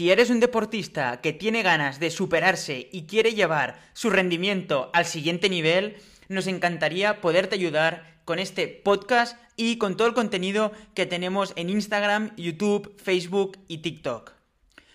Si 0.00 0.10
eres 0.10 0.30
un 0.30 0.40
deportista 0.40 1.20
que 1.20 1.34
tiene 1.34 1.62
ganas 1.62 2.00
de 2.00 2.10
superarse 2.10 2.88
y 2.90 3.02
quiere 3.02 3.34
llevar 3.34 3.78
su 3.92 4.08
rendimiento 4.08 4.88
al 4.94 5.04
siguiente 5.04 5.50
nivel, 5.50 5.98
nos 6.30 6.46
encantaría 6.46 7.20
poderte 7.20 7.56
ayudar 7.56 8.18
con 8.24 8.38
este 8.38 8.66
podcast 8.66 9.36
y 9.56 9.76
con 9.76 9.98
todo 9.98 10.08
el 10.08 10.14
contenido 10.14 10.72
que 10.94 11.04
tenemos 11.04 11.52
en 11.56 11.68
Instagram, 11.68 12.34
YouTube, 12.36 12.98
Facebook 12.98 13.58
y 13.68 13.82
TikTok. 13.82 14.32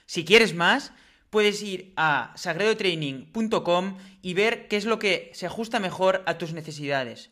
Si 0.08 0.26
quieres 0.26 0.56
más, 0.56 0.92
puedes 1.30 1.62
ir 1.62 1.94
a 1.98 2.34
sagredotraining.com 2.36 3.98
y 4.24 4.34
ver 4.34 4.68
qué 4.68 4.76
es 4.76 4.86
lo 4.86 4.98
que 4.98 5.30
se 5.36 5.46
ajusta 5.46 5.80
mejor 5.80 6.24
a 6.26 6.40
tus 6.40 6.54
necesidades. 6.54 7.30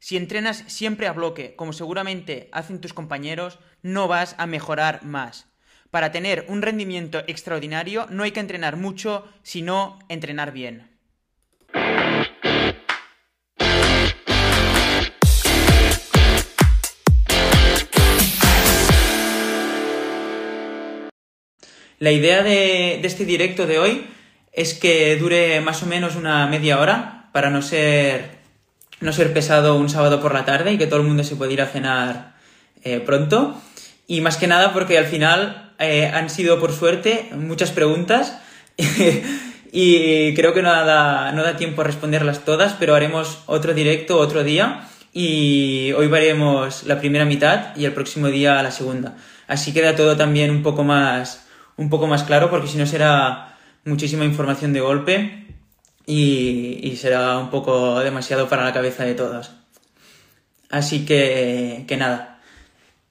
Si 0.00 0.18
entrenas 0.18 0.64
siempre 0.66 1.06
a 1.06 1.14
bloque, 1.14 1.56
como 1.56 1.72
seguramente 1.72 2.50
hacen 2.52 2.78
tus 2.78 2.92
compañeros, 2.92 3.58
no 3.80 4.06
vas 4.06 4.34
a 4.36 4.46
mejorar 4.46 5.02
más. 5.02 5.49
Para 5.90 6.12
tener 6.12 6.44
un 6.46 6.62
rendimiento 6.62 7.18
extraordinario 7.26 8.06
no 8.10 8.22
hay 8.22 8.30
que 8.30 8.38
entrenar 8.38 8.76
mucho, 8.76 9.26
sino 9.42 9.98
entrenar 10.08 10.52
bien. 10.52 10.88
La 21.98 22.12
idea 22.12 22.42
de, 22.42 23.00
este 23.04 23.24
directo 23.24 23.66
de 23.66 23.78
hoy 23.78 24.06
es 24.52 24.74
que 24.74 25.16
dure 25.16 25.60
más 25.60 25.82
o 25.82 25.86
menos 25.86 26.14
una 26.14 26.46
media 26.46 26.78
hora 26.78 27.28
para 27.32 27.50
no 27.50 27.62
ser, 27.62 28.38
no 29.00 29.12
ser 29.12 29.34
pesado 29.34 29.76
un 29.76 29.90
sábado 29.90 30.22
por 30.22 30.32
la 30.32 30.44
tarde 30.44 30.72
y 30.72 30.78
que 30.78 30.86
todo 30.86 31.00
el 31.00 31.06
mundo 31.06 31.24
se 31.24 31.36
pueda 31.36 31.52
ir 31.52 31.60
a 31.60 31.66
cenar 31.66 32.36
eh, 32.84 33.00
pronto. 33.00 33.60
Y 34.06 34.20
más 34.22 34.36
que 34.36 34.46
nada 34.46 34.72
porque 34.72 34.96
al 34.96 35.06
final 35.06 35.69
eh, 35.80 36.06
han 36.06 36.28
sido, 36.28 36.60
por 36.60 36.72
suerte, 36.72 37.30
muchas 37.34 37.70
preguntas 37.70 38.38
y 39.72 40.34
creo 40.34 40.52
que 40.52 40.62
no 40.62 40.70
da, 40.70 41.32
no 41.32 41.42
da 41.42 41.56
tiempo 41.56 41.80
a 41.80 41.84
responderlas 41.84 42.44
todas, 42.44 42.74
pero 42.74 42.94
haremos 42.94 43.42
otro 43.46 43.72
directo 43.72 44.18
otro 44.18 44.44
día 44.44 44.86
y 45.12 45.92
hoy 45.92 46.06
veremos 46.06 46.84
la 46.84 47.00
primera 47.00 47.24
mitad 47.24 47.74
y 47.76 47.86
el 47.86 47.92
próximo 47.92 48.28
día 48.28 48.62
la 48.62 48.70
segunda. 48.70 49.16
Así 49.48 49.72
queda 49.72 49.96
todo 49.96 50.16
también 50.16 50.50
un 50.50 50.62
poco 50.62 50.84
más, 50.84 51.46
un 51.76 51.90
poco 51.90 52.06
más 52.06 52.24
claro 52.24 52.50
porque 52.50 52.68
si 52.68 52.78
no 52.78 52.86
será 52.86 53.56
muchísima 53.84 54.24
información 54.24 54.72
de 54.72 54.80
golpe 54.80 55.46
y, 56.06 56.96
será 56.96 57.38
un 57.38 57.50
poco 57.50 58.00
demasiado 58.00 58.48
para 58.48 58.64
la 58.64 58.72
cabeza 58.72 59.04
de 59.04 59.14
todos. 59.14 59.52
Así 60.68 61.04
que, 61.04 61.84
que 61.88 61.96
nada. 61.96 62.29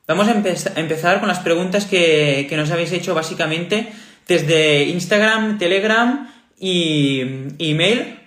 Vamos 0.09 0.27
a, 0.27 0.31
empezar 0.31 1.19
con 1.19 1.27
las 1.27 1.37
preguntas 1.37 1.85
que, 1.85 2.51
nos 2.57 2.71
habéis 2.71 2.91
hecho 2.93 3.13
básicamente 3.13 3.93
desde 4.27 4.85
Instagram, 4.85 5.59
Telegram 5.59 6.33
y 6.59 7.21
email. 7.59 8.17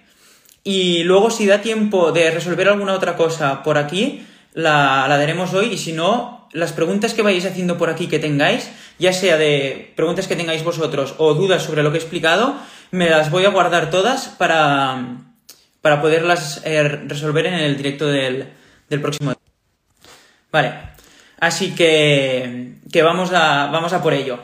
Y 0.62 1.02
luego 1.02 1.28
si 1.32 1.44
da 1.44 1.60
tiempo 1.60 2.12
de 2.12 2.30
resolver 2.30 2.68
alguna 2.68 2.92
otra 2.92 3.16
cosa 3.16 3.64
por 3.64 3.78
aquí, 3.78 4.24
la, 4.54 5.06
la 5.08 5.18
daremos 5.18 5.54
hoy 5.54 5.72
y 5.72 5.76
si 5.76 5.92
no, 5.92 6.48
las 6.52 6.72
preguntas 6.72 7.14
que 7.14 7.22
vayáis 7.22 7.46
haciendo 7.46 7.78
por 7.78 7.90
aquí 7.90 8.06
que 8.06 8.20
tengáis, 8.20 8.70
ya 9.00 9.12
sea 9.12 9.36
de 9.36 9.92
preguntas 9.96 10.28
que 10.28 10.36
tengáis 10.36 10.62
vosotros 10.62 11.16
o 11.18 11.34
dudas 11.34 11.64
sobre 11.64 11.82
lo 11.82 11.90
que 11.90 11.98
he 11.98 12.00
explicado, 12.00 12.54
me 12.92 13.10
las 13.10 13.32
voy 13.32 13.44
a 13.44 13.50
guardar 13.50 13.90
todas 13.90 14.28
para, 14.28 15.16
para 15.80 16.00
poderlas 16.00 16.62
eh, 16.64 16.84
resolver 17.08 17.46
en 17.46 17.54
el 17.54 17.76
directo 17.76 18.06
del, 18.06 18.52
del 18.88 19.00
próximo. 19.00 19.34
Vale, 20.52 20.92
así 21.42 21.74
que, 21.74 22.76
que 22.92 23.02
vamos, 23.02 23.32
a, 23.32 23.66
vamos 23.66 23.92
a 23.92 24.00
por 24.00 24.14
ello. 24.14 24.38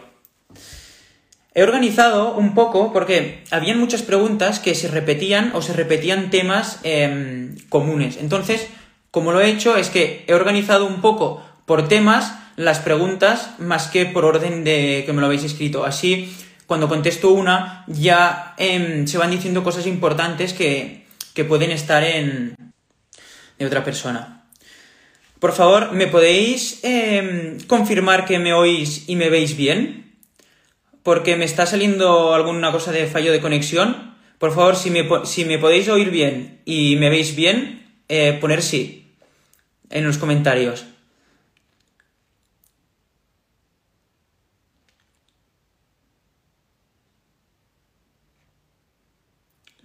He 1.55 1.63
organizado 1.63 2.35
un 2.35 2.55
poco 2.55 2.93
porque 2.93 3.45
habían 3.53 3.79
muchas 3.79 4.03
preguntas 4.03 4.59
que 4.59 4.75
se 4.75 4.89
repetían 4.89 5.53
o 5.55 5.63
se 5.63 5.75
repetían 5.75 6.31
temas 6.31 6.81
em, 6.83 7.57
comunes. 7.69 8.17
Entonces, 8.17 8.67
como 9.13 9.31
lo 9.31 9.41
he 9.41 9.49
hecho 9.49 9.77
es 9.77 9.91
que 9.91 10.25
he 10.27 10.35
organizado 10.35 10.87
un 10.87 11.01
poco 11.01 11.41
por 11.67 11.87
temas 11.87 12.35
las 12.57 12.81
preguntas 12.81 13.51
más 13.59 13.87
que 13.87 14.05
por 14.05 14.25
orden 14.25 14.65
de 14.65 15.05
que 15.07 15.13
me 15.13 15.21
lo 15.21 15.27
habéis 15.27 15.45
escrito. 15.45 15.85
Así, 15.85 16.35
cuando 16.67 16.89
contesto 16.89 17.31
una, 17.31 17.85
ya 17.87 18.55
em, 18.57 19.07
se 19.07 19.19
van 19.19 19.31
diciendo 19.31 19.63
cosas 19.63 19.87
importantes 19.87 20.53
que, 20.53 21.07
pueden 21.47 21.71
estar 21.71 22.03
en 22.03 22.57
de 23.57 23.67
otra 23.67 23.85
persona. 23.85 24.38
Por 25.39 25.53
favor, 25.53 25.93
¿me 25.93 26.09
podéis 26.09 26.81
em, 26.83 27.59
confirmar 27.67 28.25
que 28.25 28.39
me 28.39 28.53
oís 28.53 29.09
y 29.09 29.15
me 29.15 29.31
veis 29.31 29.57
bien? 29.57 30.17
Porque 31.05 31.37
me 31.37 31.45
está 31.45 31.65
saliendo 31.65 32.35
alguna 32.35 32.73
cosa 32.73 32.91
de 32.91 33.07
fallo 33.07 33.31
de 33.31 33.41
conexión. 33.41 34.15
Por 34.39 34.53
favor, 34.53 34.75
si 34.77 34.91
me, 34.91 35.07
si 35.25 35.45
me 35.45 35.59
podéis 35.59 35.89
oír 35.89 36.11
bien 36.11 36.61
y 36.65 36.97
me 36.97 37.09
veis 37.09 37.37
bien, 37.37 37.87
eh, 38.09 38.37
poner 38.41 38.63
sí 38.63 39.15
en 39.91 40.05
los 40.05 40.19
comentarios. 40.19 40.87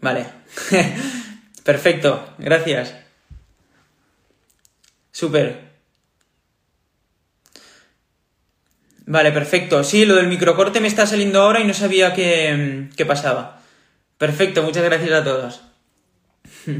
Vale. 0.01 0.25
Perfecto, 1.63 2.35
gracias. 2.37 3.02
Súper. 5.13 5.71
Vale, 9.05 9.31
perfecto. 9.31 9.85
Sí, 9.85 10.05
lo 10.05 10.15
del 10.15 10.27
microcorte 10.27 10.81
me 10.81 10.89
está 10.89 11.07
saliendo 11.07 11.41
ahora 11.41 11.61
y 11.61 11.65
no 11.65 11.73
sabía 11.73 12.13
qué, 12.13 12.89
qué 12.97 13.05
pasaba. 13.05 13.61
Perfecto, 14.17 14.63
muchas 14.63 14.83
gracias 14.83 15.11
a 15.11 15.23
todos. 15.23 15.61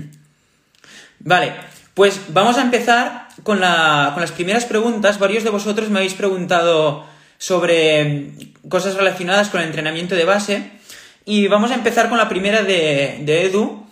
Vale, 1.20 1.54
pues 1.94 2.20
vamos 2.30 2.58
a 2.58 2.64
empezar 2.64 3.30
con, 3.44 3.62
la, 3.62 4.12
con 4.14 4.22
las 4.22 4.32
primeras 4.32 4.66
preguntas. 4.66 5.20
Varios 5.20 5.44
de 5.44 5.50
vosotros 5.50 5.90
me 5.90 6.00
habéis 6.00 6.16
preguntado 6.16 7.06
sobre 7.38 8.32
cosas 8.68 8.96
relacionadas 8.96 9.50
con 9.50 9.62
el 9.62 9.68
entrenamiento 9.68 10.16
de 10.16 10.26
base. 10.26 10.72
Y 11.26 11.48
vamos 11.48 11.72
a 11.72 11.76
empezar 11.76 12.10
con 12.10 12.18
la 12.18 12.30
primera 12.30 12.64
de, 12.64 13.46
Edu, 13.46 13.86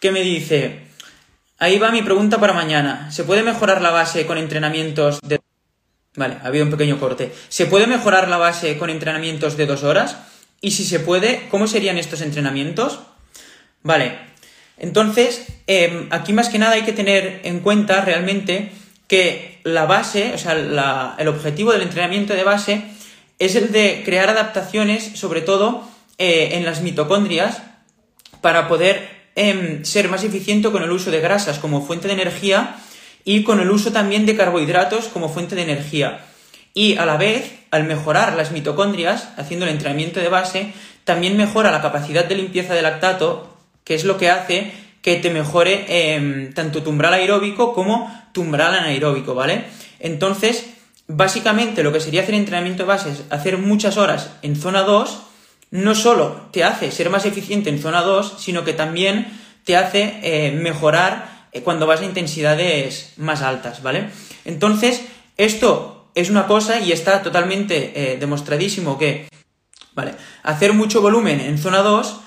que 0.00 0.10
me 0.10 0.22
dice, 0.22 0.85
ahí 1.58 1.78
va 1.78 1.90
mi 1.90 2.02
pregunta 2.02 2.38
para 2.38 2.52
mañana, 2.52 3.10
¿se 3.10 3.24
puede 3.24 3.42
mejorar 3.42 3.82
la 3.82 3.90
base 3.90 4.26
con 4.26 4.38
entrenamientos 4.38 5.20
de... 5.22 5.40
Vale, 6.14 6.36
ha 6.42 6.46
habido 6.46 6.64
un 6.64 6.70
pequeño 6.70 6.98
corte. 6.98 7.32
¿Se 7.48 7.66
puede 7.66 7.86
mejorar 7.86 8.28
la 8.28 8.38
base 8.38 8.78
con 8.78 8.88
entrenamientos 8.88 9.56
de 9.56 9.66
dos 9.66 9.82
horas? 9.82 10.16
Y 10.62 10.70
si 10.70 10.84
se 10.84 11.00
puede, 11.00 11.46
¿cómo 11.50 11.66
serían 11.66 11.98
estos 11.98 12.22
entrenamientos? 12.22 13.00
Vale, 13.82 14.18
entonces, 14.78 15.46
em, 15.66 16.08
aquí 16.10 16.32
más 16.32 16.48
que 16.48 16.58
nada 16.58 16.74
hay 16.74 16.82
que 16.82 16.92
tener 16.92 17.40
en 17.44 17.60
cuenta 17.60 18.00
realmente 18.02 18.72
que 19.08 19.60
la 19.62 19.86
base, 19.86 20.32
o 20.34 20.38
sea, 20.38 21.14
el 21.18 21.28
objetivo 21.28 21.72
del 21.72 21.82
entrenamiento 21.82 22.34
de 22.34 22.44
base 22.44 22.82
es 23.38 23.54
el 23.54 23.72
de 23.72 24.02
crear 24.04 24.28
adaptaciones, 24.28 25.18
sobre 25.18 25.40
todo 25.40 25.88
eh, 26.18 26.50
en 26.52 26.64
las 26.64 26.82
mitocondrias 26.82 27.62
para 28.40 28.68
poder 28.68 29.15
em, 29.36 29.84
ser 29.84 30.08
más 30.08 30.24
eficiente 30.24 30.70
con 30.72 30.82
el 30.82 30.90
uso 30.90 31.12
de 31.12 31.20
grasas 31.20 31.60
como 31.60 31.86
fuente 31.86 32.08
de 32.08 32.14
energía 32.14 32.76
y 33.24 33.44
con 33.44 33.60
el 33.60 33.70
uso 33.70 33.92
también 33.92 34.26
de 34.26 34.36
carbohidratos 34.36 35.06
como 35.06 35.28
fuente 35.28 35.54
de 35.54 35.62
energía. 35.62 36.24
Y 36.74 36.96
a 36.96 37.06
la 37.06 37.16
vez, 37.16 37.52
al 37.70 37.84
mejorar 37.84 38.34
las 38.34 38.50
mitocondrias, 38.50 39.28
haciendo 39.36 39.66
el 39.66 39.72
entrenamiento 39.72 40.20
de 40.20 40.28
base, 40.28 40.72
también 41.04 41.36
mejora 41.36 41.70
la 41.70 41.82
capacidad 41.82 42.24
de 42.24 42.34
limpieza 42.34 42.74
del 42.74 42.82
lactato, 42.82 43.56
que 43.84 43.94
es 43.94 44.04
lo 44.04 44.18
que 44.18 44.30
hace 44.30 44.72
que 45.02 45.16
te 45.16 45.30
mejore 45.30 45.84
em, 45.86 46.52
tanto 46.52 46.82
tu 46.82 46.90
umbral 46.90 47.14
aeróbico 47.14 47.72
como 47.72 48.12
tu 48.32 48.40
umbral 48.40 48.74
anaeróbico, 48.74 49.36
¿vale? 49.36 49.64
Entonces, 50.00 50.66
básicamente 51.06 51.84
lo 51.84 51.92
que 51.92 52.00
sería 52.00 52.22
hacer 52.22 52.34
entrenamiento 52.34 52.82
de 52.82 52.88
base 52.88 53.10
es 53.10 53.22
hacer 53.30 53.58
muchas 53.58 53.96
horas 53.98 54.30
en 54.42 54.56
zona 54.56 54.82
2 54.82 55.22
no 55.70 55.94
solo 55.94 56.48
te 56.52 56.64
hace 56.64 56.90
ser 56.90 57.10
más 57.10 57.26
eficiente 57.26 57.70
en 57.70 57.80
zona 57.80 58.02
2, 58.02 58.36
sino 58.38 58.64
que 58.64 58.72
también 58.72 59.26
te 59.64 59.76
hace 59.76 60.20
eh, 60.22 60.52
mejorar 60.52 61.48
eh, 61.52 61.62
cuando 61.62 61.86
vas 61.86 62.00
a 62.00 62.04
intensidades 62.04 63.12
más 63.16 63.42
altas, 63.42 63.82
¿vale? 63.82 64.08
Entonces, 64.44 65.02
esto 65.36 66.08
es 66.14 66.30
una 66.30 66.46
cosa 66.46 66.80
y 66.80 66.92
está 66.92 67.22
totalmente 67.22 67.92
eh, 67.94 68.16
demostradísimo 68.16 68.96
que, 68.96 69.28
¿vale? 69.92 70.14
Hacer 70.44 70.72
mucho 70.72 71.02
volumen 71.02 71.40
en 71.40 71.58
zona 71.58 71.78
2 71.78 72.20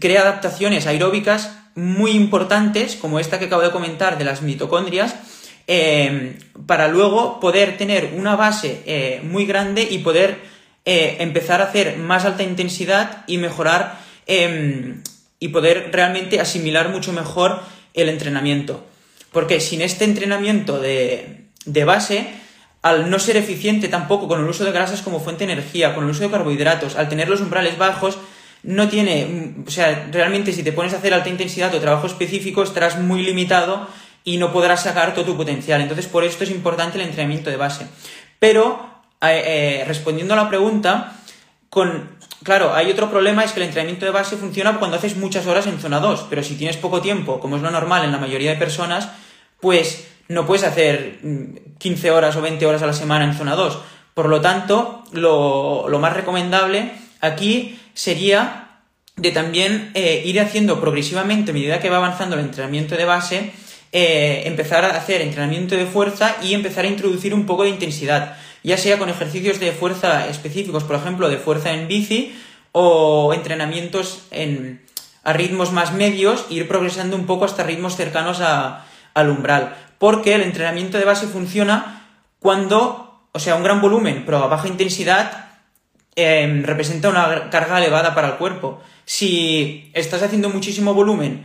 crea 0.00 0.22
adaptaciones 0.22 0.86
aeróbicas 0.86 1.56
muy 1.76 2.12
importantes, 2.12 2.96
como 2.96 3.20
esta 3.20 3.38
que 3.38 3.44
acabo 3.44 3.62
de 3.62 3.70
comentar 3.70 4.18
de 4.18 4.24
las 4.24 4.42
mitocondrias, 4.42 5.14
para 6.66 6.88
luego 6.88 7.38
poder 7.38 7.76
tener 7.76 8.14
una 8.16 8.34
base 8.34 9.20
muy 9.22 9.46
grande 9.46 9.86
y 9.88 9.98
poder 9.98 10.40
eh, 10.84 11.16
empezar 11.20 11.60
a 11.60 11.64
hacer 11.64 11.98
más 11.98 12.24
alta 12.24 12.42
intensidad 12.42 13.24
y 13.26 13.38
mejorar 13.38 14.00
em, 14.26 15.02
y 15.38 15.48
poder 15.48 15.90
realmente 15.92 16.40
asimilar 16.40 16.88
mucho 16.88 17.12
mejor 17.12 17.60
el 17.94 18.08
entrenamiento. 18.08 18.84
Porque 19.32 19.60
sin 19.60 19.82
este 19.82 20.04
entrenamiento 20.04 20.80
de, 20.80 21.46
base, 21.84 22.26
al 22.82 23.10
no 23.10 23.18
ser 23.18 23.36
eficiente 23.36 23.88
tampoco 23.88 24.26
con 24.26 24.40
el 24.40 24.48
uso 24.48 24.64
de 24.64 24.72
grasas 24.72 25.02
como 25.02 25.20
fuente 25.20 25.46
de 25.46 25.52
energía, 25.52 25.94
con 25.94 26.04
el 26.04 26.10
uso 26.10 26.24
de 26.24 26.30
carbohidratos, 26.30 26.96
al 26.96 27.08
tener 27.08 27.28
los 27.28 27.40
umbrales 27.40 27.78
bajos, 27.78 28.18
no 28.62 28.88
tiene, 28.88 29.26
mm, 29.26 29.64
o 29.68 29.70
sea, 29.70 30.08
realmente 30.10 30.52
si 30.52 30.62
te 30.62 30.72
pones 30.72 30.92
a 30.92 30.96
hacer 30.96 31.14
alta 31.14 31.28
intensidad 31.28 31.74
o 31.74 31.80
trabajo 31.80 32.06
específico 32.06 32.62
estarás 32.62 32.98
muy 32.98 33.22
limitado 33.22 33.86
y 34.24 34.36
no 34.36 34.52
podrás 34.52 34.82
sacar 34.82 35.14
todo 35.14 35.24
tu 35.24 35.36
potencial. 35.36 35.80
Entonces, 35.80 36.06
por 36.06 36.24
esto 36.24 36.44
es 36.44 36.50
importante 36.50 36.98
el 36.98 37.04
entrenamiento 37.06 37.50
de 37.50 37.56
base. 37.56 37.86
Pero, 38.38 38.89
eh, 39.22 39.84
respondiendo 39.86 40.34
a 40.34 40.36
la 40.36 40.48
pregunta, 40.48 41.12
con, 41.68 42.16
claro, 42.42 42.74
hay 42.74 42.90
otro 42.90 43.10
problema, 43.10 43.44
es 43.44 43.52
que 43.52 43.60
el 43.60 43.66
entrenamiento 43.66 44.06
de 44.06 44.12
base 44.12 44.36
funciona 44.36 44.78
cuando 44.78 44.96
haces 44.96 45.16
muchas 45.16 45.46
horas 45.46 45.66
en 45.66 45.78
zona 45.78 46.00
2, 46.00 46.26
pero 46.28 46.42
si 46.42 46.56
tienes 46.56 46.76
poco 46.76 47.00
tiempo, 47.00 47.38
como 47.40 47.56
es 47.56 47.62
lo 47.62 47.70
normal 47.70 48.04
en 48.04 48.12
la 48.12 48.18
mayoría 48.18 48.50
de 48.50 48.56
personas, 48.56 49.08
pues 49.60 50.08
no 50.28 50.46
puedes 50.46 50.64
hacer 50.64 51.18
15 51.78 52.10
mm, 52.10 52.14
horas 52.14 52.36
o 52.36 52.40
20 52.40 52.64
horas 52.66 52.82
a 52.82 52.86
la 52.86 52.92
semana 52.92 53.24
en 53.24 53.34
zona 53.34 53.54
2. 53.54 53.78
Por 54.14 54.28
lo 54.28 54.40
tanto, 54.40 55.04
lo, 55.12 55.86
más 56.00 56.14
recomendable 56.14 56.92
aquí 57.20 57.78
sería 57.94 58.68
de 59.16 59.32
también 59.32 59.90
eh, 59.94 60.22
ir 60.24 60.40
haciendo 60.40 60.80
progresivamente, 60.80 61.50
a 61.50 61.54
medida 61.54 61.80
que 61.80 61.90
va 61.90 61.98
avanzando 61.98 62.36
el 62.36 62.42
entrenamiento 62.42 62.96
de 62.96 63.04
base, 63.04 63.52
eh, 63.92 64.42
empezar 64.46 64.84
a 64.84 64.96
hacer 64.96 65.20
entrenamiento 65.20 65.76
de 65.76 65.84
fuerza 65.84 66.36
y 66.42 66.54
empezar 66.54 66.84
a 66.84 66.88
introducir 66.88 67.34
un 67.34 67.44
poco 67.44 67.64
de 67.64 67.70
intensidad, 67.70 68.36
ya 68.62 68.76
sea 68.76 68.98
con 68.98 69.08
ejercicios 69.08 69.60
de 69.60 69.72
fuerza 69.72 70.28
específicos, 70.28 70.84
por 70.84 70.96
ejemplo, 70.96 71.28
de 71.28 71.38
fuerza 71.38 71.72
en 71.72 71.88
bici 71.88 72.34
o 72.72 73.32
entrenamientos 73.34 74.22
en, 74.30 74.82
a 75.24 75.32
ritmos 75.32 75.72
más 75.72 75.92
medios, 75.92 76.46
ir 76.50 76.68
progresando 76.68 77.16
un 77.16 77.26
poco 77.26 77.44
hasta 77.44 77.62
ritmos 77.62 77.96
cercanos 77.96 78.40
al 78.40 79.30
umbral 79.30 79.76
porque 80.00 80.34
el 80.34 80.40
entrenamiento 80.40 80.96
de 80.96 81.04
base 81.04 81.26
funciona 81.26 82.08
cuando, 82.38 83.20
o 83.32 83.38
sea, 83.38 83.54
un 83.54 83.62
gran 83.62 83.82
volumen, 83.82 84.22
pero 84.24 84.38
a 84.38 84.46
baja 84.46 84.66
intensidad, 84.66 85.50
em, 86.16 86.64
representa 86.64 87.10
una 87.10 87.50
carga 87.50 87.76
elevada 87.76 88.14
para 88.14 88.28
el 88.28 88.34
cuerpo. 88.36 88.80
Si 89.04 89.90
estás 89.92 90.22
haciendo 90.22 90.48
muchísimo 90.48 90.94
volumen, 90.94 91.44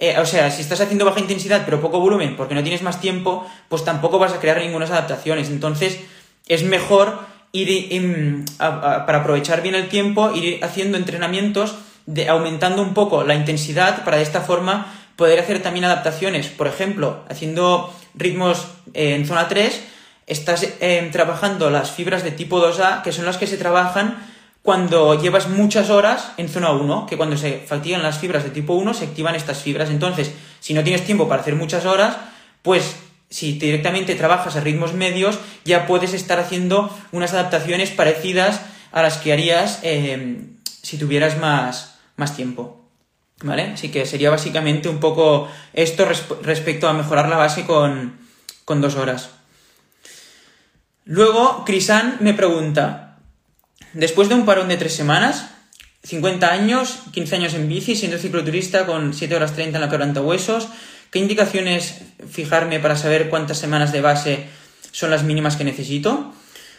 eh, 0.00 0.18
o 0.18 0.26
sea, 0.26 0.50
si 0.50 0.62
estás 0.62 0.80
haciendo 0.80 1.04
baja 1.04 1.20
intensidad 1.20 1.62
pero 1.64 1.80
poco 1.80 2.00
volumen 2.00 2.36
porque 2.36 2.56
no 2.56 2.64
tienes 2.64 2.82
más 2.82 3.00
tiempo, 3.00 3.46
pues 3.68 3.84
tampoco 3.84 4.18
vas 4.18 4.32
a 4.32 4.40
crear 4.40 4.58
ninguna 4.58 4.86
adaptaciones. 4.86 5.48
Entonces, 5.48 6.00
es 6.48 6.62
mejor 6.64 7.20
ir, 7.52 8.44
para 8.58 9.18
aprovechar 9.18 9.62
bien 9.62 9.74
el 9.74 9.88
tiempo, 9.88 10.32
ir 10.34 10.62
haciendo 10.64 10.96
entrenamientos 10.96 11.74
de, 12.06 12.28
aumentando 12.28 12.82
un 12.82 12.94
poco 12.94 13.24
la 13.24 13.34
intensidad 13.34 14.04
para 14.04 14.16
de 14.16 14.22
esta 14.22 14.40
forma 14.40 14.92
poder 15.16 15.38
hacer 15.38 15.62
también 15.62 15.84
adaptaciones. 15.84 16.48
Por 16.48 16.66
ejemplo, 16.66 17.24
haciendo 17.28 17.92
ritmos 18.14 18.66
eh, 18.94 19.14
en 19.14 19.26
zona 19.26 19.48
3, 19.48 19.82
estás 20.26 20.66
eh, 20.80 21.08
trabajando 21.12 21.70
las 21.70 21.90
fibras 21.90 22.24
de 22.24 22.30
tipo 22.30 22.60
2A, 22.60 23.02
que 23.02 23.12
son 23.12 23.26
las 23.26 23.36
que 23.36 23.46
se 23.46 23.56
trabajan 23.56 24.16
cuando 24.62 25.20
llevas 25.20 25.48
muchas 25.48 25.90
horas 25.90 26.32
en 26.36 26.48
zona 26.48 26.70
1, 26.70 27.06
que 27.06 27.16
cuando 27.16 27.36
se 27.36 27.58
fatigan 27.66 28.02
las 28.02 28.18
fibras 28.18 28.44
de 28.44 28.50
tipo 28.50 28.74
1 28.74 28.94
se 28.94 29.06
activan 29.06 29.34
estas 29.34 29.58
fibras. 29.58 29.90
Entonces, 29.90 30.32
si 30.60 30.72
no 30.72 30.84
tienes 30.84 31.04
tiempo 31.04 31.28
para 31.28 31.42
hacer 31.42 31.56
muchas 31.56 31.84
horas, 31.84 32.16
pues 32.62 32.96
si 33.32 33.54
directamente 33.54 34.14
trabajas 34.14 34.56
a 34.56 34.60
ritmos 34.60 34.92
medios, 34.92 35.38
ya 35.64 35.86
puedes 35.86 36.12
estar 36.12 36.38
haciendo 36.38 36.94
unas 37.12 37.32
adaptaciones 37.32 37.90
parecidas 37.90 38.60
a 38.92 39.00
las 39.00 39.16
que 39.16 39.32
harías 39.32 39.80
eh, 39.82 40.48
si 40.82 40.98
tuvieras 40.98 41.38
más, 41.38 41.98
más 42.16 42.36
tiempo. 42.36 42.84
¿Vale? 43.42 43.72
Así 43.72 43.88
que 43.88 44.04
sería 44.04 44.28
básicamente 44.28 44.90
un 44.90 45.00
poco 45.00 45.48
esto 45.72 46.06
respecto 46.42 46.88
a 46.88 46.92
mejorar 46.92 47.30
la 47.30 47.38
base 47.38 47.64
con, 47.64 48.18
dos 48.66 48.96
horas. 48.96 49.30
Luego, 51.06 51.64
Crisan 51.64 52.18
me 52.20 52.34
pregunta, 52.34 53.18
después 53.94 54.28
de 54.28 54.34
un 54.34 54.44
parón 54.44 54.68
de 54.68 54.76
tres 54.76 54.94
semanas, 54.94 55.48
50 56.04 56.52
años, 56.52 57.00
15 57.12 57.36
años 57.36 57.54
en 57.54 57.68
bici, 57.68 57.96
siendo 57.96 58.18
cicloturista 58.18 58.86
con 58.86 59.14
7 59.14 59.34
horas 59.34 59.54
30 59.54 59.78
en 59.78 60.14
la 60.14 60.20
huesos, 60.20 60.68
¿qué 61.12 61.18
indicaciones 61.18 62.00
fijarme 62.28 62.80
para 62.80 62.96
saber 62.96 63.28
cuántas 63.28 63.58
semanas 63.58 63.92
de 63.92 64.00
base 64.00 64.46
son 64.90 65.10
las 65.10 65.22
mínimas 65.22 65.56
que 65.56 65.62
necesito? 65.62 66.32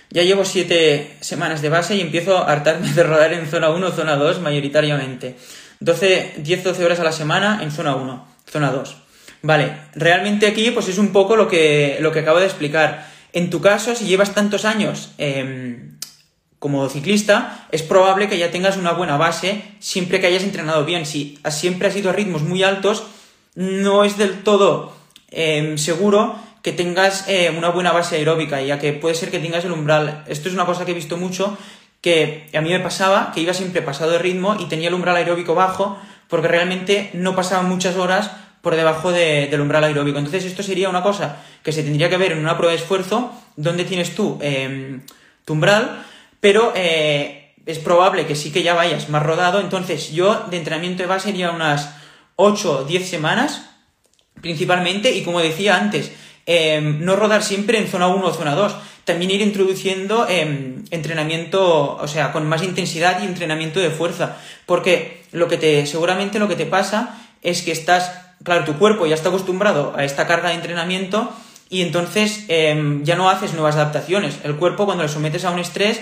Ya 0.09 0.23
llevo 0.23 0.43
7 0.43 1.17
semanas 1.21 1.61
de 1.61 1.69
base 1.69 1.95
y 1.95 2.01
empiezo 2.01 2.37
a 2.37 2.51
hartarme 2.51 2.91
de 2.91 3.03
rodar 3.03 3.31
en 3.31 3.47
zona 3.47 3.69
1 3.69 3.87
o 3.87 3.91
zona 3.91 4.15
2 4.15 4.41
mayoritariamente. 4.41 5.37
12, 5.79 6.35
10-12 6.43 6.83
horas 6.83 6.99
a 6.99 7.03
la 7.03 7.11
semana 7.11 7.59
en 7.61 7.71
zona 7.71 7.95
1, 7.95 8.27
zona 8.51 8.71
2. 8.71 8.97
Vale, 9.43 9.77
realmente 9.95 10.47
aquí 10.47 10.71
pues 10.71 10.87
es 10.87 10.97
un 10.97 11.11
poco 11.11 11.35
lo 11.35 11.47
que, 11.47 11.97
lo 11.99 12.11
que 12.11 12.19
acabo 12.19 12.39
de 12.39 12.45
explicar. 12.45 13.07
En 13.33 13.49
tu 13.49 13.61
caso, 13.61 13.93
si 13.93 14.05
llevas 14.05 14.33
tantos 14.33 14.65
años 14.65 15.11
em, 15.17 15.97
como 16.59 16.87
ciclista, 16.89 17.67
es 17.71 17.83
probable 17.83 18.29
que 18.29 18.37
ya 18.37 18.51
tengas 18.51 18.77
una 18.77 18.93
buena 18.93 19.17
base 19.17 19.61
siempre 19.79 20.19
que 20.19 20.27
hayas 20.27 20.43
entrenado 20.43 20.85
bien. 20.85 21.05
Si 21.05 21.39
siempre 21.49 21.87
has 21.87 21.95
ido 21.95 22.09
a 22.09 22.13
ritmos 22.13 22.41
muy 22.41 22.63
altos, 22.63 23.03
no 23.55 24.03
es 24.03 24.17
del 24.17 24.43
todo 24.43 24.95
em, 25.31 25.77
seguro 25.77 26.35
que 26.61 26.71
tengas 26.71 27.27
eh, 27.27 27.53
una 27.55 27.69
buena 27.69 27.91
base 27.91 28.15
aeróbica, 28.15 28.61
ya 28.61 28.79
que 28.79 28.93
puede 28.93 29.15
ser 29.15 29.29
que 29.31 29.39
tengas 29.39 29.65
el 29.65 29.73
umbral. 29.73 30.23
Esto 30.27 30.47
es 30.47 30.55
una 30.55 30.65
cosa 30.65 30.85
que 30.85 30.91
he 30.91 30.95
visto 30.95 31.17
mucho 31.17 31.57
que 32.01 32.49
a 32.53 32.61
mí 32.61 32.69
me 32.69 32.79
pasaba 32.79 33.31
que 33.33 33.41
iba 33.41 33.53
siempre 33.53 33.81
pasado 33.81 34.11
de 34.11 34.19
ritmo 34.19 34.55
y 34.59 34.65
tenía 34.65 34.89
el 34.89 34.93
umbral 34.93 35.15
aeróbico 35.15 35.55
bajo 35.55 35.97
porque 36.27 36.47
realmente 36.47 37.09
no 37.13 37.35
pasaba 37.35 37.63
muchas 37.63 37.95
horas 37.95 38.31
por 38.61 38.75
debajo 38.75 39.11
del 39.11 39.59
umbral 39.59 39.83
aeróbico. 39.83 40.17
Entonces 40.17 40.45
esto 40.45 40.63
sería 40.63 40.89
una 40.89 41.03
cosa 41.03 41.37
que 41.63 41.71
se 41.71 41.83
tendría 41.83 42.09
que 42.09 42.17
ver 42.17 42.31
en 42.31 42.39
una 42.39 42.57
prueba 42.57 42.71
de 42.71 42.79
esfuerzo 42.79 43.31
donde 43.57 43.83
tienes 43.83 44.15
tú 44.15 44.39
em, 44.41 45.01
tu 45.45 45.53
umbral, 45.53 46.03
pero 46.39 46.71
eh, 46.75 47.53
es 47.65 47.79
probable 47.79 48.25
que 48.25 48.35
sí 48.35 48.51
que 48.51 48.63
ya 48.63 48.73
vayas 48.73 49.09
más 49.09 49.23
rodado. 49.23 49.59
Entonces 49.59 50.11
yo 50.11 50.45
de 50.49 50.57
entrenamiento 50.57 51.03
de 51.03 51.07
base 51.07 51.29
sería 51.29 51.51
unas 51.51 51.89
8 52.43 52.71
o 52.71 52.83
10 52.83 53.09
semanas 53.09 53.69
principalmente 54.41 55.11
y 55.11 55.23
como 55.23 55.39
decía 55.39 55.77
antes, 55.77 56.11
em, 56.45 56.99
no 57.05 57.15
rodar 57.15 57.43
siempre 57.43 57.77
en 57.77 57.87
zona 57.87 58.07
1 58.07 58.27
o 58.27 58.33
zona 58.33 58.55
2 58.55 58.75
también 59.05 59.31
ir 59.31 59.41
introduciendo 59.41 60.27
em, 60.29 60.83
entrenamiento, 60.91 61.95
o 61.95 62.07
sea, 62.07 62.31
con 62.31 62.47
más 62.47 62.63
intensidad 62.63 63.21
y 63.21 63.25
entrenamiento 63.25 63.79
de 63.79 63.89
fuerza. 63.89 64.37
Porque 64.65 65.23
lo 65.31 65.47
que 65.47 65.57
te, 65.57 65.85
seguramente 65.85 66.39
lo 66.39 66.47
que 66.47 66.55
te 66.55 66.65
pasa 66.65 67.19
es 67.41 67.61
que 67.63 67.71
estás, 67.71 68.11
claro, 68.43 68.63
tu 68.63 68.77
cuerpo 68.77 69.05
ya 69.05 69.15
está 69.15 69.29
acostumbrado 69.29 69.93
a 69.95 70.03
esta 70.03 70.27
carga 70.27 70.49
de 70.49 70.55
entrenamiento 70.55 71.31
y 71.69 71.81
entonces 71.81 72.45
em, 72.47 73.03
ya 73.03 73.15
no 73.15 73.29
haces 73.29 73.53
nuevas 73.53 73.75
adaptaciones. 73.75 74.39
El 74.43 74.55
cuerpo 74.55 74.85
cuando 74.85 75.03
le 75.03 75.09
sometes 75.09 75.43
a 75.43 75.51
un 75.51 75.59
estrés, 75.59 75.99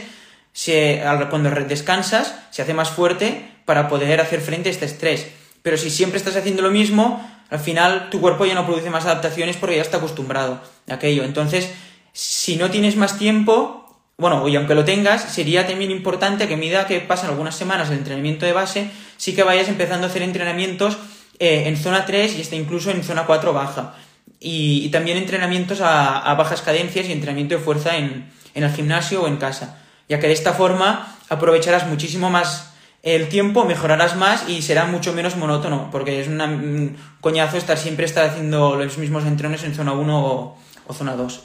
se, 0.54 1.02
cuando 1.30 1.50
descansas, 1.50 2.36
se 2.52 2.62
hace 2.62 2.74
más 2.74 2.90
fuerte 2.90 3.50
para 3.66 3.88
poder 3.88 4.20
hacer 4.20 4.42
frente 4.42 4.70
a 4.70 4.72
este 4.72 4.86
estrés. 4.86 5.28
Pero 5.62 5.78
si 5.78 5.90
siempre 5.90 6.18
estás 6.18 6.36
haciendo 6.36 6.62
lo 6.62 6.72
mismo, 6.72 7.26
al 7.50 7.60
final 7.60 8.10
tu 8.10 8.22
cuerpo 8.22 8.46
ya 8.46 8.56
no 8.56 8.66
produce 8.66 8.90
más 8.90 9.06
adaptaciones 9.06 9.58
porque 9.58 9.76
ya 9.76 9.82
está 9.82 9.98
acostumbrado 9.98 10.62
a 10.90 10.94
aquello. 10.94 11.24
Entonces, 11.24 11.70
si 12.14 12.56
no 12.56 12.72
tienes 12.72 12.96
más 12.96 13.18
tiempo, 13.18 13.82
bueno, 14.18 14.48
y 14.48 14.56
aunque 14.56 14.76
lo 14.76 14.86
tengas, 14.86 15.22
sería 15.22 15.68
también 15.68 15.92
importante 15.92 16.48
que 16.48 16.54
a 16.54 16.58
medida 16.58 16.88
que 16.88 17.00
pasan 17.02 17.30
algunas 17.30 17.56
semanas 17.56 17.90
el 17.90 17.98
entrenamiento 17.98 18.46
de 18.46 18.54
base, 18.54 18.90
sí 19.18 19.36
que 19.36 19.44
vayas 19.44 19.68
empezando 19.68 20.08
a 20.08 20.10
hacer 20.10 20.22
entrenamientos 20.22 20.98
eh, 21.40 21.64
en 21.68 21.78
zona 21.78 22.06
3 22.06 22.38
y 22.38 22.42
hasta 22.42 22.56
incluso 22.56 22.92
en 22.92 23.04
zona 23.04 23.26
4 23.26 23.54
baja. 23.54 23.96
Y, 24.40 24.90
también 24.90 25.18
entrenamientos 25.18 25.82
a, 25.82 26.34
bajas 26.36 26.62
cadencias 26.62 27.06
y 27.08 27.12
entrenamiento 27.12 27.56
de 27.56 27.62
fuerza 27.62 27.98
en, 27.98 28.32
en 28.56 28.64
el 28.64 28.72
gimnasio 28.72 29.24
o 29.24 29.28
en 29.28 29.38
casa, 29.38 29.82
ya 30.08 30.20
que 30.20 30.28
de 30.28 30.34
esta 30.34 30.54
forma 30.54 31.18
aprovecharás 31.30 31.86
muchísimo 31.88 32.30
más 32.30 32.71
el 33.04 33.30
tiempo, 33.30 33.66
mejorarás 33.66 34.16
más 34.16 34.48
y 34.48 34.62
será 34.62 34.86
mucho 34.86 35.14
menos 35.14 35.36
monótono, 35.36 35.90
porque 35.92 36.22
es 36.22 36.28
un 36.28 36.98
coñazo 37.20 37.58
estar 37.58 37.78
siempre 37.78 38.06
estar 38.06 38.30
haciendo 38.30 38.76
los 38.76 38.98
mismos 38.98 39.26
entrenos 39.26 39.64
en 39.64 39.74
zona 39.74 39.94
1 39.94 40.58
o, 40.88 40.94
zona 40.94 41.16
2. 41.16 41.44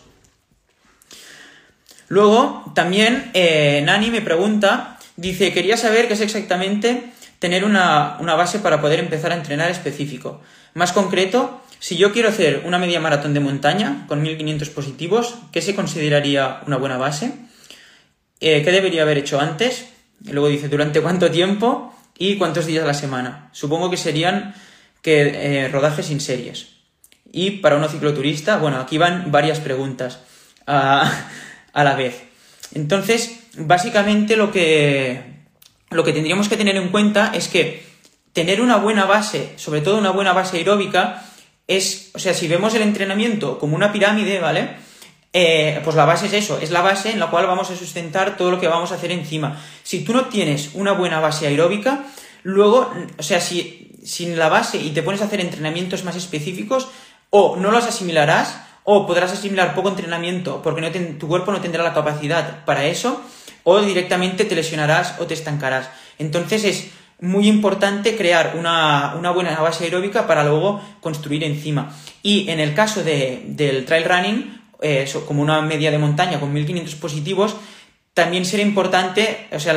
Luego, 2.09 2.71
también 2.75 3.31
eh, 3.35 3.83
Nani 3.85 4.11
me 4.11 4.21
pregunta, 4.21 4.99
dice, 5.17 5.53
quería 5.53 5.77
saber 5.77 6.09
qué 6.09 6.15
es 6.15 6.21
exactamente 6.21 7.13
tener 7.39 7.65
una, 7.65 8.19
base 8.21 8.59
para 8.59 8.81
poder 8.81 9.01
empezar 9.01 9.33
a 9.33 9.37
entrenar 9.37 9.71
específico. 9.71 10.41
Más 10.75 10.93
concreto, 10.93 11.63
si 11.79 11.97
yo 11.97 12.13
quiero 12.13 12.29
hacer 12.29 12.63
una 12.65 12.79
media 12.79 13.01
maratón 13.01 13.35
de 13.35 13.41
montaña 13.41 14.05
con 14.09 14.23
1500 14.23 14.71
positivos, 14.71 15.37
¿qué 15.53 15.63
se 15.63 15.75
consideraría 15.75 16.61
una 16.67 16.77
buena 16.77 16.99
base? 16.99 17.33
Eh, 18.41 18.63
¿Qué 18.63 18.73
debería 18.73 19.03
haber 19.03 19.19
hecho 19.19 19.41
antes? 19.41 19.87
Luego 20.25 20.49
dice, 20.49 20.69
¿durante 20.69 21.01
cuánto 21.01 21.31
tiempo? 21.31 21.95
¿Y 22.19 22.37
cuántos 22.37 22.67
días 22.67 22.85
a 22.85 22.87
la 22.87 22.95
semana? 22.95 23.51
Supongo 23.53 23.91
que 23.91 23.97
serían 23.97 24.55
que, 25.03 25.65
eh, 25.65 25.69
rodajes 25.69 26.07
sin 26.07 26.21
series. 26.21 26.69
Y 27.31 27.51
para 27.51 27.77
un 27.77 27.89
cicloturista, 27.89 28.59
bueno, 28.59 28.79
aquí 28.79 28.99
van 28.99 29.31
varias 29.31 29.61
preguntas. 29.61 30.21
Ah, 30.67 31.29
a 31.73 31.85
la 31.85 31.95
vez. 31.95 32.25
Entonces, 32.75 33.41
básicamente 33.59 34.37
lo 34.37 34.51
que, 34.51 35.23
lo 35.91 36.05
que 36.05 36.13
tendríamos 36.13 36.49
que 36.49 36.57
tener 36.57 36.77
en 36.77 36.89
cuenta 36.89 37.33
es 37.35 37.49
que 37.49 37.85
tener 38.33 38.61
una 38.61 38.77
buena 38.77 39.05
base, 39.05 39.53
sobre 39.57 39.81
todo 39.83 39.99
una 39.99 40.11
buena 40.11 40.33
base 40.33 40.57
aeróbica, 40.57 41.23
es, 41.67 42.11
o 42.15 42.19
sea, 42.19 42.35
si 42.35 42.49
vemos 42.49 42.75
el 42.75 42.83
entrenamiento 42.83 43.59
como 43.59 43.77
una 43.77 43.93
pirámide, 43.93 44.41
¿vale? 44.41 44.77
Eh, 45.39 45.83
pues 45.85 45.95
la 45.95 46.07
base 46.07 46.29
es 46.29 46.33
eso, 46.33 46.59
es 46.63 46.71
la 46.71 46.81
base 46.81 47.11
en 47.11 47.21
la 47.21 47.27
cual 47.27 47.47
vamos 47.47 47.71
a 47.71 47.77
sustentar 47.77 48.39
todo 48.39 48.51
lo 48.51 48.59
que 48.59 48.69
vamos 48.69 48.91
a 48.91 48.95
hacer 48.95 49.13
encima. 49.13 49.61
Si 49.83 50.03
tú 50.03 50.15
no 50.15 50.29
tienes 50.29 50.71
una 50.73 50.93
buena 50.93 51.21
base 51.21 51.47
aeróbica, 51.47 52.05
luego, 52.43 52.91
o 53.19 53.23
sea, 53.23 53.39
si 53.39 53.93
sin 54.03 54.39
la 54.39 54.49
base 54.49 54.79
y 54.79 54.93
te 54.93 55.03
pones 55.03 55.21
a 55.21 55.27
hacer 55.27 55.41
entrenamientos 55.41 56.05
más 56.05 56.17
específicos, 56.17 56.89
o 57.29 57.57
no 57.57 57.71
los 57.71 57.85
asimilarás, 57.85 58.63
o 58.85 59.07
podrás 59.07 59.31
asimilar 59.31 59.75
poco 59.75 59.91
entrenamiento 59.91 60.63
porque 60.63 60.81
no 60.81 60.91
tu 61.19 61.29
cuerpo 61.29 61.53
no 61.53 61.61
tendrá 61.61 61.83
la 61.83 61.93
capacidad 61.93 62.65
para 62.65 62.87
eso, 62.87 63.21
o 63.63 63.83
directamente 63.83 64.47
te 64.47 64.55
lesionarás 64.55 65.17
o 65.19 65.27
te 65.27 65.35
estancarás. 65.35 65.91
Entonces 66.19 66.65
es 66.65 66.87
muy 67.21 67.47
importante 67.47 68.17
crear 68.17 68.55
una, 68.59 69.13
buena 69.35 69.61
base 69.61 69.85
aeróbica 69.85 70.27
para 70.27 70.45
luego 70.45 70.81
construir 71.03 71.45
encima. 71.45 71.95
Y 72.23 72.49
en 72.49 72.59
el 72.59 72.73
caso 72.73 73.05
del 73.05 73.85
trail 73.85 74.05
running, 74.05 74.57
eh, 74.81 75.11
como 75.27 75.43
una 75.43 75.61
media 75.63 75.91
de 75.91 75.99
montaña 75.99 76.41
con 76.41 76.53
1500 76.53 76.95
positivos, 76.97 77.57
también 78.15 78.47
será 78.47 78.63
importante, 78.63 79.47
o 79.53 79.61
sea, 79.61 79.75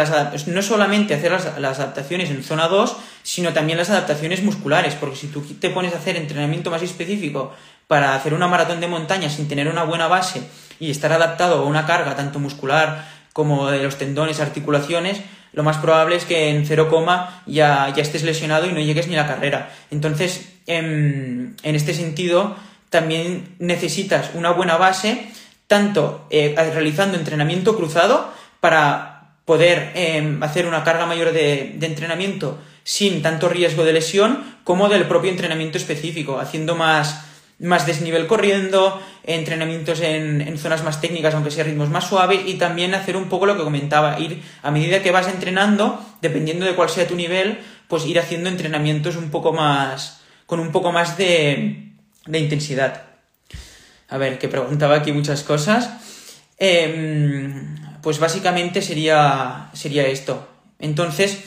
no 0.47 0.61
solamente 0.61 1.13
hacer 1.13 1.31
las, 1.31 1.59
las, 1.59 1.79
adaptaciones 1.79 2.29
en 2.29 2.41
zona 2.41 2.69
2, 2.69 2.95
sino 3.21 3.51
también 3.51 3.77
las 3.77 3.89
adaptaciones 3.89 4.43
musculares, 4.43 4.95
porque 4.95 5.17
si 5.17 5.27
tú 5.27 5.41
te 5.41 5.69
pones 5.69 5.93
a 5.93 5.97
hacer 5.97 6.15
entrenamiento 6.15 6.71
más 6.71 6.81
específico 6.81 7.53
para 7.87 8.15
hacer 8.15 8.33
una 8.33 8.47
maratón 8.47 8.79
de 8.79 8.87
montaña 8.87 9.29
sin 9.29 9.47
tener 9.47 9.67
una 9.67 9.83
buena 9.83 10.07
base 10.07 10.41
y 10.79 10.89
estar 10.89 11.11
adaptado 11.11 11.59
a 11.59 11.65
una 11.65 11.85
carga 11.85 12.15
tanto 12.15 12.39
muscular 12.39 13.05
como 13.33 13.69
de 13.69 13.83
los 13.83 13.97
tendones, 13.97 14.39
articulaciones, 14.39 15.21
lo 15.51 15.63
más 15.63 15.77
probable 15.77 16.15
es 16.15 16.25
que 16.25 16.49
en 16.49 16.65
0, 16.65 17.05
ya, 17.47 17.91
ya 17.95 18.01
estés 18.01 18.23
lesionado 18.23 18.67
y 18.67 18.71
no 18.71 18.79
llegues 18.79 19.07
ni 19.07 19.15
a 19.15 19.23
la 19.23 19.27
carrera. 19.27 19.71
Entonces, 19.89 20.53
en, 20.67 21.55
este 21.63 21.93
sentido, 21.93 22.55
también 22.89 23.55
necesitas 23.59 24.31
una 24.33 24.51
buena 24.51 24.77
base, 24.77 25.29
tanto 25.67 26.27
eh, 26.29 26.55
realizando 26.73 27.17
entrenamiento 27.17 27.75
cruzado 27.75 28.33
para 28.59 29.35
poder 29.45 29.91
em, 29.95 30.41
hacer 30.43 30.67
una 30.67 30.83
carga 30.83 31.05
mayor 31.05 31.31
de, 31.31 31.75
de 31.75 31.85
entrenamiento 31.87 32.59
sin 32.83 33.21
tanto 33.21 33.49
riesgo 33.49 33.83
de 33.83 33.93
lesión, 33.93 34.43
como 34.63 34.89
del 34.89 35.05
propio 35.05 35.29
entrenamiento 35.29 35.77
específico, 35.77 36.39
haciendo 36.39 36.75
más 36.75 37.29
más 37.59 37.85
desnivel 37.85 38.25
corriendo, 38.25 39.01
entrenamientos 39.23 39.99
en, 39.99 40.57
zonas 40.57 40.83
más 40.83 41.01
técnicas, 41.01 41.33
aunque 41.35 41.51
sea 41.51 41.65
ritmos 41.65 41.89
más 41.89 42.07
suaves, 42.07 42.41
y 42.45 42.55
también 42.55 42.95
hacer 42.95 43.17
un 43.17 43.25
poco 43.25 43.45
lo 43.45 43.57
que 43.57 43.63
comentaba, 43.63 44.17
ir 44.19 44.41
a 44.63 44.71
medida 44.71 45.03
que 45.03 45.11
vas 45.11 45.27
entrenando, 45.27 45.99
dependiendo 46.21 46.65
de 46.65 46.75
cuál 46.75 46.89
sea 46.89 47.07
tu 47.07 47.15
nivel, 47.15 47.59
pues 47.87 48.05
ir 48.05 48.19
haciendo 48.19 48.49
entrenamientos 48.49 49.17
un 49.17 49.29
poco 49.29 49.51
más, 49.51 50.21
con 50.45 50.59
un 50.59 50.71
poco 50.71 50.91
más 50.91 51.17
de, 51.17 51.88
de 52.29 52.39
intensidad. 52.39 53.03
A 54.07 54.17
ver, 54.17 54.39
que 54.39 54.47
preguntaba 54.47 54.95
aquí 54.95 55.11
muchas 55.11 55.43
cosas. 55.43 55.89
Em, 56.57 57.75
pues 58.01 58.19
básicamente 58.19 58.81
sería, 58.81 59.69
sería 59.73 60.07
esto. 60.07 60.47
Entonces, 60.79 61.39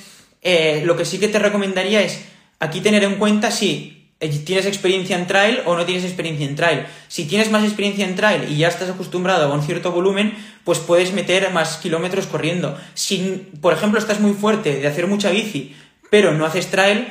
eh, 0.42 0.82
lo 0.84 0.96
que 0.96 1.04
sí 1.04 1.18
que 1.18 1.28
te 1.28 1.38
recomendaría 1.38 2.02
es 2.02 2.20
aquí 2.58 2.80
tener 2.80 3.04
en 3.04 3.16
cuenta 3.16 3.50
si 3.50 4.10
eh, 4.20 4.28
tienes 4.28 4.66
experiencia 4.66 5.16
en 5.16 5.26
trail 5.26 5.60
o 5.66 5.76
no 5.76 5.84
tienes 5.84 6.04
experiencia 6.04 6.46
en 6.46 6.56
trail. 6.56 6.86
Si 7.08 7.26
tienes 7.26 7.50
más 7.50 7.64
experiencia 7.64 8.06
en 8.06 8.16
trail 8.16 8.44
y 8.48 8.58
ya 8.58 8.68
estás 8.68 8.90
acostumbrado 8.90 9.50
a 9.50 9.54
un 9.54 9.62
cierto 9.62 9.92
volumen, 9.92 10.34
pues 10.64 10.78
puedes 10.78 11.12
meter 11.12 11.50
más 11.52 11.76
kilómetros 11.76 12.26
corriendo. 12.26 12.76
Si, 12.94 13.50
por 13.60 13.72
ejemplo, 13.72 13.98
estás 13.98 14.20
muy 14.20 14.32
fuerte 14.32 14.80
de 14.80 14.86
hacer 14.86 15.06
mucha 15.06 15.30
bici, 15.30 15.76
pero 16.10 16.32
no 16.32 16.44
haces 16.44 16.70
trail, 16.70 17.08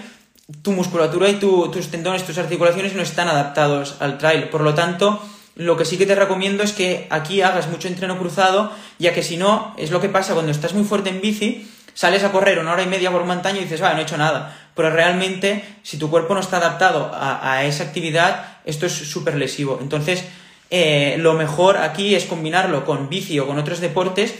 tu 0.61 0.71
musculatura 0.71 1.29
y 1.29 1.35
tus 1.35 1.89
tendones, 1.89 2.25
tus 2.25 2.37
articulaciones 2.37 2.95
no 2.95 3.01
están 3.01 3.27
adaptados 3.27 3.95
al 3.99 4.17
trail. 4.17 4.49
Por 4.49 4.61
lo 4.61 4.73
tanto, 4.73 5.21
lo 5.55 5.77
que 5.77 5.85
sí 5.85 5.97
que 5.97 6.05
te 6.05 6.15
recomiendo 6.15 6.63
es 6.63 6.73
que 6.73 7.07
aquí 7.09 7.41
hagas 7.41 7.67
mucho 7.69 7.87
entreno 7.87 8.17
cruzado, 8.17 8.71
ya 8.99 9.13
que 9.13 9.23
si 9.23 9.37
no, 9.37 9.73
es 9.77 9.91
lo 9.91 10.01
que 10.01 10.09
pasa 10.09 10.33
cuando 10.33 10.51
estás 10.51 10.73
muy 10.73 10.83
fuerte 10.83 11.09
en 11.09 11.21
bici, 11.21 11.69
sales 11.93 12.23
a 12.23 12.31
correr 12.31 12.59
una 12.59 12.73
hora 12.73 12.83
y 12.83 12.87
media 12.87 13.11
por 13.11 13.25
montaña 13.25 13.59
y 13.59 13.63
dices, 13.63 13.81
va, 13.81 13.93
no 13.93 13.99
he 13.99 14.03
hecho 14.03 14.17
nada 14.17 14.57
pero 14.75 14.89
realmente 14.89 15.63
si 15.83 15.97
tu 15.97 16.09
cuerpo 16.09 16.33
no 16.33 16.39
está 16.39 16.57
adaptado 16.57 17.11
a, 17.13 17.63
esa 17.65 17.83
actividad, 17.83 18.45
esto 18.65 18.85
es 18.85 18.93
súper 18.93 19.35
lesivo. 19.35 19.79
Entonces, 19.81 20.23
eh, 20.69 21.17
lo 21.19 21.33
mejor 21.33 21.77
aquí 21.77 22.15
es 22.15 22.25
combinarlo 22.25 22.85
con 22.85 23.09
bici 23.09 23.39
o 23.39 23.47
con 23.47 23.57
otros 23.57 23.79
deportes 23.79 24.33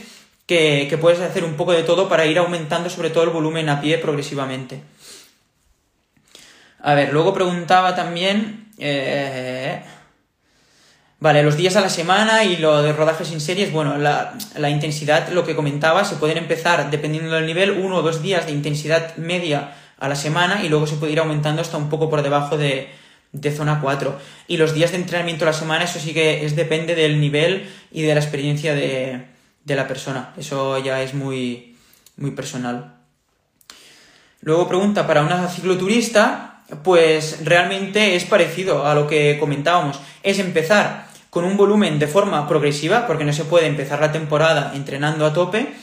que, 0.46 0.98
puedes 1.00 1.20
hacer 1.20 1.44
un 1.44 1.54
poco 1.54 1.72
de 1.72 1.82
todo 1.82 2.08
para 2.08 2.26
ir 2.26 2.38
aumentando 2.38 2.90
sobre 2.90 3.10
todo 3.10 3.24
el 3.24 3.30
volumen 3.30 3.68
a 3.68 3.80
pie 3.80 3.98
progresivamente. 3.98 4.80
A 6.82 6.94
ver, 6.94 7.12
luego 7.12 7.32
preguntaba 7.32 7.94
también... 7.94 8.70
Eh, 8.78 9.82
vale, 11.20 11.42
los 11.42 11.56
días 11.56 11.76
a 11.76 11.80
la 11.80 11.88
semana 11.88 12.44
y 12.44 12.56
lo 12.56 12.82
de 12.82 12.92
rodajes 12.92 13.28
sin 13.28 13.40
series, 13.40 13.72
bueno, 13.72 13.96
la, 13.96 14.34
la, 14.56 14.70
intensidad, 14.70 15.28
lo 15.28 15.44
que 15.44 15.54
comentaba, 15.54 16.04
se 16.04 16.16
pueden 16.16 16.38
empezar, 16.38 16.90
dependiendo 16.90 17.30
del 17.30 17.46
nivel, 17.46 17.70
uno 17.70 17.96
o 17.96 18.02
dos 18.02 18.22
días 18.22 18.46
de 18.46 18.52
intensidad 18.52 19.16
media 19.16 19.74
a 20.02 20.08
la 20.08 20.16
semana 20.16 20.64
y 20.64 20.68
luego 20.68 20.88
se 20.88 20.96
puede 20.96 21.12
ir 21.12 21.20
aumentando 21.20 21.62
hasta 21.62 21.76
un 21.76 21.88
poco 21.88 22.10
por 22.10 22.22
debajo 22.22 22.58
de, 22.58 22.90
zona 23.56 23.80
4. 23.80 24.18
Y 24.48 24.56
los 24.56 24.74
días 24.74 24.90
de 24.90 24.96
entrenamiento 24.96 25.44
a 25.44 25.46
la 25.46 25.52
semana, 25.52 25.84
eso 25.84 26.00
sí 26.00 26.12
que 26.12 26.44
es 26.44 26.56
depende 26.56 26.96
del 26.96 27.20
nivel 27.20 27.70
y 27.92 28.02
de 28.02 28.12
la 28.14 28.20
experiencia 28.20 28.74
de, 28.74 29.28
la 29.64 29.86
persona. 29.86 30.34
Eso 30.36 30.76
ya 30.78 31.00
es 31.02 31.14
muy, 31.14 31.76
muy 32.16 32.32
personal. 32.32 32.96
Luego 34.40 34.66
pregunta, 34.66 35.06
para 35.06 35.22
una 35.22 35.46
cicloturista, 35.46 36.51
pues 36.82 37.44
realmente 37.44 38.16
es 38.16 38.24
parecido 38.24 38.86
a 38.86 38.94
lo 38.94 39.06
que 39.06 39.36
comentábamos. 39.38 40.00
Es 40.22 40.38
empezar 40.38 41.06
con 41.30 41.44
un 41.44 41.56
volumen 41.56 41.98
de 41.98 42.06
forma 42.06 42.46
progresiva, 42.46 43.06
porque 43.06 43.24
no 43.24 43.32
se 43.32 43.44
puede 43.44 43.66
empezar 43.66 44.00
la 44.00 44.12
temporada 44.12 44.72
entrenando 44.74 45.24
a 45.26 45.32
tope, 45.32 45.74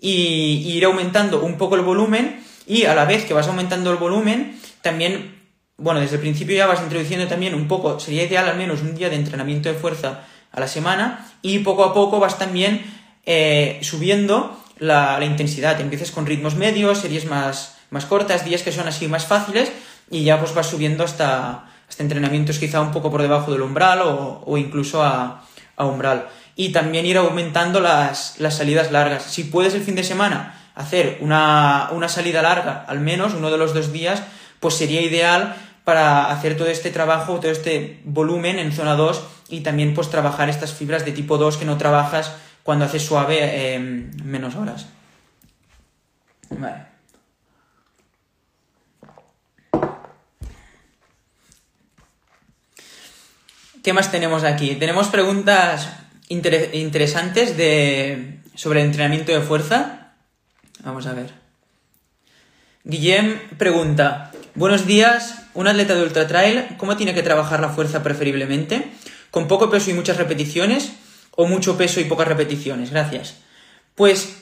y 0.00 0.72
ir 0.74 0.84
aumentando 0.84 1.42
un 1.42 1.56
poco 1.58 1.74
el 1.74 1.82
volumen 1.82 2.40
y 2.66 2.84
a 2.84 2.94
la 2.94 3.04
vez 3.04 3.24
que 3.24 3.34
vas 3.34 3.48
aumentando 3.48 3.90
el 3.90 3.96
volumen, 3.96 4.58
también, 4.82 5.42
bueno, 5.76 6.00
desde 6.00 6.16
el 6.16 6.20
principio 6.20 6.56
ya 6.56 6.66
vas 6.66 6.82
introduciendo 6.82 7.26
también 7.26 7.54
un 7.54 7.66
poco, 7.66 7.98
sería 7.98 8.24
ideal 8.24 8.48
al 8.48 8.56
menos 8.56 8.82
un 8.82 8.94
día 8.94 9.08
de 9.08 9.16
entrenamiento 9.16 9.68
de 9.68 9.74
fuerza 9.74 10.24
a 10.52 10.60
la 10.60 10.68
semana 10.68 11.26
y 11.42 11.60
poco 11.60 11.84
a 11.84 11.94
poco 11.94 12.20
vas 12.20 12.38
también 12.38 12.84
eh, 13.24 13.78
subiendo 13.82 14.62
la, 14.78 15.18
intensidad. 15.24 15.80
Empiezas 15.80 16.10
con 16.10 16.26
ritmos 16.26 16.54
medios, 16.54 16.98
series 16.98 17.24
más, 17.26 17.78
más 17.90 18.04
cortas, 18.04 18.44
días 18.44 18.62
que 18.62 18.72
son 18.72 18.86
así 18.86 19.08
más 19.08 19.26
fáciles 19.26 19.72
y 20.10 20.24
ya 20.24 20.38
pues 20.38 20.54
vas 20.54 20.66
subiendo 20.66 21.04
hasta, 21.04 21.64
hasta 21.88 22.02
entrenamientos 22.02 22.58
quizá 22.58 22.80
un 22.80 22.92
poco 22.92 23.10
por 23.10 23.22
debajo 23.22 23.52
del 23.52 23.62
umbral 23.62 24.00
o, 24.02 24.56
incluso 24.58 25.02
a, 25.02 25.42
umbral. 25.78 26.28
Y 26.56 26.72
también 26.72 27.06
ir 27.06 27.18
aumentando 27.18 27.80
las, 27.80 28.40
las 28.40 28.56
salidas 28.56 28.90
largas. 28.90 29.22
Si 29.22 29.44
puedes 29.44 29.74
el 29.74 29.82
fin 29.82 29.94
de 29.94 30.02
semana 30.02 30.54
hacer 30.74 31.18
una, 31.20 31.90
salida 32.08 32.42
larga, 32.42 32.84
al 32.86 33.00
menos 33.00 33.34
uno 33.34 33.50
de 33.50 33.58
los 33.58 33.74
dos 33.74 33.92
días, 33.92 34.22
pues 34.60 34.74
sería 34.74 35.02
ideal 35.02 35.56
para 35.84 36.30
hacer 36.30 36.56
todo 36.56 36.68
este 36.68 36.90
trabajo, 36.90 37.40
todo 37.40 37.50
este 37.50 38.00
volumen 38.04 38.58
en 38.58 38.72
zona 38.72 38.94
2 38.94 39.22
y 39.48 39.60
también 39.60 39.94
pues 39.94 40.10
trabajar 40.10 40.48
estas 40.48 40.72
fibras 40.72 41.04
de 41.04 41.12
tipo 41.12 41.38
2 41.38 41.56
que 41.56 41.64
no 41.64 41.78
trabajas 41.78 42.32
cuando 42.62 42.84
haces 42.84 43.04
suave 43.04 43.74
em, 43.74 44.10
menos 44.22 44.54
horas. 44.54 44.86
Vale. 46.50 46.87
¿Qué 53.88 53.94
más 53.94 54.12
tenemos 54.12 54.44
aquí? 54.44 54.74
Tenemos 54.74 55.06
preguntas 55.06 55.88
interesantes 56.28 57.56
de, 57.56 58.40
sobre 58.54 58.82
entrenamiento 58.82 59.32
de 59.32 59.40
fuerza. 59.40 60.12
Vamos 60.84 61.06
a 61.06 61.14
ver. 61.14 61.30
Guillem 62.84 63.38
pregunta, 63.56 64.30
buenos 64.54 64.84
días, 64.84 65.46
un 65.54 65.68
atleta 65.68 65.94
de 65.94 66.02
ultra 66.02 66.28
trail, 66.28 66.66
¿cómo 66.76 66.98
tiene 66.98 67.14
que 67.14 67.22
trabajar 67.22 67.60
la 67.60 67.70
fuerza 67.70 68.02
preferiblemente? 68.02 68.92
¿Con 69.30 69.48
poco 69.48 69.70
peso 69.70 69.90
y 69.90 69.94
muchas 69.94 70.18
repeticiones? 70.18 70.92
¿O 71.30 71.46
mucho 71.46 71.78
peso 71.78 71.98
y 71.98 72.04
pocas 72.04 72.28
repeticiones? 72.28 72.90
Gracias. 72.90 73.36
Pues 73.94 74.36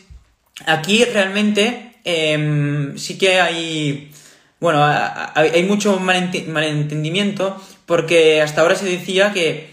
aquí 0.67 1.05
realmente 1.05 2.01
em, 2.03 2.99
sí 2.99 3.17
que 3.17 3.41
hay, 3.41 4.11
bueno, 4.59 4.85
hay 4.85 5.63
mucho 5.63 6.01
malentendimiento 6.01 7.63
porque 7.87 8.43
hasta 8.43 8.61
ahora 8.61 8.75
se 8.75 8.87
decía 8.87 9.33
que 9.33 9.71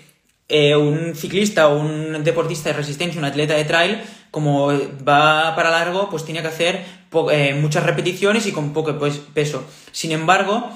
eh, 0.49 0.75
un 0.75 1.15
ciclista 1.15 1.67
o 1.67 1.79
un 1.79 2.23
deportista 2.23 2.69
de 2.69 2.77
resistencia, 2.77 3.19
un 3.19 3.25
atleta 3.25 3.55
de 3.55 3.65
trail, 3.65 4.01
como 4.31 4.67
va 5.07 5.55
para 5.55 5.71
largo, 5.71 6.09
pues 6.09 6.25
tiene 6.25 6.41
que 6.41 6.47
hacer 6.47 6.85
eh, 7.31 7.57
muchas 7.59 7.83
repeticiones 7.83 8.45
y 8.45 8.51
con 8.51 8.73
poco 8.73 8.97
pues, 8.97 9.17
peso. 9.33 9.63
Sin 9.91 10.11
embargo, 10.11 10.69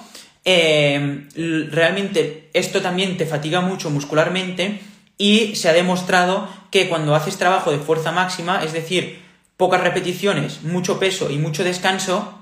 eh, 0.45 1.27
realmente 1.71 2.49
esto 2.53 2.81
también 2.81 3.17
te 3.17 3.25
fatiga 3.25 3.61
mucho 3.61 3.89
muscularmente 3.89 4.79
y 5.17 5.55
se 5.55 5.69
ha 5.69 5.73
demostrado 5.73 6.47
que 6.71 6.87
cuando 6.87 7.15
haces 7.15 7.37
trabajo 7.37 7.71
de 7.71 7.79
fuerza 7.79 8.11
máxima, 8.11 8.63
es 8.63 8.73
decir, 8.73 9.19
pocas 9.57 9.81
repeticiones, 9.81 10.63
mucho 10.63 10.99
peso 10.99 11.29
y 11.31 11.37
mucho 11.37 11.63
descanso, 11.63 12.37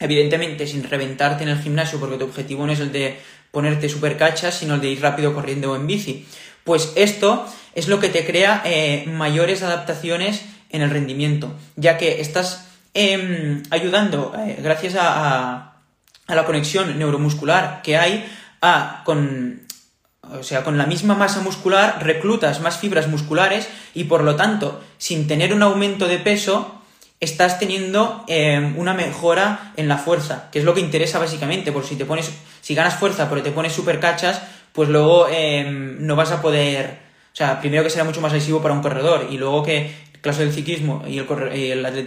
evidentemente 0.00 0.66
sin 0.66 0.84
reventarte 0.84 1.44
en 1.44 1.50
el 1.50 1.62
gimnasio 1.62 1.98
porque 1.98 2.18
tu 2.18 2.24
objetivo 2.24 2.66
no 2.66 2.72
es 2.72 2.80
el 2.80 2.92
de 2.92 3.18
ponerte 3.50 3.88
super 3.88 4.16
cachas, 4.16 4.54
sino 4.54 4.74
el 4.74 4.80
de 4.80 4.90
ir 4.90 5.02
rápido 5.02 5.34
corriendo 5.34 5.72
o 5.72 5.76
en 5.76 5.86
bici. 5.86 6.26
Pues 6.64 6.92
esto 6.96 7.46
es 7.74 7.88
lo 7.88 8.00
que 8.00 8.08
te 8.08 8.26
crea 8.26 8.62
eh, 8.64 9.04
mayores 9.06 9.62
adaptaciones 9.62 10.44
en 10.70 10.82
el 10.82 10.90
rendimiento, 10.90 11.54
ya 11.76 11.96
que 11.96 12.20
estás 12.20 12.68
em, 12.94 13.62
ayudando, 13.70 14.34
eh, 14.38 14.58
gracias 14.62 14.96
a, 14.96 15.74
a, 16.26 16.34
la 16.34 16.44
conexión 16.44 16.98
neuromuscular 16.98 17.80
que 17.82 17.96
hay, 17.96 18.30
a 18.60 19.02
con, 19.04 19.62
o 20.22 20.42
sea, 20.42 20.62
con 20.62 20.76
la 20.76 20.86
misma 20.86 21.14
masa 21.14 21.40
muscular 21.40 22.04
reclutas 22.04 22.60
más 22.60 22.78
fibras 22.78 23.08
musculares 23.08 23.68
y 23.94 24.04
por 24.04 24.24
lo 24.24 24.36
tanto, 24.36 24.82
sin 24.98 25.26
tener 25.26 25.54
un 25.54 25.62
aumento 25.62 26.06
de 26.06 26.18
peso, 26.18 26.77
estás 27.20 27.58
teniendo 27.58 28.24
em, 28.28 28.78
una 28.78 28.94
mejora 28.94 29.72
en 29.76 29.88
la 29.88 29.98
fuerza, 29.98 30.48
que 30.52 30.60
es 30.60 30.64
lo 30.64 30.74
que 30.74 30.80
interesa 30.80 31.18
básicamente, 31.18 31.72
por 31.72 31.84
si 31.84 31.96
te 31.96 32.04
pones, 32.04 32.30
si 32.60 32.74
ganas 32.74 32.94
fuerza 32.94 33.28
pero 33.28 33.42
te 33.42 33.50
pones 33.50 33.72
super 33.72 33.98
cachas, 33.98 34.40
pues 34.72 34.88
luego 34.88 35.26
em, 35.28 36.06
no 36.06 36.14
vas 36.14 36.30
a 36.30 36.40
poder, 36.40 36.98
o 37.32 37.36
sea, 37.36 37.60
primero 37.60 37.82
que 37.82 37.90
será 37.90 38.04
mucho 38.04 38.20
más 38.20 38.30
agresivo 38.30 38.62
para 38.62 38.74
un 38.74 38.82
corredor 38.82 39.26
y 39.30 39.38
luego 39.38 39.64
que 39.64 40.08
el 40.14 40.20
caso 40.20 40.40
del 40.40 40.52
ciclismo 40.52 41.04
y 41.08 41.18
el, 41.18 41.26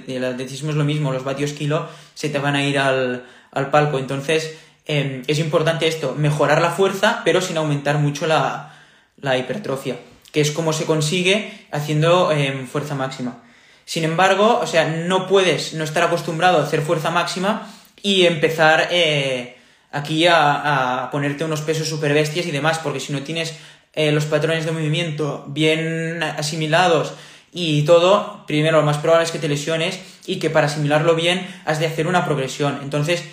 el, 0.07 0.25
atletismo 0.25 0.69
es 0.69 0.75
lo 0.75 0.85
mismo, 0.85 1.11
los 1.11 1.23
vatios 1.23 1.53
kilo 1.53 1.87
se 2.13 2.29
te 2.29 2.39
van 2.39 2.55
a 2.55 2.63
ir 2.63 2.79
al, 2.79 3.25
al 3.51 3.69
palco, 3.69 3.99
entonces 3.99 4.57
em, 4.85 5.23
es 5.27 5.39
importante 5.39 5.87
esto, 5.87 6.15
mejorar 6.17 6.61
la 6.61 6.71
fuerza 6.71 7.21
pero 7.25 7.41
sin 7.41 7.57
aumentar 7.57 7.97
mucho 7.97 8.27
la, 8.27 8.73
la 9.17 9.37
hipertrofia, 9.37 9.97
que 10.31 10.39
es 10.39 10.51
como 10.51 10.71
se 10.71 10.85
consigue 10.85 11.67
haciendo 11.71 12.31
fuerza 12.71 12.95
máxima. 12.95 13.43
Sin 13.85 14.03
embargo, 14.03 14.59
o 14.61 14.67
sea, 14.67 14.85
no 14.85 15.27
puedes 15.27 15.73
no 15.73 15.83
estar 15.83 16.03
acostumbrado 16.03 16.59
a 16.59 16.63
hacer 16.63 16.81
fuerza 16.81 17.11
máxima 17.11 17.67
y 18.01 18.25
empezar 18.25 18.87
eh, 18.91 19.57
aquí 19.91 20.25
a, 20.27 21.09
ponerte 21.11 21.43
unos 21.43 21.61
pesos 21.61 21.87
super 21.87 22.13
bestias 22.13 22.45
y 22.45 22.51
demás, 22.51 22.79
porque 22.79 22.99
si 22.99 23.13
no 23.13 23.21
tienes 23.23 23.55
eh, 23.93 24.11
los 24.11 24.25
patrones 24.25 24.65
de 24.65 24.71
movimiento 24.71 25.45
bien 25.47 26.23
asimilados 26.23 27.13
y 27.51 27.83
todo, 27.83 28.45
primero 28.47 28.79
lo 28.79 28.85
más 28.85 28.97
probable 28.97 29.25
es 29.25 29.31
que 29.31 29.39
te 29.39 29.49
lesiones 29.49 29.99
y 30.25 30.37
que 30.37 30.49
para 30.49 30.67
asimilarlo 30.67 31.15
bien 31.15 31.45
has 31.65 31.79
de 31.79 31.87
hacer 31.87 32.07
una 32.07 32.25
progresión. 32.25 32.79
Entonces, 32.81 33.23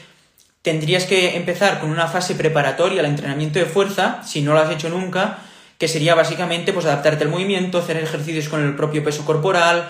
tendrías 0.63 1.05
que 1.05 1.37
empezar 1.37 1.79
con 1.81 1.91
una 1.91 2.09
fase 2.09 2.35
preparatoria 2.35 3.01
al 3.01 3.07
entrenamiento 3.07 3.59
de 3.59 3.67
fuerza, 3.67 4.23
si 4.25 4.43
no 4.43 4.53
lo 4.53 4.61
has 4.61 4.71
hecho 4.71 4.89
nunca, 4.89 5.39
que 5.79 5.87
sería 5.87 6.17
básicamente 6.17 6.73
pues 6.73 6.87
adaptarte 6.87 7.25
al 7.25 7.31
movimiento, 7.31 7.79
hacer 7.79 7.97
ejercicios 7.99 8.49
con 8.49 8.65
el 8.65 8.75
propio 8.75 9.05
peso 9.05 9.25
corporal, 9.25 9.89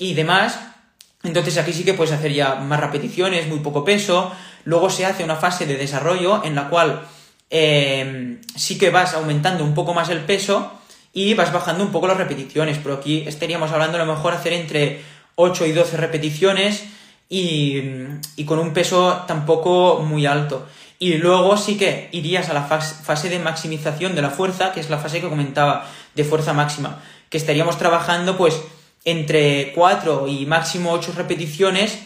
y 0.00 0.14
demás. 0.14 0.58
Entonces 1.22 1.58
aquí 1.58 1.72
sí 1.72 1.84
que 1.84 1.94
puedes 1.94 2.12
hacer 2.12 2.32
ya 2.32 2.56
más 2.56 2.80
repeticiones, 2.80 3.46
muy 3.46 3.60
poco 3.60 3.84
peso. 3.84 4.32
Luego 4.64 4.90
se 4.90 5.06
hace 5.06 5.22
una 5.22 5.36
fase 5.36 5.66
de 5.66 5.76
desarrollo 5.76 6.42
en 6.42 6.56
la 6.56 6.68
cual 6.68 7.02
eh, 7.50 8.40
sí 8.56 8.78
que 8.78 8.90
vas 8.90 9.14
aumentando 9.14 9.62
un 9.62 9.74
poco 9.74 9.94
más 9.94 10.08
el 10.08 10.20
peso 10.20 10.72
y 11.12 11.34
vas 11.34 11.52
bajando 11.52 11.84
un 11.84 11.92
poco 11.92 12.08
las 12.08 12.16
repeticiones. 12.16 12.78
Pero 12.82 12.96
aquí 12.96 13.24
estaríamos 13.26 13.70
hablando 13.70 14.00
a 14.00 14.04
lo 14.04 14.12
mejor 14.12 14.32
hacer 14.32 14.54
entre 14.54 15.02
8 15.36 15.66
y 15.66 15.72
12 15.72 15.96
repeticiones 15.98 16.84
y, 17.28 17.82
y 18.36 18.44
con 18.44 18.58
un 18.58 18.72
peso 18.72 19.24
tampoco 19.28 20.00
muy 20.00 20.24
alto. 20.24 20.66
Y 20.98 21.14
luego 21.14 21.56
sí 21.56 21.76
que 21.76 22.08
irías 22.12 22.48
a 22.48 22.54
la 22.54 22.62
fase 22.62 23.28
de 23.28 23.38
maximización 23.38 24.14
de 24.14 24.22
la 24.22 24.30
fuerza, 24.30 24.72
que 24.72 24.80
es 24.80 24.90
la 24.90 24.98
fase 24.98 25.20
que 25.20 25.28
comentaba, 25.28 25.86
de 26.14 26.24
fuerza 26.24 26.52
máxima, 26.52 27.02
que 27.30 27.38
estaríamos 27.38 27.78
trabajando 27.78 28.36
pues 28.36 28.60
entre 29.04 29.72
4 29.74 30.28
y 30.28 30.46
máximo 30.46 30.92
8 30.92 31.14
repeticiones 31.16 31.98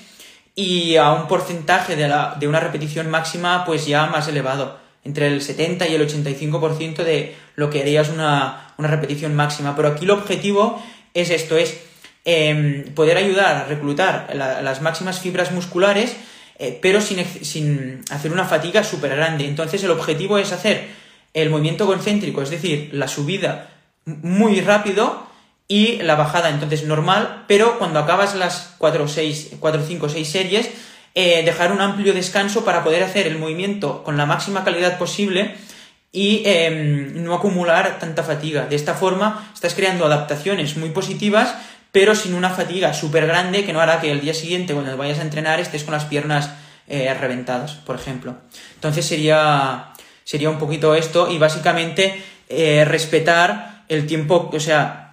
y 0.54 0.96
a 0.96 1.12
un 1.12 1.26
porcentaje 1.26 1.96
de, 1.96 2.08
la, 2.08 2.36
de 2.38 2.46
una 2.46 2.60
repetición 2.60 3.10
máxima 3.10 3.64
pues 3.64 3.86
ya 3.86 4.06
más 4.06 4.28
elevado, 4.28 4.78
entre 5.02 5.26
el 5.26 5.42
70 5.42 5.88
y 5.88 5.94
el 5.94 6.08
85% 6.08 7.02
de 7.02 7.34
lo 7.56 7.70
que 7.70 7.80
harías 7.80 8.08
una, 8.08 8.74
una, 8.78 8.88
repetición 8.88 9.34
máxima. 9.34 9.74
Pero 9.74 9.88
aquí 9.88 10.04
el 10.04 10.12
objetivo 10.12 10.82
es 11.12 11.30
esto, 11.30 11.56
es 11.56 11.76
em, 12.24 12.84
poder 12.94 13.16
ayudar 13.16 13.56
a 13.56 13.64
reclutar 13.64 14.30
las 14.34 14.80
máximas 14.80 15.20
fibras 15.20 15.52
musculares, 15.52 16.16
eh, 16.58 16.78
pero 16.80 17.00
sin, 17.00 17.24
sin 17.44 18.02
hacer 18.10 18.32
una 18.32 18.44
fatiga 18.44 18.84
súper 18.84 19.16
grande. 19.16 19.46
Entonces 19.46 19.82
el 19.82 19.90
objetivo 19.90 20.38
es 20.38 20.52
hacer 20.52 20.88
el 21.34 21.50
movimiento 21.50 21.86
concéntrico, 21.86 22.42
es 22.42 22.50
decir, 22.50 22.90
la 22.92 23.08
subida 23.08 23.70
muy 24.06 24.60
rápido, 24.60 25.26
y 25.66 26.02
la 26.02 26.14
bajada 26.14 26.50
entonces 26.50 26.84
normal, 26.84 27.44
pero 27.48 27.78
cuando 27.78 27.98
acabas 27.98 28.34
las 28.34 28.74
4, 28.78 29.08
6, 29.08 29.50
4 29.58 29.82
5, 29.86 30.08
6 30.08 30.28
series, 30.28 30.70
eh, 31.14 31.42
dejar 31.44 31.72
un 31.72 31.80
amplio 31.80 32.12
descanso 32.12 32.64
para 32.64 32.82
poder 32.84 33.02
hacer 33.02 33.26
el 33.26 33.38
movimiento 33.38 34.02
con 34.02 34.16
la 34.16 34.26
máxima 34.26 34.64
calidad 34.64 34.98
posible 34.98 35.54
y 36.12 36.42
em, 36.44 37.24
no 37.24 37.34
acumular 37.34 37.98
tanta 37.98 38.22
fatiga. 38.22 38.66
De 38.66 38.76
esta 38.76 38.94
forma 38.94 39.50
estás 39.54 39.74
creando 39.74 40.06
adaptaciones 40.06 40.76
muy 40.76 40.90
positivas, 40.90 41.54
pero 41.92 42.14
sin 42.14 42.34
una 42.34 42.50
fatiga 42.50 42.92
súper 42.92 43.26
grande 43.26 43.64
que 43.64 43.72
no 43.72 43.80
hará 43.80 44.00
que 44.00 44.10
el 44.10 44.20
día 44.20 44.34
siguiente, 44.34 44.74
cuando 44.74 44.96
vayas 44.96 45.20
a 45.20 45.22
entrenar, 45.22 45.60
estés 45.60 45.84
con 45.84 45.94
las 45.94 46.04
piernas 46.04 46.50
eh, 46.88 47.14
reventadas, 47.14 47.72
por 47.72 47.96
ejemplo. 47.96 48.36
Entonces 48.74 49.06
sería, 49.06 49.92
sería 50.24 50.50
un 50.50 50.58
poquito 50.58 50.94
esto 50.94 51.30
y 51.30 51.38
básicamente 51.38 52.22
eh, 52.48 52.84
respetar 52.84 53.84
el 53.88 54.06
tiempo, 54.06 54.50
o 54.52 54.60
sea, 54.60 55.03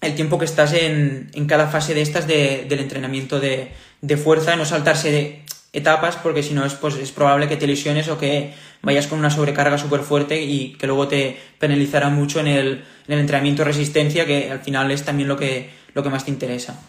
el 0.00 0.14
tiempo 0.14 0.38
que 0.38 0.44
estás 0.44 0.72
en, 0.72 1.30
en 1.34 1.46
cada 1.46 1.68
fase 1.68 1.94
de 1.94 2.02
estas 2.02 2.26
de, 2.26 2.66
del 2.68 2.80
entrenamiento 2.80 3.38
de, 3.38 3.72
de, 4.00 4.16
fuerza, 4.16 4.56
no 4.56 4.64
saltarse 4.64 5.10
de 5.10 5.42
etapas, 5.72 6.16
porque 6.16 6.42
si 6.42 6.54
no 6.54 6.64
es, 6.64 6.74
pues, 6.74 6.96
es 6.96 7.12
probable 7.12 7.48
que 7.48 7.56
te 7.56 7.66
lesiones 7.66 8.08
o 8.08 8.18
que 8.18 8.54
vayas 8.82 9.06
con 9.06 9.18
una 9.18 9.30
sobrecarga 9.30 9.78
súper 9.78 10.00
fuerte 10.00 10.42
y 10.42 10.72
que 10.72 10.86
luego 10.86 11.06
te 11.06 11.38
penalizará 11.58 12.08
mucho 12.08 12.40
en 12.40 12.46
el, 12.46 12.68
en 13.06 13.14
el 13.14 13.20
entrenamiento 13.20 13.62
de 13.62 13.68
resistencia, 13.68 14.26
que 14.26 14.50
al 14.50 14.60
final 14.60 14.90
es 14.90 15.04
también 15.04 15.28
lo 15.28 15.36
que, 15.36 15.70
lo 15.94 16.02
que 16.02 16.08
más 16.08 16.24
te 16.24 16.30
interesa. 16.30 16.80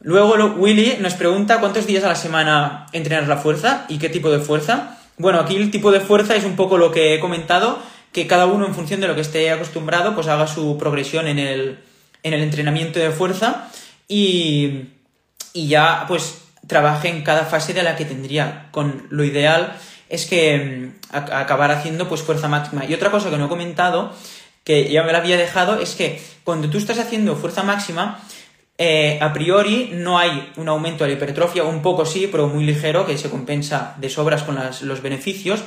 Luego 0.00 0.34
Willy 0.56 0.96
nos 0.98 1.14
pregunta 1.14 1.60
cuántos 1.60 1.86
días 1.86 2.02
a 2.02 2.08
la 2.08 2.16
semana 2.16 2.86
entrenas 2.92 3.28
la 3.28 3.36
fuerza 3.36 3.86
y 3.88 3.98
qué 3.98 4.08
tipo 4.08 4.30
de 4.30 4.40
fuerza. 4.40 4.98
Bueno, 5.16 5.38
aquí 5.38 5.54
el 5.54 5.70
tipo 5.70 5.92
de 5.92 6.00
fuerza 6.00 6.34
es 6.34 6.44
un 6.44 6.56
poco 6.56 6.76
lo 6.76 6.90
que 6.90 7.14
he 7.14 7.20
comentado, 7.20 7.78
que 8.10 8.26
cada 8.26 8.46
uno 8.46 8.66
en 8.66 8.74
función 8.74 9.00
de 9.00 9.06
lo 9.06 9.14
que 9.14 9.20
esté 9.20 9.52
acostumbrado, 9.52 10.16
pues 10.16 10.26
haga 10.26 10.48
su 10.48 10.76
progresión 10.76 11.28
en 11.28 11.38
el, 11.38 11.78
en 12.22 12.34
el 12.34 12.42
entrenamiento 12.42 12.98
de 12.98 13.10
fuerza 13.10 13.68
y, 14.08 14.88
y 15.52 15.68
ya 15.68 16.04
pues 16.08 16.42
trabaje 16.66 17.08
en 17.08 17.22
cada 17.22 17.44
fase 17.44 17.74
de 17.74 17.82
la 17.82 17.96
que 17.96 18.04
tendría. 18.04 18.68
Con 18.70 19.06
lo 19.10 19.24
ideal 19.24 19.74
es 20.08 20.26
que 20.26 20.92
mm, 21.12 21.16
acabar 21.16 21.70
haciendo 21.70 22.08
pues 22.08 22.22
fuerza 22.22 22.48
máxima. 22.48 22.84
Y 22.84 22.94
otra 22.94 23.10
cosa 23.10 23.30
que 23.30 23.38
no 23.38 23.46
he 23.46 23.48
comentado, 23.48 24.12
que 24.64 24.90
ya 24.90 25.02
me 25.02 25.12
la 25.12 25.18
había 25.18 25.36
dejado, 25.36 25.80
es 25.80 25.94
que 25.94 26.22
cuando 26.44 26.70
tú 26.70 26.78
estás 26.78 26.98
haciendo 26.98 27.36
fuerza 27.36 27.62
máxima, 27.62 28.20
eh, 28.78 29.18
a 29.20 29.32
priori 29.32 29.90
no 29.92 30.18
hay 30.18 30.52
un 30.56 30.68
aumento 30.68 31.04
de 31.04 31.10
la 31.10 31.16
hipertrofia, 31.16 31.64
un 31.64 31.82
poco 31.82 32.04
sí, 32.04 32.28
pero 32.30 32.48
muy 32.48 32.64
ligero, 32.64 33.06
que 33.06 33.18
se 33.18 33.30
compensa 33.30 33.94
de 33.98 34.08
sobras 34.08 34.42
con 34.42 34.58
los 34.82 35.02
beneficios. 35.02 35.62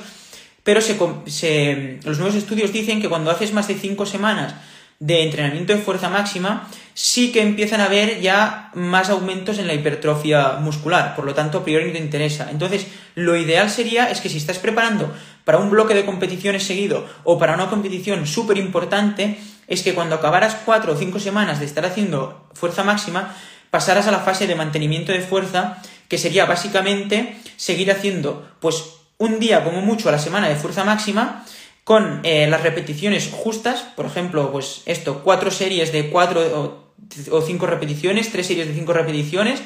Pero 0.62 0.80
se, 0.80 0.98
se, 1.26 2.00
los 2.04 2.18
nuevos 2.18 2.36
estudios 2.36 2.72
dicen 2.72 3.00
que 3.00 3.08
cuando 3.08 3.30
haces 3.30 3.52
más 3.52 3.68
de 3.68 3.74
5 3.74 4.04
semanas 4.06 4.54
de 4.98 5.22
entrenamiento 5.22 5.72
de 5.72 5.80
fuerza 5.80 6.08
máxima, 6.08 6.68
sí 6.94 7.32
que 7.32 7.42
empiezan 7.42 7.80
a 7.80 7.86
haber 7.86 8.20
ya 8.20 8.70
más 8.74 9.10
aumentos 9.10 9.58
en 9.58 9.66
la 9.66 9.74
hipertrofia 9.74 10.52
muscular, 10.54 11.14
por 11.14 11.26
lo 11.26 11.34
tanto 11.34 11.58
a 11.58 11.64
priori 11.64 11.86
no 11.86 11.92
te 11.92 11.98
interesa. 11.98 12.48
Entonces, 12.50 12.86
lo 13.14 13.36
ideal 13.36 13.68
sería 13.68 14.10
es 14.10 14.20
que 14.20 14.30
si 14.30 14.38
estás 14.38 14.58
preparando 14.58 15.12
para 15.44 15.58
un 15.58 15.70
bloque 15.70 15.94
de 15.94 16.06
competiciones 16.06 16.62
seguido 16.64 17.06
o 17.24 17.38
para 17.38 17.54
una 17.54 17.68
competición 17.68 18.26
súper 18.26 18.56
importante, 18.56 19.38
es 19.68 19.82
que 19.82 19.94
cuando 19.94 20.16
acabaras 20.16 20.56
cuatro 20.64 20.94
o 20.94 20.96
cinco 20.96 21.20
semanas 21.20 21.60
de 21.60 21.66
estar 21.66 21.84
haciendo 21.84 22.48
fuerza 22.54 22.82
máxima, 22.82 23.34
pasaras 23.70 24.06
a 24.06 24.12
la 24.12 24.20
fase 24.20 24.46
de 24.46 24.54
mantenimiento 24.54 25.12
de 25.12 25.20
fuerza, 25.20 25.78
que 26.08 26.18
sería 26.18 26.46
básicamente 26.46 27.36
seguir 27.56 27.90
haciendo 27.90 28.48
pues 28.60 28.84
un 29.18 29.38
día 29.38 29.64
como 29.64 29.80
mucho 29.82 30.08
a 30.08 30.12
la 30.12 30.18
semana 30.18 30.48
de 30.48 30.56
fuerza 30.56 30.84
máxima, 30.84 31.44
con 31.86 32.18
eh, 32.24 32.48
las 32.48 32.64
repeticiones 32.64 33.30
justas, 33.32 33.82
por 33.94 34.06
ejemplo, 34.06 34.50
pues 34.50 34.82
esto, 34.86 35.22
cuatro 35.22 35.52
series 35.52 35.92
de 35.92 36.10
cuatro 36.10 36.82
o, 37.30 37.42
cinco 37.42 37.66
repeticiones, 37.66 38.32
tres 38.32 38.48
series 38.48 38.66
de 38.66 38.74
cinco 38.74 38.92
repeticiones, 38.92 39.62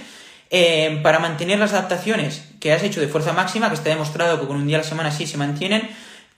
eh, 0.51 1.01
para 1.03 1.19
mantener 1.19 1.59
las 1.59 1.73
adaptaciones 1.73 2.45
que 2.61 2.75
has 2.75 2.83
hecho 2.83 3.01
de 3.01 3.09
fuerza 3.09 3.33
máxima, 3.33 3.71
que 3.71 3.77
está 3.77 3.89
demostrado 3.89 4.39
que 4.39 4.47
con 4.47 4.57
un 4.57 4.67
día 4.67 4.77
a 4.77 4.83
la 4.83 4.87
semana 4.87 5.11
sí 5.11 5.27
se 5.27 5.39
mantienen, 5.39 5.89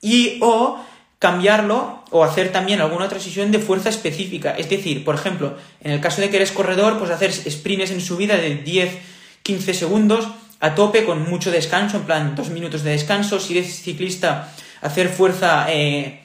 y 0.00 0.38
o 0.40 0.78
cambiarlo 1.18 2.04
o 2.12 2.22
hacer 2.22 2.52
también 2.52 2.80
alguna 2.80 3.06
otra 3.06 3.18
sesión 3.18 3.50
de 3.50 3.58
fuerza 3.58 3.88
específica. 3.88 4.52
Es 4.52 4.70
decir, 4.70 5.04
por 5.04 5.16
ejemplo, 5.16 5.56
en 5.80 5.90
el 5.90 6.00
caso 6.00 6.20
de 6.20 6.30
que 6.30 6.36
eres 6.36 6.52
corredor, 6.52 6.96
pues 6.96 7.10
hacer 7.10 7.32
sprints 7.32 7.90
en 7.90 8.00
subida 8.00 8.36
de 8.36 8.64
10-15 8.64 9.72
segundos 9.72 10.28
a 10.60 10.76
tope 10.76 11.04
con 11.04 11.28
mucho 11.28 11.50
descanso, 11.50 11.96
en 11.96 12.04
plan 12.04 12.36
dos 12.36 12.50
minutos 12.50 12.84
de 12.84 12.92
descanso. 12.92 13.40
Si 13.40 13.58
eres 13.58 13.82
ciclista, 13.82 14.54
hacer 14.82 15.08
fuerza 15.08 15.66
eh, 15.70 16.20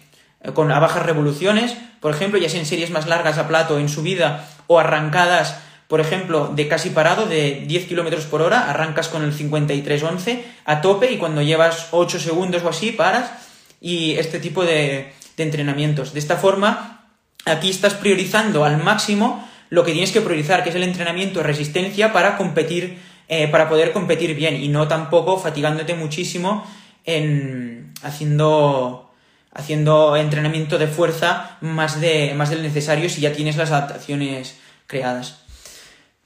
con 0.53 0.71
a 0.71 0.79
bajas 0.79 1.05
revoluciones, 1.05 1.75
por 2.01 2.13
ejemplo, 2.13 2.39
ya 2.39 2.49
sea 2.49 2.59
en 2.59 2.65
series 2.65 2.91
más 2.91 3.07
largas 3.07 3.37
a 3.37 3.47
plato 3.47 3.79
en 3.79 3.87
subida 3.87 4.47
o 4.67 4.79
arrancadas, 4.79 5.59
por 5.87 6.01
ejemplo, 6.01 6.51
de 6.53 6.67
casi 6.67 6.89
parado, 6.89 7.27
de 7.27 7.63
10 7.65 7.87
km 7.87 8.21
por 8.25 8.41
hora, 8.41 8.69
arrancas 8.69 9.07
con 9.07 9.23
el 9.23 9.33
53-11 9.33 10.41
a 10.65 10.81
tope 10.81 11.11
y 11.11 11.17
cuando 11.17 11.41
llevas 11.41 11.87
8 11.91 12.19
segundos 12.19 12.63
o 12.63 12.69
así 12.69 12.91
paras 12.91 13.31
y 13.79 14.13
este 14.13 14.39
tipo 14.39 14.65
de, 14.65 15.13
de 15.37 15.43
entrenamientos. 15.43 16.13
De 16.13 16.19
esta 16.19 16.35
forma 16.35 17.05
aquí 17.45 17.69
estás 17.69 17.93
priorizando 17.93 18.65
al 18.65 18.83
máximo 18.83 19.47
lo 19.69 19.83
que 19.83 19.91
tienes 19.91 20.11
que 20.11 20.21
priorizar, 20.21 20.63
que 20.63 20.69
es 20.69 20.75
el 20.75 20.83
entrenamiento 20.83 21.39
de 21.39 21.45
resistencia 21.45 22.13
para 22.13 22.37
competir, 22.37 22.99
eh, 23.27 23.47
para 23.47 23.69
poder 23.69 23.91
competir 23.91 24.35
bien 24.35 24.61
y 24.61 24.67
no 24.69 24.87
tampoco 24.87 25.37
fatigándote 25.37 25.93
muchísimo 25.93 26.65
en 27.07 27.93
haciendo, 28.03 29.11
haciendo 29.51 30.15
entrenamiento 30.15 30.77
de 30.77 30.87
fuerza 30.87 31.57
más, 31.61 31.99
de, 31.99 32.33
más 32.35 32.51
del 32.51 32.61
necesario 32.61 33.09
si 33.09 33.21
ya 33.21 33.33
tienes 33.33 33.57
las 33.57 33.71
adaptaciones 33.71 34.57
creadas. 34.85 35.39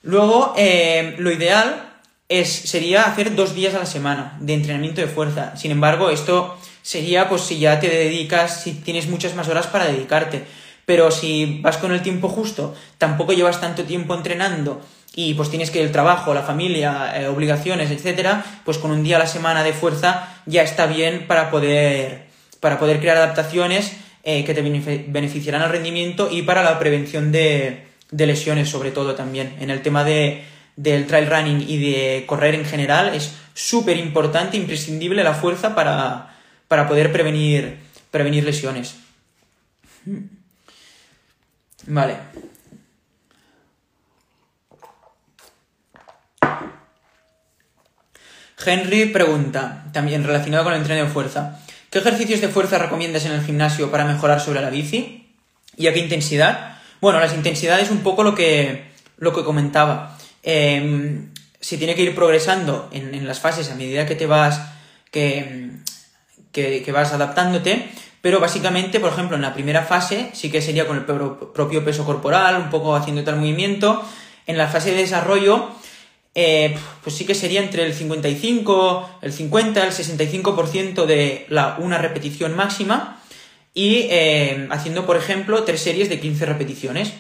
Luego, 0.02 0.54
eh, 0.58 1.16
lo 1.20 1.32
ideal 1.32 1.94
es, 2.28 2.50
sería 2.50 3.04
hacer 3.04 3.36
dos 3.36 3.54
días 3.56 3.76
a 3.76 3.80
la 3.80 3.86
semana 3.86 4.38
de 4.42 4.56
entrenamiento 4.56 5.00
de 5.00 5.08
fuerza. 5.08 5.56
Sin 5.56 5.72
embargo, 5.72 6.10
esto 6.10 6.58
sería 6.82 7.30
pues 7.30 7.44
si 7.44 7.60
ya 7.60 7.80
te 7.80 7.88
dedicas, 7.88 8.64
si 8.64 8.74
tienes 8.74 9.08
muchas 9.08 9.36
más 9.36 9.48
horas 9.48 9.68
para 9.68 9.86
dedicarte. 9.86 10.44
Pero 10.86 11.12
si 11.12 11.60
vas 11.62 11.78
con 11.78 11.92
el 11.92 12.02
tiempo 12.02 12.28
justo, 12.28 12.76
tampoco 12.98 13.34
llevas 13.34 13.62
tanto 13.62 13.84
tiempo 13.84 14.16
entrenando 14.16 14.82
y 15.16 15.34
pues 15.34 15.50
tienes 15.50 15.72
que 15.72 15.82
el 15.82 15.92
trabajo, 15.92 16.34
la 16.34 16.44
familia, 16.44 17.14
eh, 17.20 17.28
obligaciones, 17.28 17.92
etcétera, 17.92 18.46
pues 18.64 18.78
con 18.78 18.92
un 18.92 19.04
día 19.04 19.18
a 19.18 19.20
la 19.20 19.28
semana 19.28 19.64
de 19.64 19.74
fuerza 19.74 20.28
ya 20.46 20.64
está 20.64 20.86
bien 20.86 21.28
para 21.28 21.52
poder, 21.52 22.28
para 22.60 22.80
poder 22.80 23.00
crear 23.00 23.18
adaptaciones 23.18 23.94
eh, 24.24 24.46
que 24.46 24.54
te 24.54 24.62
beneficiarán 24.62 25.62
al 25.62 25.72
rendimiento 25.72 26.30
y 26.32 26.44
para 26.44 26.64
la 26.64 26.80
prevención 26.80 27.32
de, 27.32 27.88
de 28.12 28.26
lesiones, 28.26 28.70
sobre 28.70 28.92
todo 28.92 29.16
también. 29.16 29.56
En 29.60 29.70
el 29.70 29.82
tema 29.82 30.04
de, 30.04 30.44
del 30.76 31.08
trail 31.08 31.28
running 31.28 31.66
y 31.68 31.78
de 31.78 32.24
correr 32.26 32.56
en 32.56 32.66
general, 32.66 33.14
es 33.14 33.34
súper 33.54 33.98
importante, 33.98 34.58
imprescindible 34.58 35.24
la 35.24 35.34
fuerza 35.34 35.76
para, 35.76 36.38
para 36.68 36.88
poder 36.88 37.12
prevenir, 37.12 37.78
prevenir 38.12 38.46
lesiones. 38.46 38.96
Vale. 41.88 42.16
Henry 48.66 49.06
pregunta, 49.08 49.86
también 49.92 50.24
relacionado 50.24 50.64
con 50.64 50.74
el 50.74 50.82
entreno 50.82 51.04
de 51.04 51.10
fuerza, 51.10 51.60
¿qué 51.90 52.00
ejercicios 52.00 52.42
de 52.42 52.48
fuerza 52.48 52.78
recomiendas 52.78 53.26
en 53.26 53.34
el 53.34 53.44
gimnasio 53.44 53.92
para 53.92 54.06
mejorar 54.06 54.40
sobre 54.40 54.62
la 54.62 54.70
bici? 54.70 55.28
¿Y 55.78 55.88
a 55.88 55.94
qué 55.94 56.00
intensidad? 56.00 56.78
Bueno, 57.00 57.20
las 57.20 57.34
intensidades 57.34 57.90
un 57.90 58.00
poco 58.00 58.24
lo 58.24 58.36
que, 58.36 58.92
lo 59.18 59.34
que 59.34 59.44
comentaba. 59.44 60.18
Em, 60.44 61.32
se 61.60 61.78
tiene 61.78 61.96
que 61.96 62.04
ir 62.04 62.16
progresando 62.16 62.90
en, 62.92 63.28
las 63.28 63.40
fases 63.40 63.70
a 63.70 63.76
medida 63.76 64.06
que 64.06 64.16
te 64.16 64.26
vas, 64.26 64.62
que, 65.12 65.72
que, 66.52 66.92
vas 66.92 67.14
adaptándote, 67.14 67.90
pero 68.22 68.40
básicamente, 68.40 69.00
por 69.00 69.14
ejemplo, 69.14 69.36
en 69.36 69.44
la 69.44 69.54
primera 69.54 69.84
fase 69.84 70.30
sí 70.34 70.52
que 70.52 70.62
sería 70.62 70.88
con 70.88 70.98
el 70.98 71.06
propio 71.06 71.86
peso 71.86 72.06
corporal, 72.06 72.56
un 72.58 72.70
poco 72.70 72.96
haciendo 72.96 73.24
tal 73.24 73.38
movimiento. 73.38 74.04
En 74.48 74.58
la 74.58 74.68
fase 74.68 74.92
de 74.92 74.98
desarrollo, 74.98 75.70
eh, 76.34 76.78
pues 77.04 77.16
sí 77.16 77.26
que 77.26 77.36
sería 77.36 77.62
entre 77.62 77.86
el 77.86 77.94
55, 77.94 79.20
el 79.22 79.34
50, 79.34 79.86
el 79.86 79.92
65% 79.92 81.06
de 81.06 81.46
la 81.50 81.76
una 81.80 81.98
repetición 81.98 82.56
máxima 82.56 83.22
y 83.74 84.08
eh, 84.10 84.68
haciendo, 84.72 85.06
por 85.06 85.18
ejemplo, 85.18 85.64
tres 85.64 85.82
series 85.82 86.10
de 86.10 86.20
15 86.20 86.46
repeticiones 86.46 87.14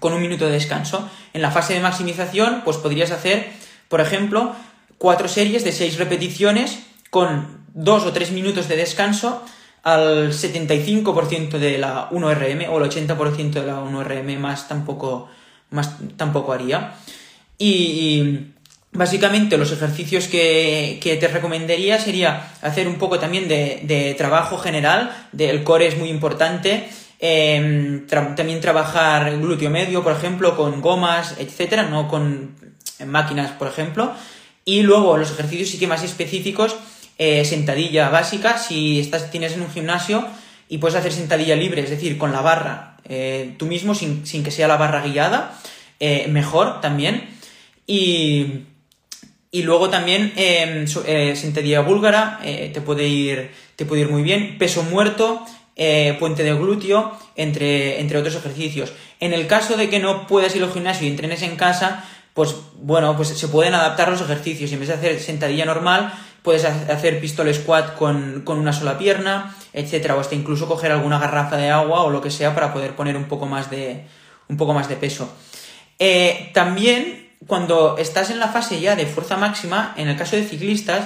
con 0.00 0.12
un 0.12 0.20
minuto 0.20 0.46
de 0.46 0.52
descanso. 0.52 1.08
En 1.32 1.42
la 1.42 1.50
fase 1.50 1.74
de 1.74 1.80
maximización, 1.80 2.62
pues 2.64 2.76
podrías 2.76 3.10
hacer, 3.10 3.50
por 3.88 4.00
ejemplo, 4.00 4.54
cuatro 4.98 5.28
series 5.28 5.64
de 5.64 5.72
seis 5.72 5.98
repeticiones 5.98 6.80
con 7.10 7.62
dos 7.74 8.04
o 8.04 8.12
tres 8.12 8.32
minutos 8.32 8.68
de 8.68 8.76
descanso 8.76 9.42
al 9.82 10.32
75% 10.32 11.58
de 11.58 11.78
la 11.78 12.08
1RM 12.10 12.68
o 12.68 12.78
el 12.78 12.90
80% 12.90 13.50
de 13.50 13.66
la 13.66 13.80
1RM 13.80 14.38
más 14.38 14.68
tampoco, 14.68 15.28
más 15.70 15.96
tampoco 16.16 16.52
haría. 16.52 16.94
Y 17.58 18.52
Básicamente 18.94 19.56
los 19.56 19.72
ejercicios 19.72 20.28
que, 20.28 20.98
te 21.18 21.28
recomendaría 21.28 21.98
sería 21.98 22.52
hacer 22.60 22.86
un 22.86 22.96
poco 22.96 23.18
también 23.18 23.48
de, 23.48 24.14
trabajo 24.18 24.58
general, 24.58 25.10
del 25.32 25.64
core 25.64 25.86
es 25.86 25.96
muy 25.96 26.10
importante, 26.10 26.90
em, 27.18 28.06
también 28.06 28.60
trabajar 28.60 29.38
glúteo 29.38 29.70
medio, 29.70 30.02
por 30.02 30.12
ejemplo, 30.12 30.54
con 30.58 30.82
gomas, 30.82 31.36
etcétera, 31.38 31.84
no 31.84 32.06
con 32.06 32.54
máquinas, 33.06 33.52
por 33.52 33.68
ejemplo, 33.68 34.12
y 34.66 34.82
luego 34.82 35.16
los 35.16 35.30
ejercicios 35.30 35.70
sí 35.70 35.78
que 35.78 35.86
más 35.86 36.02
específicos, 36.02 36.76
eh, 37.16 37.46
sentadilla 37.46 38.10
básica, 38.10 38.58
si 38.58 39.00
estás, 39.00 39.30
tienes 39.30 39.54
en 39.54 39.62
un 39.62 39.70
gimnasio 39.70 40.26
y 40.68 40.76
puedes 40.76 40.98
hacer 40.98 41.12
sentadilla 41.12 41.56
libre, 41.56 41.80
es 41.80 41.88
decir, 41.88 42.18
con 42.18 42.30
la 42.30 42.42
barra, 42.42 42.98
eh, 43.08 43.54
tú 43.58 43.64
mismo, 43.64 43.94
sin, 43.94 44.26
sin, 44.26 44.44
que 44.44 44.50
sea 44.50 44.68
la 44.68 44.76
barra 44.76 45.00
guiada, 45.00 45.58
eh, 45.98 46.26
mejor 46.28 46.82
también, 46.82 47.31
y 47.86 48.64
y 49.54 49.64
luego 49.64 49.90
también 49.90 50.32
eh, 50.34 50.86
eh, 51.06 51.36
sentadilla 51.36 51.82
búlgara, 51.82 52.40
eh, 52.42 52.70
te, 52.72 52.80
puede 52.80 53.06
ir, 53.06 53.50
te 53.76 53.84
puede 53.84 54.00
ir 54.00 54.08
muy 54.08 54.22
bien. 54.22 54.56
Peso 54.56 54.82
muerto, 54.82 55.44
eh, 55.76 56.16
puente 56.18 56.42
de 56.42 56.54
glúteo, 56.54 57.12
entre, 57.36 58.00
entre 58.00 58.16
otros 58.16 58.34
ejercicios. 58.34 58.94
En 59.20 59.34
el 59.34 59.46
caso 59.46 59.76
de 59.76 59.90
que 59.90 59.98
no 59.98 60.26
puedas 60.26 60.56
ir 60.56 60.62
al 60.62 60.72
gimnasio 60.72 61.06
y 61.06 61.10
entrenes 61.10 61.42
en 61.42 61.56
casa, 61.56 62.02
pues 62.32 62.56
bueno, 62.80 63.14
pues 63.14 63.28
se 63.28 63.48
pueden 63.48 63.74
adaptar 63.74 64.08
los 64.08 64.22
ejercicios. 64.22 64.72
En 64.72 64.80
vez 64.80 64.88
de 64.88 64.94
hacer 64.94 65.20
sentadilla 65.20 65.66
normal, 65.66 66.14
puedes 66.42 66.64
hacer 66.64 67.20
pistol 67.20 67.52
squat 67.52 67.94
con, 67.96 68.40
con 68.46 68.58
una 68.58 68.72
sola 68.72 68.96
pierna, 68.96 69.54
etcétera, 69.74 70.16
o 70.16 70.20
hasta 70.20 70.34
incluso 70.34 70.66
coger 70.66 70.92
alguna 70.92 71.18
garrafa 71.18 71.58
de 71.58 71.68
agua 71.68 72.04
o 72.04 72.10
lo 72.10 72.22
que 72.22 72.30
sea 72.30 72.54
para 72.54 72.72
poder 72.72 72.96
poner 72.96 73.18
un 73.18 73.24
poco 73.24 73.44
más 73.44 73.70
de, 73.70 74.06
un 74.48 74.56
poco 74.56 74.72
más 74.72 74.88
de 74.88 74.96
peso. 74.96 75.30
también 76.54 77.21
cuando 77.46 77.96
estás 77.98 78.30
en 78.30 78.38
la 78.38 78.48
fase 78.48 78.80
ya 78.80 78.96
de 78.96 79.06
fuerza 79.06 79.36
máxima, 79.36 79.94
en 79.96 80.08
el 80.08 80.16
caso 80.16 80.36
de 80.36 80.44
ciclistas, 80.44 81.04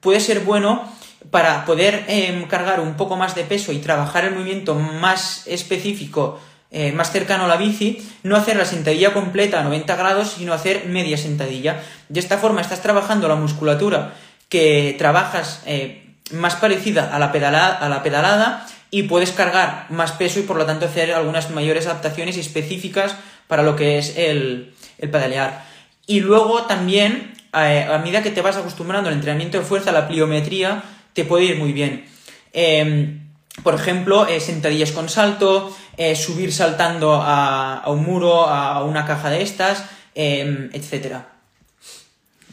puede 0.00 0.20
ser 0.20 0.40
bueno 0.40 0.88
para 1.30 1.64
poder 1.64 2.04
em, 2.08 2.46
cargar 2.46 2.80
un 2.80 2.94
poco 2.94 3.16
más 3.16 3.34
de 3.34 3.44
peso 3.44 3.72
y 3.72 3.78
trabajar 3.78 4.24
el 4.24 4.34
movimiento 4.34 4.74
más 4.74 5.46
específico, 5.46 6.40
eh, 6.70 6.92
más 6.92 7.10
cercano 7.10 7.44
a 7.44 7.48
la 7.48 7.56
bici, 7.56 7.98
no 8.22 8.36
hacer 8.36 8.56
la 8.56 8.64
sentadilla 8.64 9.12
completa 9.12 9.60
a 9.60 9.64
90 9.64 9.96
grados, 9.96 10.34
sino 10.38 10.52
hacer 10.52 10.86
media 10.86 11.16
sentadilla. 11.16 11.82
De 12.08 12.20
esta 12.20 12.38
forma 12.38 12.60
estás 12.60 12.82
trabajando 12.82 13.28
la 13.28 13.34
musculatura 13.34 14.14
que 14.48 14.94
trabajas 14.98 15.62
eh, 15.66 16.14
más 16.30 16.56
parecida 16.56 17.14
a 17.14 17.18
la, 17.18 17.32
pedalada, 17.32 17.74
a 17.74 17.88
la 17.88 18.02
pedalada 18.02 18.66
y 18.90 19.04
puedes 19.04 19.32
cargar 19.32 19.86
más 19.90 20.12
peso 20.12 20.40
y 20.40 20.42
por 20.42 20.56
lo 20.56 20.66
tanto 20.66 20.86
hacer 20.86 21.12
algunas 21.12 21.50
mayores 21.50 21.86
adaptaciones 21.86 22.36
específicas 22.36 23.16
para 23.46 23.62
lo 23.62 23.76
que 23.76 23.98
es 23.98 24.16
el, 24.16 24.74
el 24.98 25.10
pedalear. 25.10 25.64
Y 26.06 26.20
luego 26.20 26.62
también, 26.62 27.34
eh, 27.54 27.86
a 27.90 27.98
medida 27.98 28.22
que 28.22 28.30
te 28.30 28.40
vas 28.40 28.56
acostumbrando 28.56 29.08
al 29.08 29.14
entrenamiento 29.14 29.58
de 29.58 29.64
fuerza, 29.64 29.92
la 29.92 30.08
pliometría 30.08 30.82
te 31.12 31.24
puede 31.24 31.44
ir 31.44 31.58
muy 31.58 31.72
bien. 31.72 32.06
Em, 32.52 33.28
por 33.62 33.74
ejemplo, 33.74 34.26
eh, 34.26 34.40
sentadillas 34.40 34.92
con 34.92 35.08
salto, 35.08 35.74
eh, 35.96 36.14
subir 36.16 36.52
saltando 36.52 37.14
a, 37.14 37.78
a, 37.78 37.90
un 37.90 38.04
muro, 38.04 38.46
a 38.46 38.84
una 38.84 39.04
caja 39.04 39.30
de 39.30 39.42
estas, 39.42 39.84
em, 40.14 40.70
etc. 40.72 41.18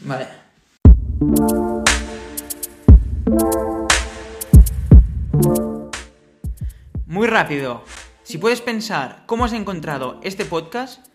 Vale. 0.02 0.26
Muy 7.06 7.26
rápido. 7.26 7.82
Si 8.24 8.38
puedes 8.38 8.60
pensar 8.60 9.22
cómo 9.26 9.44
has 9.44 9.52
encontrado 9.52 10.20
este 10.22 10.44
podcast, 10.44 11.06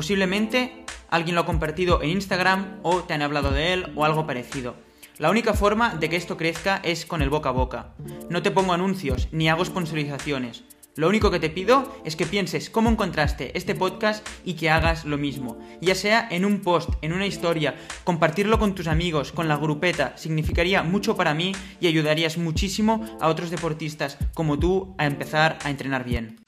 Posiblemente 0.00 0.86
alguien 1.10 1.34
lo 1.34 1.42
ha 1.42 1.44
compartido 1.44 2.02
en 2.02 2.08
Instagram 2.08 2.78
o 2.82 3.02
te 3.02 3.12
han 3.12 3.20
hablado 3.20 3.50
de 3.50 3.74
él 3.74 3.92
o 3.96 4.06
algo 4.06 4.26
parecido. 4.26 4.74
La 5.18 5.28
única 5.28 5.52
forma 5.52 5.94
de 5.94 6.08
que 6.08 6.16
esto 6.16 6.38
crezca 6.38 6.80
es 6.82 7.04
con 7.04 7.20
el 7.20 7.28
boca 7.28 7.50
a 7.50 7.52
boca. 7.52 7.92
No 8.30 8.40
te 8.40 8.50
pongo 8.50 8.72
anuncios 8.72 9.28
ni 9.30 9.50
hago 9.50 9.62
sponsorizaciones. 9.62 10.64
Lo 10.96 11.06
único 11.06 11.30
que 11.30 11.38
te 11.38 11.50
pido 11.50 11.94
es 12.02 12.16
que 12.16 12.24
pienses 12.24 12.70
cómo 12.70 12.88
encontraste 12.88 13.54
este 13.58 13.74
podcast 13.74 14.26
y 14.42 14.54
que 14.54 14.70
hagas 14.70 15.04
lo 15.04 15.18
mismo. 15.18 15.58
Ya 15.82 15.94
sea 15.94 16.26
en 16.30 16.46
un 16.46 16.60
post, 16.60 16.88
en 17.02 17.12
una 17.12 17.26
historia, 17.26 17.76
compartirlo 18.02 18.58
con 18.58 18.74
tus 18.74 18.86
amigos, 18.86 19.32
con 19.32 19.48
la 19.48 19.58
grupeta, 19.58 20.16
significaría 20.16 20.82
mucho 20.82 21.14
para 21.14 21.34
mí 21.34 21.52
y 21.78 21.88
ayudarías 21.88 22.38
muchísimo 22.38 23.04
a 23.20 23.28
otros 23.28 23.50
deportistas 23.50 24.16
como 24.32 24.58
tú 24.58 24.94
a 24.96 25.04
empezar 25.04 25.58
a 25.62 25.68
entrenar 25.68 26.04
bien. 26.04 26.39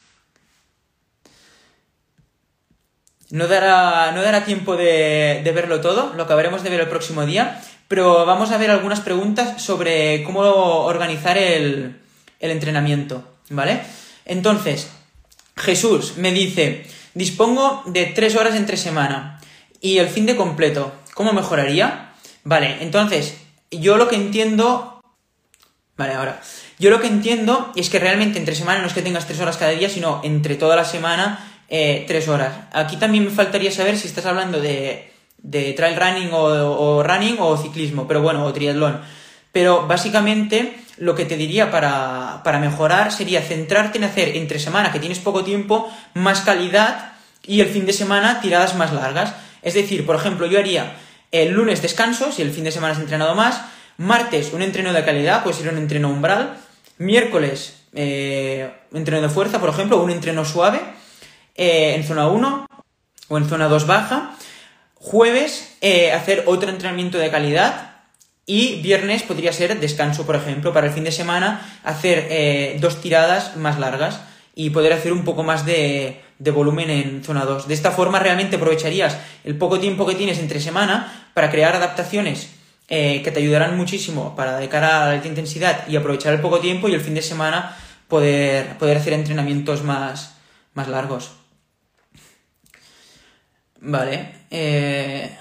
No 3.32 3.48
dará, 3.48 4.12
no 4.12 4.20
dará 4.20 4.44
tiempo 4.44 4.76
de, 4.76 5.40
verlo 5.54 5.80
todo, 5.80 6.12
lo 6.14 6.24
acabaremos 6.24 6.62
de 6.62 6.68
ver 6.68 6.80
el 6.80 6.88
próximo 6.88 7.24
día, 7.24 7.62
pero 7.88 8.26
vamos 8.26 8.50
a 8.50 8.58
ver 8.58 8.70
algunas 8.70 9.00
preguntas 9.00 9.62
sobre 9.62 10.22
cómo 10.22 10.40
organizar 10.40 11.38
el, 11.38 11.98
el 12.40 12.50
entrenamiento, 12.50 13.24
¿vale? 13.48 13.80
Entonces, 14.26 14.90
Jesús 15.56 16.18
me 16.18 16.30
dice, 16.30 16.84
dispongo 17.14 17.82
de 17.86 18.04
tres 18.04 18.36
horas 18.36 18.54
entre 18.54 18.76
semana 18.76 19.40
y 19.80 19.96
el 19.96 20.08
fin 20.08 20.26
de 20.26 20.36
completo, 20.36 20.92
¿cómo 21.14 21.32
mejoraría? 21.32 22.12
Vale, 22.44 22.82
entonces, 22.82 23.38
yo 23.70 23.96
lo 23.96 24.08
que 24.08 24.16
entiendo... 24.16 25.00
Vale, 25.96 26.12
ahora. 26.12 26.42
Yo 26.78 26.90
lo 26.90 27.00
que 27.00 27.06
entiendo 27.06 27.72
es 27.76 27.88
que 27.88 27.98
realmente 27.98 28.38
entre 28.38 28.54
semana 28.54 28.80
no 28.80 28.88
es 28.88 28.92
que 28.92 29.00
tengas 29.00 29.26
tres 29.26 29.40
horas 29.40 29.56
cada 29.56 29.70
día, 29.70 29.88
sino 29.88 30.20
entre 30.22 30.56
toda 30.56 30.76
la 30.76 30.84
semana 30.84 31.48
eh, 31.74 32.04
tres 32.06 32.28
horas. 32.28 32.52
Aquí 32.72 32.96
también 32.96 33.24
me 33.24 33.30
faltaría 33.30 33.72
saber 33.72 33.96
si 33.96 34.06
estás 34.06 34.26
hablando 34.26 34.60
de, 34.60 35.10
de 35.38 35.72
trail 35.72 35.96
running 35.96 36.28
o, 36.30 37.02
running 37.02 37.36
o 37.38 37.56
ciclismo, 37.56 38.06
pero 38.06 38.20
bueno, 38.20 38.44
o 38.44 38.52
triatlón. 38.52 39.00
Pero 39.52 39.86
básicamente 39.86 40.76
lo 40.98 41.14
que 41.14 41.24
te 41.24 41.38
diría 41.38 41.70
para, 41.70 42.42
para 42.44 42.58
mejorar 42.58 43.10
sería 43.10 43.40
centrarte 43.40 43.96
en 43.96 44.04
hacer 44.04 44.36
entre 44.36 44.58
semana, 44.58 44.92
que 44.92 45.00
tienes 45.00 45.18
poco 45.18 45.44
tiempo, 45.44 45.90
más 46.12 46.42
calidad 46.42 47.14
y 47.42 47.62
el 47.62 47.68
fin 47.68 47.86
de 47.86 47.94
semana 47.94 48.42
tiradas 48.42 48.76
más 48.76 48.92
largas. 48.92 49.32
Es 49.62 49.72
decir, 49.72 50.04
por 50.04 50.16
ejemplo, 50.16 50.46
yo 50.46 50.58
haría 50.58 50.92
el 51.30 51.52
lunes 51.52 51.80
descanso, 51.80 52.32
si 52.32 52.42
el 52.42 52.52
fin 52.52 52.64
de 52.64 52.72
semana 52.72 52.92
has 52.92 53.00
entrenado 53.00 53.34
más, 53.34 53.62
martes 53.96 54.52
un 54.52 54.60
entreno 54.60 54.92
de 54.92 55.04
calidad, 55.06 55.42
puede 55.42 55.56
ser 55.56 55.72
un 55.72 55.78
entreno 55.78 56.10
umbral, 56.10 56.58
miércoles 56.98 57.78
eh, 57.94 58.70
un 58.90 58.98
entreno 58.98 59.22
de 59.22 59.30
fuerza, 59.30 59.58
por 59.58 59.70
ejemplo, 59.70 60.02
un 60.02 60.10
entreno 60.10 60.44
suave 60.44 61.00
eh, 61.54 61.94
en 61.94 62.04
zona 62.04 62.28
1 62.28 62.66
o 63.28 63.38
en 63.38 63.48
zona 63.48 63.68
2 63.68 63.86
baja, 63.86 64.36
jueves 64.94 65.76
eh, 65.80 66.12
hacer 66.12 66.44
otro 66.46 66.70
entrenamiento 66.70 67.18
de 67.18 67.30
calidad, 67.30 67.90
y 68.44 68.82
viernes 68.82 69.22
podría 69.22 69.52
ser 69.52 69.78
descanso, 69.78 70.26
por 70.26 70.34
ejemplo, 70.34 70.72
para 70.72 70.88
el 70.88 70.92
fin 70.92 71.04
de 71.04 71.12
semana 71.12 71.78
hacer 71.84 72.80
dos 72.80 73.00
tiradas 73.00 73.56
más 73.56 73.78
largas 73.78 74.20
y 74.56 74.70
poder 74.70 74.92
hacer 74.92 75.12
un 75.12 75.24
poco 75.24 75.44
más 75.44 75.64
de, 75.64 76.20
de 76.42 76.50
volumen 76.50 76.90
en 76.90 77.22
zona 77.22 77.44
2. 77.44 77.68
De 77.68 77.74
esta 77.74 77.92
forma 77.92 78.18
realmente 78.18 78.56
aprovecharías 78.56 79.16
el 79.44 79.56
poco 79.56 79.78
tiempo 79.78 80.04
que 80.04 80.16
tienes 80.16 80.40
entre 80.40 80.60
semana 80.60 81.30
para 81.34 81.52
crear 81.52 81.76
adaptaciones 81.76 82.50
eh, 82.88 83.22
que 83.22 83.30
te 83.30 83.38
ayudarán 83.38 83.76
muchísimo 83.76 84.34
para 84.34 84.58
de 84.58 84.68
cara 84.68 85.02
a 85.02 85.06
la 85.06 85.12
alta 85.12 85.28
intensidad 85.28 85.86
y 85.86 85.94
aprovechar 85.94 86.34
el 86.34 86.40
poco 86.40 86.58
tiempo 86.58 86.88
y 86.88 86.94
el 86.94 87.00
fin 87.00 87.14
de 87.14 87.22
semana 87.22 87.76
poder, 88.08 88.76
poder 88.76 88.96
hacer 88.96 89.12
entrenamientos 89.12 89.84
más, 89.84 90.34
más 90.74 90.88
largos. 90.88 91.30
Vale. 93.84 94.28
Eh, 94.50 95.36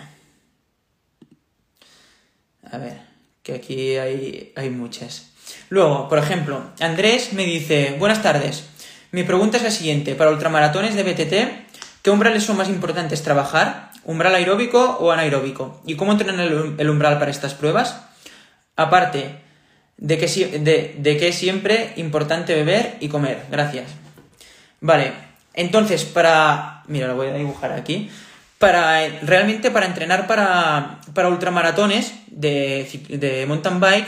a 2.71 2.77
ver, 2.79 2.97
que 3.43 3.53
aquí 3.53 3.97
hay, 3.97 4.51
hay 4.55 4.69
muchas. 4.71 5.31
Luego, 5.69 6.09
por 6.09 6.17
ejemplo, 6.17 6.63
Andrés 6.79 7.33
me 7.33 7.45
dice, 7.45 7.95
buenas 7.99 8.23
tardes. 8.23 8.65
Mi 9.11 9.23
pregunta 9.23 9.57
es 9.57 9.63
la 9.63 9.69
siguiente. 9.69 10.15
Para 10.15 10.31
ultramaratones 10.31 10.95
de 10.95 11.03
BTT, 11.03 12.01
¿qué 12.01 12.09
umbrales 12.09 12.43
son 12.43 12.57
más 12.57 12.67
importantes 12.67 13.21
trabajar? 13.21 13.91
¿Umbral 14.05 14.33
aeróbico 14.33 14.97
o 14.99 15.11
anaeróbico? 15.11 15.79
¿Y 15.85 15.95
cómo 15.95 16.13
entrenan 16.13 16.39
el, 16.79 16.89
umbral 16.89 17.19
para 17.19 17.29
estas 17.29 17.53
pruebas? 17.53 18.01
Aparte, 18.75 19.35
de 19.97 20.17
que, 20.17 20.25
de, 20.59 20.95
de 20.97 21.17
que 21.17 21.27
es 21.27 21.35
siempre 21.35 21.93
importante 21.97 22.55
beber 22.55 22.97
y 23.01 23.07
comer. 23.07 23.45
Gracias. 23.51 23.91
Vale, 24.79 25.13
entonces 25.53 26.05
para... 26.05 26.81
Mira, 26.87 27.07
lo 27.07 27.15
voy 27.15 27.27
a 27.27 27.33
dibujar 27.35 27.71
aquí. 27.73 28.09
Para, 28.61 29.05
realmente 29.23 29.71
para 29.71 29.87
entrenar 29.87 30.27
para, 30.27 31.01
para 31.13 31.27
ultramaratones 31.27 32.13
de, 32.27 32.87
de 33.09 33.45
mountain 33.45 33.81
bike, 33.81 34.07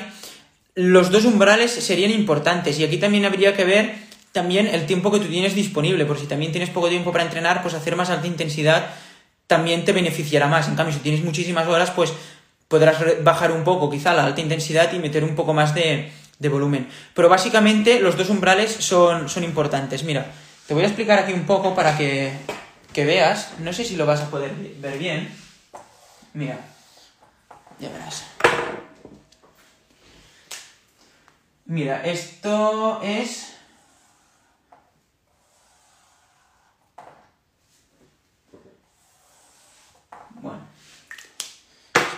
los 0.76 1.12
dos 1.12 1.26
umbrales 1.26 1.72
serían 1.72 2.12
importantes. 2.12 2.80
Y 2.80 2.86
aquí 2.86 2.98
también 2.98 3.26
habría 3.26 3.54
que 3.54 3.66
ver 3.66 3.96
también 4.32 4.68
el 4.68 4.86
tiempo 4.86 5.12
que 5.12 5.20
tú 5.20 5.26
tienes 5.26 5.54
disponible, 5.56 6.06
por 6.06 6.18
si 6.18 6.28
también 6.28 6.52
tienes 6.52 6.70
poco 6.70 6.88
tiempo 6.88 7.12
para 7.12 7.26
entrenar, 7.26 7.62
pues 7.62 7.74
hacer 7.74 7.96
más 7.96 8.10
alta 8.10 8.28
intensidad 8.28 8.86
también 9.48 9.86
te 9.86 9.92
beneficiará 9.92 10.48
más. 10.48 10.68
En 10.68 10.76
cambio, 10.76 10.94
si 10.96 11.02
tienes 11.02 11.24
muchísimas 11.24 11.68
horas, 11.68 11.92
pues 11.92 12.14
podrás 12.68 12.98
bajar 13.24 13.52
un 13.52 13.64
poco 13.64 13.90
quizá 13.90 14.14
la 14.14 14.26
alta 14.26 14.42
intensidad 14.42 14.92
y 14.94 15.00
meter 15.00 15.24
un 15.24 15.36
poco 15.36 15.54
más 15.54 15.76
de, 15.76 16.12
volumen. 16.50 16.88
Pero 17.14 17.30
básicamente 17.30 18.00
los 18.00 18.18
dos 18.18 18.30
umbrales 18.30 18.76
son, 18.80 19.30
son 19.30 19.44
importantes. 19.44 20.04
Mira, 20.04 20.26
te 20.68 20.74
voy 20.74 20.84
a 20.84 20.88
explicar 20.88 21.20
aquí 21.20 21.32
un 21.34 21.46
poco 21.46 21.76
para 21.76 21.96
que, 21.96 22.34
que 22.94 23.06
veas. 23.06 23.60
No 23.60 23.74
sé 23.74 23.84
si 23.84 23.96
lo 23.96 24.06
vas 24.06 24.22
a 24.22 24.30
poder 24.30 24.54
ver 24.54 24.98
bien. 24.98 25.30
Mira, 26.34 26.60
ya 27.80 27.90
verás. 27.90 28.24
Mira, 31.66 32.04
esto 32.04 33.02
es 33.02 33.50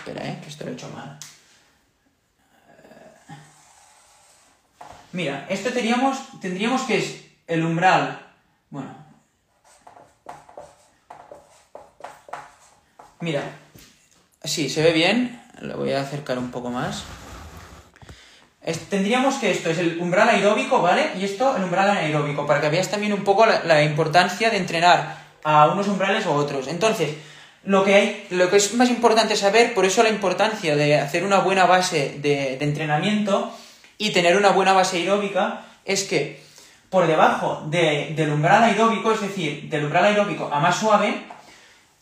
Espera, 0.06 0.28
¿eh? 0.28 0.38
que 0.40 0.48
esto 0.48 0.64
lo 0.64 0.70
he 0.70 0.74
hecho 0.74 0.88
mal. 0.90 1.18
Eh, 2.68 3.34
mira, 5.10 5.46
esto 5.48 5.72
tendríamos, 5.72 6.40
tendríamos 6.40 6.82
que 6.82 6.98
es 6.98 7.24
el 7.48 7.64
umbral. 7.64 8.24
Bueno. 8.70 9.05
Mira. 13.20 13.42
Sí, 14.44 14.68
se 14.68 14.82
ve 14.82 14.92
bien. 14.92 15.40
Lo 15.60 15.76
voy 15.76 15.92
a 15.92 16.00
acercar 16.00 16.38
un 16.38 16.50
poco 16.50 16.70
más. 16.70 17.04
tendríamos 18.90 19.36
que 19.36 19.50
esto 19.50 19.70
es 19.70 19.78
el 19.78 19.98
umbral 20.00 20.28
aeróbico, 20.28 20.82
¿vale? 20.82 21.12
Y 21.18 21.24
esto 21.24 21.56
el 21.56 21.64
umbral 21.64 21.90
anaeróbico, 21.90 22.46
para 22.46 22.60
que 22.60 22.68
veas 22.68 22.90
también 22.90 23.12
un 23.12 23.24
poco 23.24 23.46
la 23.46 23.82
importancia 23.82 24.50
de 24.50 24.58
entrenar 24.58 25.26
a 25.44 25.68
unos 25.68 25.88
umbrales 25.88 26.26
o 26.26 26.34
otros. 26.34 26.66
Entonces, 26.66 27.14
lo 27.66 27.84
que, 27.84 27.94
hay, 27.94 28.26
lo 28.30 28.50
que 28.50 28.56
es 28.56 28.74
más 28.74 28.90
importante 28.90 29.36
saber, 29.36 29.74
por 29.74 29.84
eso 29.84 30.02
la 30.02 30.08
importancia 30.08 30.76
de 30.76 30.98
hacer 30.98 31.24
una 31.24 31.38
buena 31.38 31.66
base 31.66 32.18
de, 32.20 32.58
entrenamiento 32.60 33.52
y 33.98 34.10
tener 34.10 34.36
una 34.36 34.50
buena 34.50 34.72
base 34.72 34.98
aeróbica, 34.98 35.62
es 35.84 36.04
que 36.04 36.40
por 36.90 37.06
debajo 37.06 37.62
del 37.66 38.30
umbral 38.32 38.62
aeróbico, 38.62 39.12
es 39.12 39.20
decir, 39.20 39.68
del 39.68 39.84
umbral 39.84 40.04
aeróbico 40.04 40.48
a 40.52 40.60
más 40.60 40.76
suave, 40.76 41.24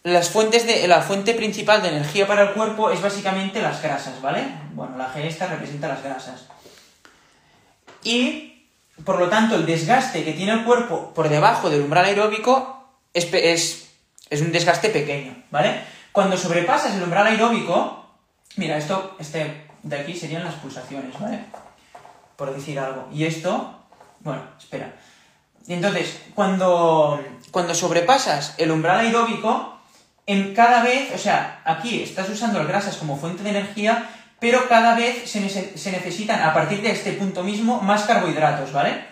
las 0.05 0.31
fuentes 0.31 0.67
de, 0.67 0.87
la 0.87 1.03
fuente 1.03 1.35
principal 1.35 1.83
de 1.83 1.89
energía 1.89 2.27
para 2.27 2.43
el 2.43 2.53
cuerpo 2.53 2.91
es 2.91 3.03
básicamente 3.03 3.61
las 3.61 3.83
grasas, 3.83 4.23
¿vale? 4.23 4.45
Bueno, 4.75 4.97
la 4.97 5.13
G 5.13 5.23
esta 5.25 5.49
representa 5.49 5.89
las 5.89 6.03
grasas. 6.03 6.47
Y, 8.05 8.69
por 9.05 9.19
lo 9.19 9.29
tanto, 9.29 9.57
el 9.57 9.67
desgaste 9.67 10.25
que 10.25 10.33
tiene 10.33 10.53
el 10.53 10.65
cuerpo 10.65 11.13
por 11.15 11.29
debajo 11.29 11.71
del 11.71 11.83
umbral 11.83 12.05
aeróbico 12.05 12.85
es, 13.13 13.33
es 13.33 13.85
es 14.31 14.41
un 14.41 14.53
desgaste 14.53 14.91
pequeño, 14.91 15.35
¿vale? 15.51 15.81
Cuando 16.13 16.37
sobrepasas 16.37 16.95
el 16.95 17.03
umbral 17.03 17.27
aeróbico, 17.27 18.05
mira, 18.57 18.77
esto, 18.77 19.17
este 19.19 19.67
de 19.83 19.99
aquí 19.99 20.17
serían 20.17 20.45
las 20.45 20.55
pulsaciones, 20.55 21.19
¿vale? 21.21 21.45
Por 22.37 22.55
decir 22.55 22.79
algo. 22.79 23.09
Y 23.13 23.25
esto, 23.25 23.79
bueno, 24.21 24.43
espera. 24.59 24.93
Entonces, 25.69 26.21
cuando, 26.35 27.23
cuando 27.51 27.75
sobrepasas 27.75 28.55
el 28.59 28.71
umbral 28.71 29.01
aeróbico, 29.01 29.74
en 30.27 30.55
cada 30.55 30.83
vez, 30.83 31.13
o 31.15 31.19
sea, 31.19 31.61
aquí 31.65 32.03
estás 32.03 32.29
usando 32.29 32.59
las 32.59 32.69
grasas 32.69 32.97
como 32.97 33.17
fuente 33.17 33.43
de 33.43 33.51
energía, 33.51 34.09
pero 34.41 34.69
cada 34.69 34.95
vez 34.95 35.31
se, 35.31 35.41
necesitan, 35.41 36.43
a 36.43 36.55
partir 36.55 36.83
de 36.83 36.91
este 36.91 37.13
punto 37.13 37.43
mismo, 37.43 37.81
más 37.81 38.05
carbohidratos, 38.05 38.73
¿vale? 38.73 39.05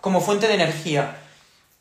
Como 0.00 0.20
fuente 0.20 0.46
de 0.48 0.54
energía. 0.54 1.16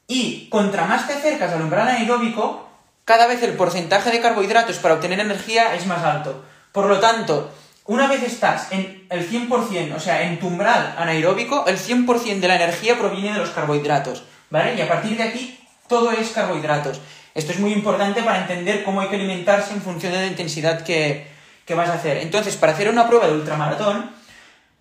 Y 0.08 0.50
contra 0.50 0.86
más 0.86 1.08
te 1.08 1.14
acercas 1.14 1.54
al 1.54 1.62
umbral 1.62 1.88
anaeróbico, 1.88 2.70
cada 3.04 3.28
vez 3.28 3.44
el 3.44 3.54
porcentaje 3.54 4.12
de 4.12 4.22
carbohidratos 4.22 4.78
para 4.78 4.96
obtener 4.96 5.20
energía 5.20 5.76
es 5.76 5.86
más 5.86 6.04
alto. 6.04 6.44
Por 6.72 6.88
lo 6.88 7.00
tanto, 7.00 7.52
una 7.86 8.08
vez 8.08 8.24
estás 8.24 8.72
en 8.72 9.06
el 9.10 9.30
100%, 9.30 9.96
o 9.96 10.00
sea, 10.00 10.24
en 10.24 10.40
tu 10.40 10.48
umbral 10.48 10.96
anaeróbico, 10.98 11.66
el 11.68 11.78
100% 11.78 12.40
de 12.40 12.48
la 12.48 12.56
energía 12.56 12.98
proviene 12.98 13.34
de 13.34 13.40
los 13.40 13.52
carbohidratos, 13.52 14.24
¿vale? 14.50 14.76
Y 14.76 14.82
a 14.82 14.88
partir 14.88 15.18
de 15.18 15.24
aquí, 15.24 15.60
todo 15.88 16.12
es 16.12 16.30
carbohidratos. 16.30 17.00
Esto 17.36 17.52
es 17.52 17.60
muy 17.60 17.74
importante 17.74 18.24
para 18.24 18.40
entender 18.40 18.86
cómo 18.86 19.02
hay 19.02 19.10
que 19.10 19.18
alimentarse 19.18 19.74
en 19.74 19.82
función 19.82 20.14
de 20.14 20.20
la 20.20 20.28
intensidad 20.28 20.84
que, 20.84 21.28
que 21.66 21.76
vas 21.76 21.90
a 21.90 21.96
hacer. 21.96 22.18
Entonces, 22.18 22.56
para 22.56 22.72
hacer 22.72 22.90
una 22.90 23.08
prueba 23.08 23.28
de 23.28 23.34
ultramaratón, 23.34 24.10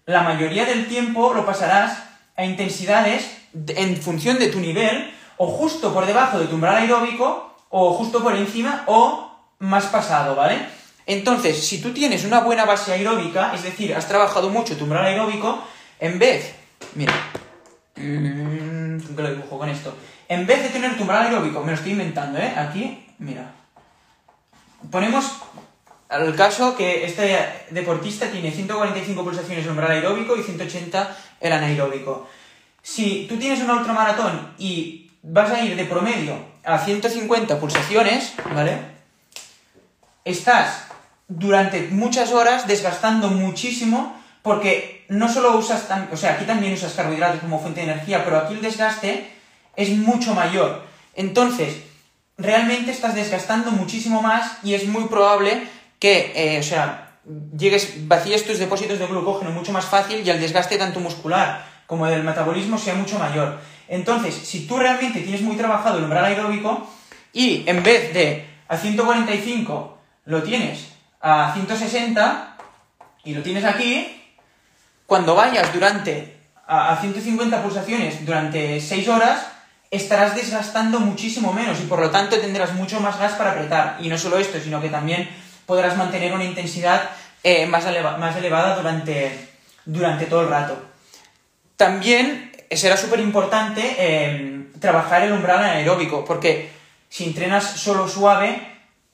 la 0.06 0.22
mayoría 0.22 0.64
del 0.64 0.86
tiempo 0.86 1.34
lo 1.34 1.44
pasarás 1.44 1.98
a 2.36 2.44
intensidades 2.44 3.28
en 3.68 3.96
función 3.96 4.38
de 4.38 4.48
tu 4.48 4.60
nivel, 4.60 5.12
o 5.36 5.48
justo 5.48 5.92
por 5.92 6.06
debajo 6.06 6.38
de 6.38 6.46
tu 6.46 6.54
umbral 6.54 6.76
aeróbico, 6.76 7.56
o 7.70 7.92
justo 7.94 8.22
por 8.22 8.36
encima, 8.36 8.84
o 8.86 9.30
más 9.58 9.86
pasado, 9.86 10.36
¿vale? 10.36 10.58
Entonces, 11.06 11.66
si 11.66 11.82
tú 11.82 11.92
tienes 11.92 12.24
una 12.24 12.40
buena 12.40 12.64
base 12.64 12.92
aeróbica, 12.92 13.52
es 13.52 13.64
decir, 13.64 13.94
has 13.94 14.06
trabajado 14.06 14.48
mucho 14.48 14.76
tu 14.76 14.84
umbral 14.84 15.04
aeróbico, 15.06 15.58
en 15.98 16.20
vez, 16.20 16.54
mira, 16.94 17.12
¿qué 17.94 18.02
lo 18.02 19.30
dibujo 19.30 19.58
con 19.58 19.68
esto? 19.68 19.94
En 20.28 20.46
vez 20.46 20.62
de 20.62 20.70
tener 20.70 20.96
tu 20.96 21.02
umbral 21.02 21.26
aeróbico, 21.26 21.60
me 21.60 21.72
lo 21.72 21.76
estoy 21.76 21.92
inventando, 21.92 22.38
¿eh? 22.38 22.54
Aquí, 22.56 23.06
mira, 23.18 23.52
ponemos 24.90 25.36
al 26.08 26.34
caso 26.34 26.76
que 26.76 27.04
este 27.04 27.66
deportista 27.70 28.30
tiene 28.30 28.50
145 28.50 29.24
pulsaciones 29.24 29.64
en 29.64 29.70
umbral 29.70 29.90
aeróbico 29.90 30.36
y 30.36 30.42
180 30.42 31.16
el 31.40 31.52
anaeróbico. 31.52 32.28
Si 32.82 33.26
tú 33.28 33.36
tienes 33.36 33.60
una 33.60 33.74
ultramaratón 33.74 34.54
y 34.58 35.10
vas 35.22 35.50
a 35.50 35.62
ir 35.62 35.76
de 35.76 35.84
promedio 35.84 36.36
a 36.64 36.78
150 36.78 37.58
pulsaciones, 37.58 38.34
¿vale? 38.54 38.78
Estás 40.24 40.84
durante 41.28 41.88
muchas 41.88 42.32
horas 42.32 42.66
desgastando 42.66 43.28
muchísimo 43.28 44.20
porque 44.42 45.04
no 45.08 45.28
solo 45.28 45.56
usas, 45.56 45.86
o 46.12 46.16
sea, 46.16 46.34
aquí 46.34 46.44
también 46.44 46.74
usas 46.74 46.92
carbohidratos 46.92 47.40
como 47.40 47.60
fuente 47.60 47.80
de 47.80 47.92
energía, 47.92 48.24
pero 48.24 48.38
aquí 48.38 48.54
el 48.54 48.62
desgaste 48.62 49.33
es 49.76 49.90
mucho 49.90 50.34
mayor. 50.34 50.82
Entonces, 51.14 51.76
realmente 52.36 52.90
estás 52.90 53.14
desgastando 53.14 53.70
muchísimo 53.70 54.22
más 54.22 54.58
y 54.62 54.74
es 54.74 54.86
muy 54.86 55.04
probable 55.04 55.66
que, 55.98 56.32
eh, 56.34 56.58
o 56.58 56.62
sea, 56.62 57.18
llegues, 57.56 58.08
vacíes 58.08 58.46
tus 58.46 58.58
depósitos 58.58 58.98
de 58.98 59.06
glucógeno 59.06 59.50
mucho 59.50 59.72
más 59.72 59.84
fácil 59.84 60.22
y 60.24 60.30
el 60.30 60.40
desgaste 60.40 60.76
tanto 60.76 61.00
muscular 61.00 61.64
como 61.86 62.06
del 62.06 62.24
metabolismo 62.24 62.78
sea 62.78 62.94
mucho 62.94 63.18
mayor. 63.18 63.58
Entonces, 63.88 64.34
si 64.34 64.66
tú 64.66 64.78
realmente 64.78 65.20
tienes 65.20 65.42
muy 65.42 65.56
trabajado 65.56 65.98
el 65.98 66.04
umbral 66.04 66.24
aeróbico 66.24 66.88
y 67.32 67.68
en 67.68 67.82
vez 67.82 68.14
de 68.14 68.46
a 68.68 68.76
145 68.76 69.98
lo 70.26 70.42
tienes 70.42 70.88
a 71.20 71.52
160 71.54 72.56
y 73.24 73.34
lo 73.34 73.42
tienes 73.42 73.64
aquí, 73.64 74.22
cuando 75.06 75.34
vayas 75.34 75.72
durante 75.72 76.36
a, 76.66 76.96
150 77.00 77.62
pulsaciones 77.62 78.24
durante 78.24 78.80
6 78.80 79.08
horas, 79.08 79.46
estarás 79.96 80.34
desgastando 80.34 81.00
muchísimo 81.00 81.52
menos 81.52 81.80
y 81.80 81.84
por 81.84 82.00
lo 82.00 82.10
tanto 82.10 82.38
tendrás 82.38 82.74
mucho 82.74 83.00
más 83.00 83.18
gas 83.18 83.32
para 83.32 83.52
apretar. 83.52 83.98
Y 84.00 84.08
no 84.08 84.18
solo 84.18 84.38
esto, 84.38 84.58
sino 84.60 84.80
que 84.80 84.88
también 84.88 85.28
podrás 85.66 85.96
mantener 85.96 86.32
una 86.32 86.44
intensidad 86.44 87.10
eh, 87.42 87.66
más, 87.66 87.84
más, 88.18 88.36
elevada 88.36 88.76
durante, 88.76 89.50
durante 89.84 90.26
todo 90.26 90.42
el 90.42 90.48
rato. 90.48 90.76
También 91.76 92.52
será 92.70 92.96
súper 92.96 93.20
importante 93.20 93.96
eh, 93.98 94.66
trabajar 94.80 95.22
el 95.22 95.32
umbral 95.32 95.58
anaeróbico, 95.58 96.24
porque 96.24 96.70
si 97.08 97.24
entrenas 97.24 97.64
solo 97.64 98.08
suave, 98.08 98.66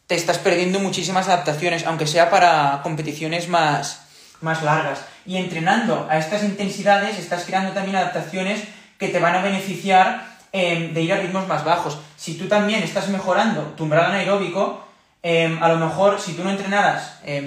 te 0.06 0.14
estás 0.14 0.38
perdiendo 0.38 0.78
muchísimas 0.80 1.28
adaptaciones, 1.28 1.86
aunque 1.86 2.06
sea 2.06 2.30
para 2.30 2.80
competiciones 2.82 3.48
más, 3.48 4.06
más 4.40 4.62
largas. 4.62 5.00
Y 5.26 5.36
entrenando 5.36 6.06
a 6.10 6.18
estas 6.18 6.42
intensidades, 6.42 7.18
estás 7.18 7.44
creando 7.44 7.72
también 7.72 7.96
adaptaciones 7.96 8.62
que 8.98 9.08
te 9.08 9.18
van 9.18 9.34
a 9.34 9.42
beneficiar 9.42 10.29
em, 10.52 10.92
de 10.92 11.02
ir 11.02 11.12
a 11.12 11.16
ritmos 11.18 11.46
más 11.46 11.64
bajos. 11.64 11.98
Si 12.16 12.34
tú 12.34 12.48
también 12.48 12.82
estás 12.82 13.08
mejorando 13.08 13.62
tu 13.76 13.84
umbral 13.84 14.06
anaeróbico, 14.06 14.84
em, 15.22 15.62
a 15.62 15.68
lo 15.68 15.76
mejor 15.76 16.20
si 16.20 16.32
tú 16.34 16.44
no 16.44 16.50
entrenaras, 16.50 17.20
eh, 17.24 17.46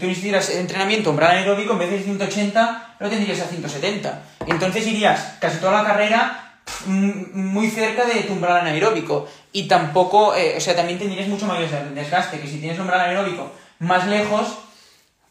tú 0.00 0.06
hicieras 0.06 0.50
entrenamiento 0.50 1.10
umbral 1.10 1.30
anaeróbico, 1.30 1.74
en 1.74 1.78
vez 1.78 1.90
de 1.90 2.02
180, 2.02 2.96
lo 2.98 3.08
tendrías 3.08 3.40
a 3.40 3.46
170. 3.46 4.22
Y 4.46 4.50
entonces 4.50 4.86
irías 4.86 5.36
casi 5.40 5.58
toda 5.58 5.82
la 5.82 5.88
carrera 5.88 6.40
muy 6.86 7.68
cerca 7.70 8.04
de 8.04 8.22
tu 8.22 8.32
umbral 8.32 8.58
anaeróbico. 8.58 9.28
Y 9.52 9.68
tampoco, 9.68 10.34
eh, 10.34 10.54
o 10.56 10.60
sea, 10.60 10.74
también 10.74 10.98
tendrías 10.98 11.28
mucho 11.28 11.46
mayor 11.46 11.68
desgaste, 11.94 12.40
que 12.40 12.48
si 12.48 12.58
tienes 12.58 12.78
umbral 12.78 13.00
anaeróbico 13.00 13.52
más 13.78 14.06
lejos, 14.06 14.58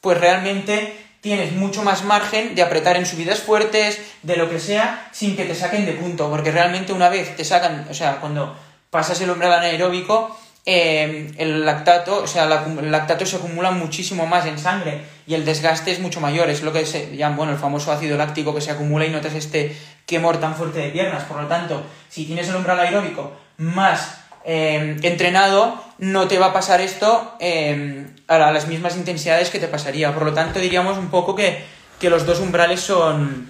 pues 0.02 0.20
realmente 0.20 0.98
tienes 1.24 1.54
mucho 1.54 1.84
más 1.84 2.04
margen 2.04 2.54
de 2.54 2.62
apretar 2.62 2.98
en 2.98 3.06
subidas 3.06 3.40
fuertes, 3.40 3.98
de 4.24 4.36
lo 4.36 4.50
que 4.50 4.60
sea, 4.60 5.08
sin 5.14 5.38
que 5.38 5.46
te 5.46 5.56
saquen 5.56 5.86
de 5.86 5.94
punto, 5.94 6.30
porque 6.30 6.52
realmente 6.52 6.92
una 6.92 7.08
vez 7.08 7.34
te 7.38 7.46
sacan, 7.46 7.88
o 7.90 7.94
sea, 7.94 8.18
cuando 8.18 8.54
pasas 8.90 9.22
el 9.22 9.32
umbral 9.32 9.54
anaeróbico, 9.54 10.38
eh, 10.66 11.32
el 11.38 11.66
lactato, 11.66 12.24
o 12.24 12.28
sea, 12.28 12.44
el 12.44 12.92
lactato 12.92 13.26
se 13.26 13.38
acumula 13.38 13.72
muchísimo 13.72 14.28
más 14.28 14.46
en 14.46 14.60
sangre 14.60 15.02
y 15.26 15.34
el 15.34 15.46
desgaste 15.46 15.92
es 15.94 16.00
mucho 16.00 16.20
mayor, 16.20 16.50
es 16.50 16.62
lo 16.62 16.74
que 16.74 16.86
se 16.86 17.16
llama, 17.16 17.38
bueno, 17.38 17.54
el 17.54 17.58
famoso 17.58 17.94
ácido 17.94 18.18
láctico 18.18 18.54
que 18.54 18.62
se 18.62 18.72
acumula 18.72 19.06
y 19.06 19.10
notas 19.10 19.34
este 19.34 19.78
quemor 20.06 20.42
tan 20.42 20.56
fuerte 20.56 20.80
de 20.80 20.90
piernas, 20.90 21.24
por 21.24 21.42
lo 21.42 21.48
tanto, 21.48 21.84
si 22.10 22.26
tienes 22.26 22.50
el 22.50 22.58
umbral 22.58 22.82
aeróbico 22.82 23.32
más 23.58 24.18
eh, 24.44 24.98
entrenado, 25.04 25.82
no 26.04 26.28
te 26.28 26.38
va 26.38 26.48
a 26.48 26.54
pasar 26.54 26.82
esto 26.82 27.36
eh, 27.40 28.08
a 28.28 28.52
las 28.52 28.68
mismas 28.68 28.98
intensidades 28.98 29.50
que 29.50 29.60
te 29.60 29.68
pasaría. 29.68 30.14
Por 30.14 30.26
lo 30.26 30.34
tanto, 30.34 30.60
diríamos 30.60 30.98
un 30.98 31.10
poco 31.10 31.36
que, 31.36 31.72
los 32.02 32.26
dos 32.26 32.42
umbrales 32.42 32.82
son, 32.82 33.50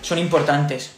son 0.00 0.16
importantes. 0.16 0.92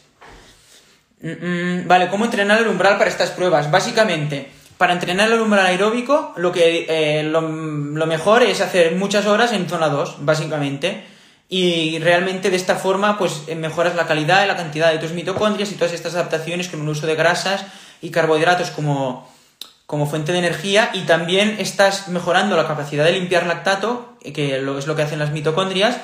Mm, 1.21 1.31
mm, 1.31 1.89
vale, 1.89 2.09
¿cómo 2.09 2.25
entrenar 2.25 2.61
el 2.61 2.69
umbral 2.69 2.97
para 2.97 3.11
estas 3.11 3.31
pruebas? 3.31 3.73
Básicamente, 3.73 4.49
para 4.79 4.93
entrenar 4.93 5.33
el 5.33 5.41
umbral 5.41 5.67
aeróbico, 5.67 6.33
lo, 6.37 6.53
que, 6.53 6.87
eh, 6.89 7.25
lo, 7.25 7.41
lo, 7.41 8.07
mejor 8.07 8.45
es 8.45 8.61
hacer 8.61 8.95
muchas 8.95 9.27
horas 9.27 9.53
en 9.53 9.69
zona 9.69 9.89
2, 9.89 10.25
básicamente. 10.25 11.03
Y 11.49 11.99
realmente 11.99 12.49
de 12.49 12.57
esta 12.57 12.77
forma, 12.77 13.19
pues 13.19 13.49
mejoras 13.57 13.97
la 13.97 14.07
calidad 14.07 14.45
y 14.45 14.47
la 14.47 14.57
cantidad 14.57 14.93
de 14.93 14.99
tus 14.99 15.11
mitocondrias 15.11 15.73
y 15.73 15.75
todas 15.75 15.93
estas 15.93 16.15
adaptaciones 16.15 16.69
con 16.69 16.81
un 16.81 16.89
uso 16.91 17.09
de 17.09 17.17
grasas 17.17 17.65
y 18.01 18.11
carbohidratos 18.11 18.71
como, 18.71 19.29
como 19.91 20.07
fuente 20.07 20.31
de 20.31 20.39
energía 20.39 20.91
y 20.95 21.01
también 21.01 21.57
estás 21.59 22.07
mejorando 22.07 22.57
la 22.57 22.69
capacidad 22.69 23.05
de 23.05 23.11
limpiar 23.11 23.49
lactato, 23.49 24.17
que 24.23 24.59
es 24.59 24.87
lo 24.87 24.95
que 24.95 25.03
hacen 25.03 25.19
las 25.19 25.33
mitocondrias, 25.33 25.97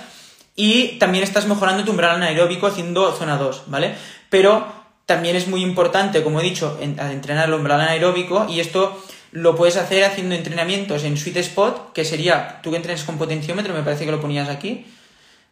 y 0.57 0.99
también 0.99 1.23
estás 1.23 1.47
mejorando 1.47 1.85
tu 1.85 1.93
umbral 1.93 2.17
anaeróbico 2.17 2.67
haciendo 2.67 3.13
zona 3.13 3.37
2, 3.37 3.63
¿vale? 3.69 3.95
Pero 4.29 4.67
también 5.07 5.37
es 5.37 5.47
muy 5.47 5.63
importante, 5.63 6.25
como 6.25 6.41
he 6.41 6.43
dicho, 6.43 6.77
entrenar 6.81 7.47
el 7.47 7.55
umbral 7.55 7.81
anaeróbico 7.81 8.49
y 8.51 8.59
esto 8.59 9.01
lo 9.31 9.55
puedes 9.55 9.77
hacer 9.77 10.03
haciendo 10.03 10.35
entrenamientos 10.35 11.05
en 11.05 11.17
sweet 11.17 11.37
spot, 11.37 11.93
que 11.93 12.05
sería, 12.05 12.59
tú 12.65 12.73
que 12.73 12.79
entrenes 12.79 13.05
con 13.05 13.19
potenciómetro, 13.19 13.73
me 13.73 13.83
parece 13.83 14.05
que 14.05 14.11
lo 14.11 14.21
ponías 14.21 14.49
aquí. 14.49 14.85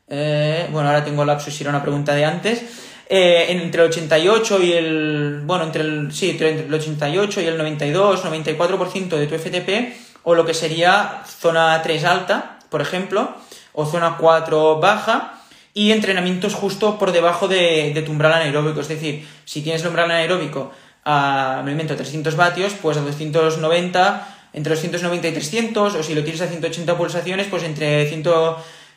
Eh, 0.09 0.67
bueno, 0.73 0.89
ahora 0.89 1.05
tengo 1.05 1.25
lapsus, 1.25 1.61
era 1.61 1.71
una 1.71 1.83
pregunta 1.83 2.17
de 2.17 2.25
antes. 2.25 2.65
Eh, 3.07 3.47
entre 3.51 3.83
el 3.83 3.91
88 3.91 4.63
y 4.63 4.73
el, 4.73 5.43
bueno, 5.45 5.65
entre 5.65 5.83
el, 5.83 6.13
sí, 6.13 6.31
entre 6.31 6.65
el 6.65 6.73
88 6.73 7.41
y 7.43 7.45
el 7.45 7.59
92, 7.59 8.25
94% 8.25 9.09
de 9.09 9.27
tu 9.27 9.35
FTP, 9.35 9.95
o 10.23 10.35
lo 10.35 10.47
que 10.47 10.55
sería 10.55 11.23
zona 11.27 11.81
3 11.83 12.05
alta, 12.05 12.59
por 12.71 12.81
ejemplo, 12.81 13.35
o 13.73 13.85
zona 13.85 14.17
4 14.19 14.81
baja, 14.81 15.43
y 15.75 15.91
entrenamientos 15.91 16.55
justo 16.55 16.99
por 16.99 17.13
debajo 17.13 17.49
de, 17.49 18.01
tu 18.07 18.13
umbral 18.13 18.33
anaeróbico. 18.33 18.81
Es 18.81 18.89
decir, 18.89 19.27
si 19.45 19.61
tienes 19.61 19.83
el 19.83 19.89
umbral 19.89 20.11
anaeróbico 20.11 20.73
a, 21.05 21.63
me 21.65 21.75
300 21.75 22.37
vatios, 22.37 22.73
pues 22.81 22.97
a 22.97 23.01
290, 23.01 24.29
entre 24.55 24.75
290 24.75 25.29
y 25.29 25.33
300, 25.33 25.95
o 25.97 26.03
si 26.03 26.15
lo 26.15 26.23
tienes 26.23 26.41
a 26.41 26.47
180 26.47 26.97
pulsaciones, 26.97 27.49
pues 27.49 27.65
entre 27.65 28.09
100 28.09 28.23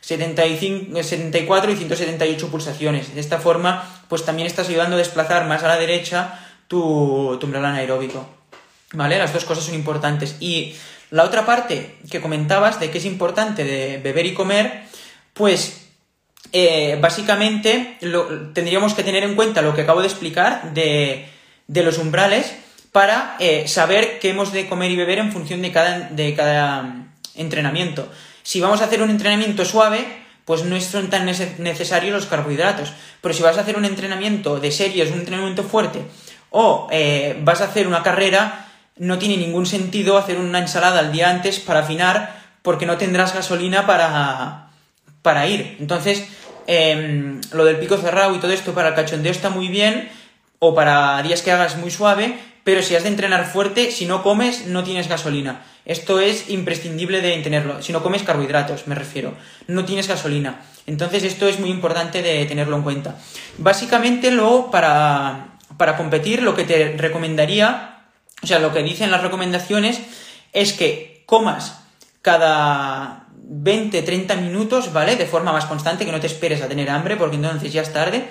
75, 0.08 1.02
74 1.02 1.70
y 1.70 1.76
178 1.76 2.48
pulsaciones. 2.48 3.14
De 3.14 3.20
esta 3.20 3.40
forma, 3.40 3.84
pues 4.08 4.24
también 4.24 4.46
estás 4.46 4.70
ayudando 4.70 4.96
a 4.96 4.98
desplazar 4.98 5.46
más 5.46 5.62
a 5.64 5.68
la 5.68 5.76
derecha 5.76 6.40
tu, 6.66 7.38
umbral 7.42 7.66
anaeróbico. 7.66 8.26
¿Vale? 8.94 9.18
Las 9.18 9.34
dos 9.34 9.44
cosas 9.44 9.64
son 9.64 9.74
importantes. 9.74 10.36
Y 10.40 10.74
la 11.10 11.24
otra 11.24 11.44
parte 11.44 11.96
que 12.10 12.22
comentabas 12.22 12.80
de 12.80 12.90
que 12.90 12.96
es 12.96 13.04
importante 13.04 13.64
de 13.64 13.98
beber 13.98 14.24
y 14.24 14.32
comer, 14.32 14.84
pues 15.34 15.88
eh, 16.54 16.96
básicamente 16.98 17.98
tendríamos 18.54 18.94
que 18.94 19.04
tener 19.04 19.24
en 19.24 19.34
cuenta 19.34 19.60
lo 19.60 19.74
que 19.74 19.82
acabo 19.82 20.00
de 20.00 20.06
explicar 20.06 20.72
de, 20.72 21.28
de 21.66 21.82
los 21.82 21.98
umbrales 21.98 22.56
para 22.92 23.36
eh, 23.40 23.68
saber 23.68 24.20
qué 24.20 24.30
hemos 24.30 24.52
de 24.52 24.70
comer 24.70 24.90
y 24.90 24.96
beber 24.96 25.18
en 25.18 25.32
función 25.32 25.60
de 25.60 25.70
cada, 25.70 26.08
de 26.08 26.34
cada 26.34 27.08
entrenamiento. 27.34 28.10
Si 28.48 28.62
vamos 28.62 28.80
a 28.80 28.86
hacer 28.86 29.02
un 29.02 29.10
entrenamiento 29.10 29.66
suave, 29.66 30.06
pues 30.46 30.64
no 30.64 30.80
son 30.80 31.10
tan 31.10 31.26
necesarios 31.26 32.14
los 32.14 32.24
carbohidratos. 32.24 32.94
Pero 33.20 33.34
si 33.34 33.42
vas 33.42 33.58
a 33.58 33.60
hacer 33.60 33.76
un 33.76 33.84
entrenamiento 33.84 34.58
de 34.58 34.72
series, 34.72 35.10
un 35.10 35.18
entrenamiento 35.18 35.64
fuerte, 35.64 36.00
o 36.48 36.88
eh, 36.90 37.38
vas 37.42 37.60
a 37.60 37.64
hacer 37.64 37.86
una 37.86 38.02
carrera, 38.02 38.66
no 38.96 39.18
tiene 39.18 39.36
ningún 39.36 39.66
sentido 39.66 40.16
hacer 40.16 40.38
una 40.38 40.60
ensalada 40.60 41.00
al 41.00 41.12
día 41.12 41.28
antes 41.28 41.60
para 41.60 41.80
afinar, 41.80 42.40
porque 42.62 42.86
no 42.86 42.96
tendrás 42.96 43.34
gasolina 43.34 43.86
para, 43.86 44.70
para 45.20 45.46
ir. 45.46 45.76
Entonces, 45.78 46.26
em, 46.66 47.42
lo 47.52 47.66
del 47.66 47.76
pico 47.76 47.98
cerrado 47.98 48.34
y 48.34 48.38
todo 48.38 48.52
esto 48.52 48.72
para 48.72 48.88
el 48.88 48.94
cachondeo 48.94 49.30
está 49.30 49.50
muy 49.50 49.68
bien, 49.68 50.08
o 50.58 50.74
para 50.74 51.22
días 51.22 51.42
que 51.42 51.52
hagas 51.52 51.76
muy 51.76 51.90
suave, 51.90 52.38
pero 52.68 52.82
si 52.82 52.94
has 52.94 53.02
de 53.02 53.08
entrenar 53.08 53.50
fuerte, 53.50 53.90
si 53.90 54.04
no 54.04 54.22
comes, 54.22 54.66
no 54.66 54.84
tienes 54.84 55.08
gasolina. 55.08 55.62
Esto 55.86 56.20
es 56.20 56.50
imprescindible 56.50 57.22
de 57.22 57.34
tenerlo. 57.38 57.80
Si 57.80 57.94
no 57.94 58.02
comes 58.02 58.22
carbohidratos, 58.22 58.86
me 58.86 58.94
refiero. 58.94 59.32
No 59.68 59.86
tienes 59.86 60.06
gasolina. 60.06 60.60
Entonces 60.86 61.22
esto 61.22 61.48
es 61.48 61.60
muy 61.60 61.70
importante 61.70 62.20
de 62.20 62.44
tenerlo 62.44 62.76
en 62.76 62.82
cuenta. 62.82 63.16
Básicamente 63.56 64.30
luego 64.30 64.70
para, 64.70 65.56
para 65.78 65.96
competir 65.96 66.42
lo 66.42 66.54
que 66.54 66.64
te 66.64 66.94
recomendaría, 66.98 68.00
o 68.42 68.46
sea, 68.46 68.58
lo 68.58 68.70
que 68.74 68.82
dicen 68.82 69.10
las 69.10 69.22
recomendaciones 69.22 70.02
es 70.52 70.74
que 70.74 71.22
comas 71.24 71.80
cada 72.20 73.28
20, 73.32 74.02
30 74.02 74.36
minutos, 74.36 74.92
¿vale? 74.92 75.16
De 75.16 75.24
forma 75.24 75.54
más 75.54 75.64
constante, 75.64 76.04
que 76.04 76.12
no 76.12 76.20
te 76.20 76.26
esperes 76.26 76.60
a 76.60 76.68
tener 76.68 76.90
hambre 76.90 77.16
porque 77.16 77.36
entonces 77.36 77.72
ya 77.72 77.80
es 77.80 77.94
tarde. 77.94 78.28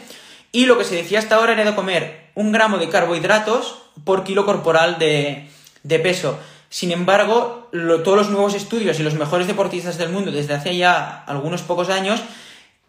Y 0.51 0.67
lo 0.67 0.77
que 0.77 0.83
se 0.83 0.93
decía 0.93 1.17
hasta 1.17 1.37
ahora 1.37 1.53
era 1.53 1.65
de 1.65 1.73
comer 1.73 2.29
un 2.35 2.51
gramo 2.51 2.77
de 2.77 2.87
carbohidratos 2.89 3.86
por 4.03 4.23
kilo 4.23 4.45
corporal 4.45 4.99
de, 4.99 5.49
de 5.83 5.99
peso. 5.99 6.37
Sin 6.69 6.91
embargo, 6.91 7.69
todos 8.03 8.17
los 8.17 8.29
nuevos 8.29 8.53
estudios 8.53 8.99
y 8.99 9.03
los 9.03 9.13
mejores 9.13 9.47
deportistas 9.47 9.97
del 9.97 10.09
mundo 10.09 10.31
desde 10.31 10.53
hace 10.53 10.75
ya 10.75 11.23
algunos 11.25 11.61
pocos 11.61 11.89
años 11.89 12.21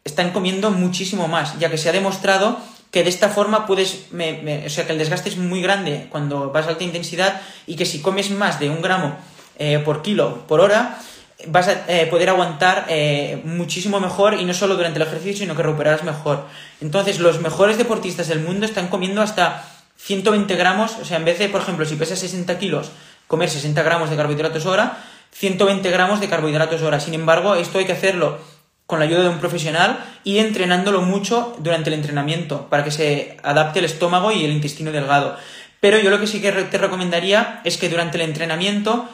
están 0.05 0.33
comiendo 0.33 0.71
muchísimo 0.71 1.29
más, 1.29 1.59
ya 1.59 1.71
que 1.71 1.79
se 1.79 1.89
ha 1.89 1.93
demostrado 1.93 2.59
que 2.91 3.05
de 3.05 3.11
esta 3.11 3.29
forma 3.29 3.67
puedes, 3.67 4.07
o 4.11 4.71
sea, 4.71 4.87
que 4.87 4.93
el 4.93 4.99
desgaste 4.99 5.29
es 5.29 5.37
muy 5.37 5.61
grande 5.61 6.07
cuando 6.11 6.51
vas 6.51 6.67
a 6.67 6.71
alta 6.71 6.85
intensidad 6.85 7.41
y 7.67 7.77
que 7.77 7.85
si 7.85 8.01
comes 8.01 8.31
más 8.31 8.59
de 8.59 8.71
un 8.71 8.81
gramo 8.81 9.17
eh, 9.59 9.79
por 9.85 10.03
kilo 10.03 10.47
por 10.49 10.61
hora, 10.61 10.99
vas 11.47 11.69
a 11.69 11.85
eh, 11.87 12.07
poder 12.07 12.31
aguantar 12.31 12.87
eh, 12.89 13.41
muchísimo 13.45 14.01
mejor 14.01 14.35
y 14.35 14.45
no 14.45 14.55
solo 14.55 14.75
durante 14.75 14.99
el 14.99 15.07
ejercicio, 15.07 15.41
sino 15.41 15.55
que 15.55 15.63
recuperarás 15.63 16.03
mejor. 16.03 16.47
Entonces, 16.81 17.21
los 17.21 17.41
mejores 17.41 17.79
deportistas 17.79 18.29
del 18.29 18.41
mundo 18.41 18.67
están 18.67 18.89
comiendo 18.89 19.21
hasta 19.21 19.65
120 19.99 20.57
gramos, 20.57 20.97
o 21.01 21.05
sea, 21.05 21.19
en 21.19 21.25
vez 21.25 21.39
de, 21.39 21.49
por 21.49 21.61
ejemplo, 21.61 21.85
si 21.85 21.97
pesas 21.97 22.19
60 22.19 22.59
kilos, 22.59 22.91
comer 23.27 23.51
60 23.51 23.83
gramos 23.83 24.11
de 24.11 24.17
carbohidratos 24.17 24.65
hora, 24.65 25.05
120 25.33 25.91
gramos 25.91 26.21
de 26.21 26.29
carbohidratos 26.29 26.83
hora. 26.83 27.01
Sin 27.01 27.15
embargo, 27.15 27.55
esto 27.55 27.79
hay 27.79 27.85
que 27.85 27.93
hacerlo 27.93 28.39
con 28.87 29.01
la 29.01 29.05
ayuda 29.05 29.25
de 29.25 29.29
un 29.29 29.39
profesional 29.39 30.03
y 30.25 30.39
entrenándolo 30.39 31.03
mucho 31.03 31.55
durante 31.59 31.91
el 31.91 31.95
entrenamiento 31.95 32.69
para 32.71 32.85
que 32.85 32.91
se 32.91 33.37
adapte 33.43 33.81
el 33.81 33.85
estómago 33.85 34.33
y 34.33 34.45
el 34.45 34.53
intestino 34.53 34.93
delgado. 34.93 35.37
Pero 35.81 35.99
yo 35.99 36.11
lo 36.11 36.19
que 36.19 36.27
sí 36.27 36.41
que 36.41 36.51
te 36.53 36.79
recomendaría 36.79 37.61
es 37.65 37.77
que 37.77 37.91
durante 37.91 38.17
el 38.17 38.23
entrenamiento 38.23 39.07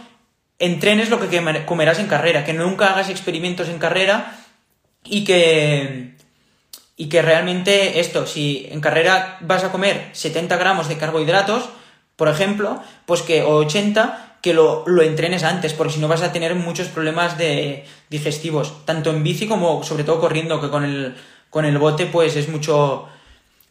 entrenes 0.60 1.10
lo 1.10 1.18
que 1.18 1.64
comerás 1.66 1.98
en 1.98 2.06
carrera, 2.06 2.44
que 2.44 2.52
nunca 2.52 2.92
hagas 2.92 3.10
experimentos 3.10 3.68
en 3.68 3.78
carrera 3.78 4.38
y 5.02 5.24
que 5.24 6.13
y 6.96 7.08
que 7.08 7.22
realmente 7.22 8.00
esto, 8.00 8.26
si 8.26 8.68
en 8.70 8.80
carrera 8.80 9.38
vas 9.40 9.64
a 9.64 9.72
comer 9.72 10.10
70 10.12 10.56
gramos 10.56 10.88
de 10.88 10.96
carbohidratos, 10.96 11.68
por 12.16 12.28
ejemplo, 12.28 12.80
pues 13.06 13.22
que 13.22 13.42
o 13.42 13.56
80 13.56 14.38
que 14.40 14.54
lo, 14.54 14.84
entrenes 15.00 15.42
antes, 15.42 15.72
porque 15.72 15.94
si 15.94 16.00
no 16.00 16.06
vas 16.06 16.22
a 16.22 16.30
tener 16.30 16.54
muchos 16.54 16.88
problemas 16.88 17.38
de 17.38 17.86
digestivos, 18.10 18.84
tanto 18.84 19.10
en 19.10 19.22
bici 19.24 19.48
como 19.48 19.82
sobre 19.82 20.04
todo 20.04 20.20
corriendo, 20.20 20.60
que 20.60 20.68
con 20.68 20.84
el, 20.84 21.16
con 21.48 21.64
el 21.64 21.78
bote 21.78 22.06
pues 22.06 22.36
es 22.36 22.48
mucho, 22.48 23.08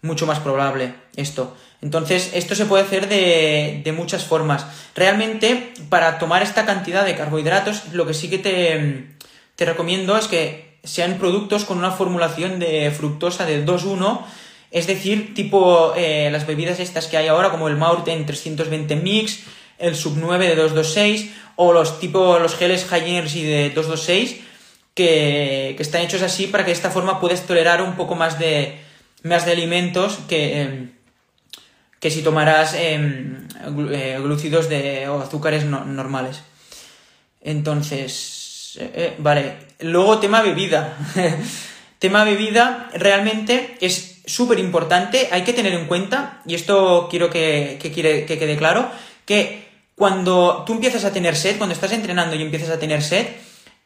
mucho 0.02 0.26
más 0.26 0.40
probable 0.40 0.96
esto. 1.16 1.56
Entonces, 1.82 2.32
esto 2.34 2.56
se 2.56 2.66
puede 2.66 2.84
hacer 2.84 3.08
de, 3.08 3.82
de, 3.84 3.92
muchas 3.92 4.24
formas. 4.24 4.66
Realmente, 4.96 5.74
para 5.90 6.18
tomar 6.18 6.42
esta 6.42 6.66
cantidad 6.66 7.06
de 7.06 7.16
carbohidratos, 7.16 7.94
lo 7.94 8.08
que 8.08 8.14
sí 8.14 8.30
que 8.30 8.40
te, 8.40 9.10
te 9.56 9.66
recomiendo 9.66 10.18
es 10.18 10.28
que 10.28 10.73
sean 10.84 11.18
productos 11.18 11.66
con 11.66 11.78
una 11.78 11.92
formulación 11.92 12.60
de 12.60 12.92
fructosa 12.92 13.46
de 13.46 13.66
2-1, 13.66 14.22
es 14.72 14.88
decir, 14.88 15.34
tipo 15.34 15.94
eh, 15.96 16.30
las 16.32 16.48
bebidas 16.48 16.80
estas 16.80 17.08
que 17.08 17.18
hay 17.18 17.28
ahora, 17.28 17.52
como 17.52 17.68
el 17.68 17.78
Maurten 17.78 18.26
320 18.26 18.96
Mix, 18.98 19.40
el 19.78 19.96
Sub 19.96 20.16
9 20.18 20.48
de 20.48 20.56
226 20.56 21.32
o 21.56 21.74
los 21.74 22.00
tipo 22.00 22.40
los 22.40 22.56
geles 22.56 22.86
High 22.86 23.18
Energy 23.18 23.44
de 23.44 23.70
226 23.70 24.42
que, 24.94 25.74
que 25.76 25.84
están 25.84 26.02
hechos 26.02 26.22
así 26.22 26.48
para 26.48 26.64
que 26.64 26.72
de 26.72 26.76
esta 26.76 26.90
forma 26.90 27.20
puedes 27.20 27.46
tolerar 27.46 27.82
un 27.82 27.96
poco 27.96 28.16
más 28.16 28.40
de, 28.40 28.80
más 29.24 29.46
de 29.46 29.52
alimentos 29.52 30.20
que, 30.28 30.62
em, 30.62 30.92
que 32.00 32.12
si 32.12 32.22
tomaras 32.22 32.76
em, 32.76 33.48
eh, 33.92 34.20
glucidos 34.22 34.70
de, 34.70 35.08
o 35.10 35.22
azúcares 35.22 35.66
normales. 35.66 36.42
Entonces, 37.42 38.43
eh, 38.80 38.92
eh, 38.94 39.16
vale. 39.18 39.54
Luego 39.80 40.20
tema 40.20 40.42
bebida. 40.42 40.98
tema 42.00 42.24
bebida 42.24 42.90
realmente 42.94 43.78
es 43.82 44.22
súper 44.26 44.60
importante. 44.60 45.30
Hay 45.32 45.44
que 45.44 45.54
tener 45.54 45.74
en 45.74 45.88
cuenta, 45.88 46.42
y 46.46 46.56
esto 46.56 47.08
quiero 47.10 47.30
que, 47.30 47.78
que, 47.82 47.92
que 47.92 48.40
quede 48.40 48.58
claro, 48.58 48.90
que 49.26 49.64
cuando 49.96 50.64
tú 50.66 50.74
empiezas 50.74 51.06
a 51.06 51.14
tener 51.14 51.36
sed, 51.36 51.58
cuando 51.58 51.74
estás 51.74 51.92
entrenando 51.92 52.36
y 52.36 52.42
empiezas 52.42 52.70
a 52.70 52.80
tener 52.80 53.02
sed, 53.02 53.28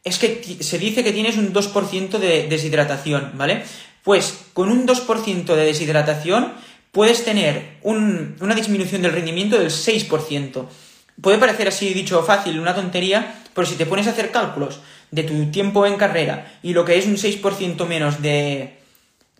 es 0.03 0.17
que 0.19 0.57
se 0.61 0.79
dice 0.79 1.03
que 1.03 1.11
tienes 1.11 1.37
un 1.37 1.53
2% 1.53 2.17
de 2.17 2.47
deshidratación, 2.47 3.31
¿vale? 3.35 3.63
Pues 4.03 4.45
con 4.53 4.71
un 4.71 4.87
2% 4.87 5.55
de 5.55 5.65
deshidratación 5.65 6.53
puedes 6.91 7.25
tener 7.25 7.77
una 7.83 8.55
disminución 8.55 9.01
del 9.01 9.11
rendimiento 9.11 9.57
del 9.57 9.69
6%. 9.69 10.65
Puede 11.21 11.37
parecer 11.37 11.67
así 11.67 11.93
dicho 11.93 12.21
fácil, 12.23 12.59
una 12.59 12.75
tontería, 12.75 13.35
pero 13.53 13.65
si 13.65 13.75
te 13.75 13.85
pones 13.85 14.07
a 14.07 14.11
hacer 14.11 14.31
cálculos 14.31 14.79
de 15.11 15.23
tu 15.23 15.49
tiempo 15.51 15.85
en 15.85 15.95
carrera 15.95 16.51
y 16.61 16.73
lo 16.73 16.85
que 16.85 16.97
es 16.97 17.07
un 17.07 17.15
6% 17.15 17.87
menos 17.87 18.21
de, 18.21 18.77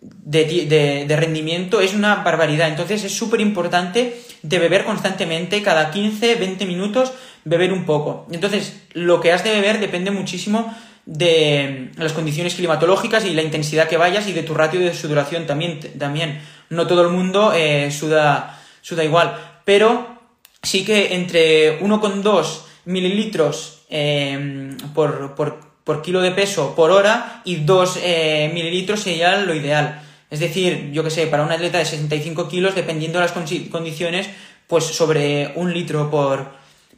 de, 0.00 1.06
de, 1.06 1.16
rendimiento 1.16 1.80
es 1.80 1.94
una 1.94 2.16
barbaridad. 2.16 2.68
Entonces 2.68 3.04
es 3.04 3.16
súper 3.16 3.40
importante 3.40 4.20
de 4.42 4.58
beber 4.58 4.84
constantemente, 4.84 5.62
cada 5.62 5.90
15, 5.90 6.36
20 6.36 6.66
minutos, 6.66 7.12
beber 7.44 7.72
un 7.72 7.84
poco. 7.84 8.26
Entonces, 8.30 8.80
lo 8.92 9.20
que 9.20 9.32
has 9.32 9.44
de 9.44 9.50
beber 9.50 9.80
depende 9.80 10.10
muchísimo 10.10 10.74
de 11.06 11.90
las 11.96 12.12
condiciones 12.12 12.54
climatológicas 12.54 13.24
y 13.24 13.30
la 13.34 13.42
intensidad 13.42 13.88
que 13.88 13.96
vayas 13.96 14.28
y 14.28 14.32
de 14.32 14.42
tu 14.42 14.54
ratio 14.54 14.80
de 14.80 14.94
sudoración 14.94 15.46
también. 15.46 15.80
también. 15.98 16.40
No 16.70 16.86
todo 16.86 17.02
el 17.02 17.08
mundo 17.08 17.52
eh, 17.54 17.90
suda, 17.90 18.60
suda 18.82 19.04
igual, 19.04 19.36
pero 19.64 20.17
sí 20.62 20.84
que 20.84 21.14
entre 21.14 21.80
1,2 21.80 22.60
mililitros 22.84 23.82
eh, 23.90 24.76
por, 24.94 25.34
por 25.34 25.68
por 25.88 26.02
kilo 26.02 26.20
de 26.20 26.32
peso 26.32 26.74
por 26.74 26.90
hora 26.90 27.40
y 27.46 27.64
2 27.64 28.00
eh, 28.02 28.50
mililitros 28.52 29.00
sería 29.00 29.38
lo 29.38 29.54
ideal. 29.54 30.02
Es 30.28 30.38
decir, 30.38 30.90
yo 30.92 31.02
que 31.02 31.08
sé, 31.08 31.26
para 31.28 31.44
un 31.44 31.50
atleta 31.50 31.78
de 31.78 31.86
65 31.86 32.46
kilos, 32.46 32.74
dependiendo 32.74 33.18
de 33.18 33.24
las 33.24 33.32
condiciones, 33.32 34.28
pues 34.66 34.84
sobre 34.84 35.52
un 35.54 35.72
litro 35.72 36.10
por, 36.10 36.50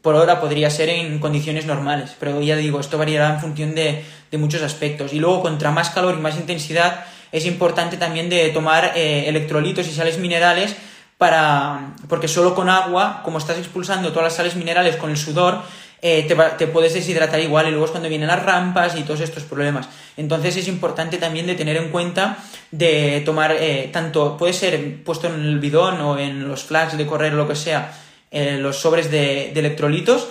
por 0.02 0.16
hora 0.16 0.40
podría 0.40 0.70
ser 0.70 0.88
en 0.88 1.20
condiciones 1.20 1.66
normales. 1.66 2.16
Pero 2.18 2.40
ya 2.42 2.56
digo, 2.56 2.80
esto 2.80 2.98
variará 2.98 3.34
en 3.34 3.40
función 3.40 3.76
de, 3.76 4.02
de 4.28 4.38
muchos 4.38 4.60
aspectos. 4.62 5.12
Y 5.12 5.20
luego, 5.20 5.40
contra 5.40 5.70
más 5.70 5.90
calor 5.90 6.16
y 6.18 6.20
más 6.20 6.34
intensidad, 6.36 7.04
es 7.30 7.46
importante 7.46 7.96
también 7.96 8.28
de 8.28 8.48
tomar 8.48 8.94
eh, 8.96 9.28
electrolitos 9.28 9.86
y 9.86 9.92
sales 9.92 10.18
minerales 10.18 10.74
para 11.20 11.92
porque 12.08 12.28
solo 12.28 12.54
con 12.54 12.70
agua, 12.70 13.20
como 13.22 13.36
estás 13.36 13.58
expulsando 13.58 14.08
todas 14.08 14.24
las 14.24 14.36
sales 14.36 14.56
minerales 14.56 14.96
con 14.96 15.10
el 15.10 15.18
sudor, 15.18 15.60
eh, 16.00 16.26
te, 16.56 16.66
puedes 16.66 16.94
deshidratar 16.94 17.40
igual 17.40 17.68
y 17.68 17.72
luego 17.72 17.84
es 17.84 17.90
cuando 17.90 18.08
vienen 18.08 18.28
las 18.28 18.42
rampas 18.42 18.96
y 18.96 19.02
todos 19.02 19.20
estos 19.20 19.42
problemas. 19.42 19.86
Entonces 20.16 20.56
es 20.56 20.66
importante 20.66 21.18
también 21.18 21.46
de 21.46 21.56
tener 21.56 21.76
en 21.76 21.90
cuenta 21.90 22.38
de 22.70 23.20
tomar 23.22 23.52
eh, 23.52 23.90
tanto, 23.92 24.38
puede 24.38 24.54
ser 24.54 25.04
puesto 25.04 25.26
en 25.26 25.34
el 25.34 25.58
bidón 25.58 26.00
o 26.00 26.18
en 26.18 26.48
los 26.48 26.64
flags 26.64 26.96
de 26.96 27.06
correr 27.06 27.34
lo 27.34 27.46
que 27.46 27.54
sea, 27.54 27.92
eh, 28.30 28.56
los 28.58 28.78
sobres 28.78 29.10
de, 29.10 29.50
de, 29.52 29.60
electrolitos, 29.60 30.26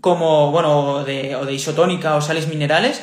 como, 0.00 0.50
bueno, 0.50 1.04
de, 1.04 1.36
o 1.36 1.44
de 1.44 1.54
isotónica 1.54 2.16
o 2.16 2.20
sales 2.20 2.48
minerales, 2.48 3.00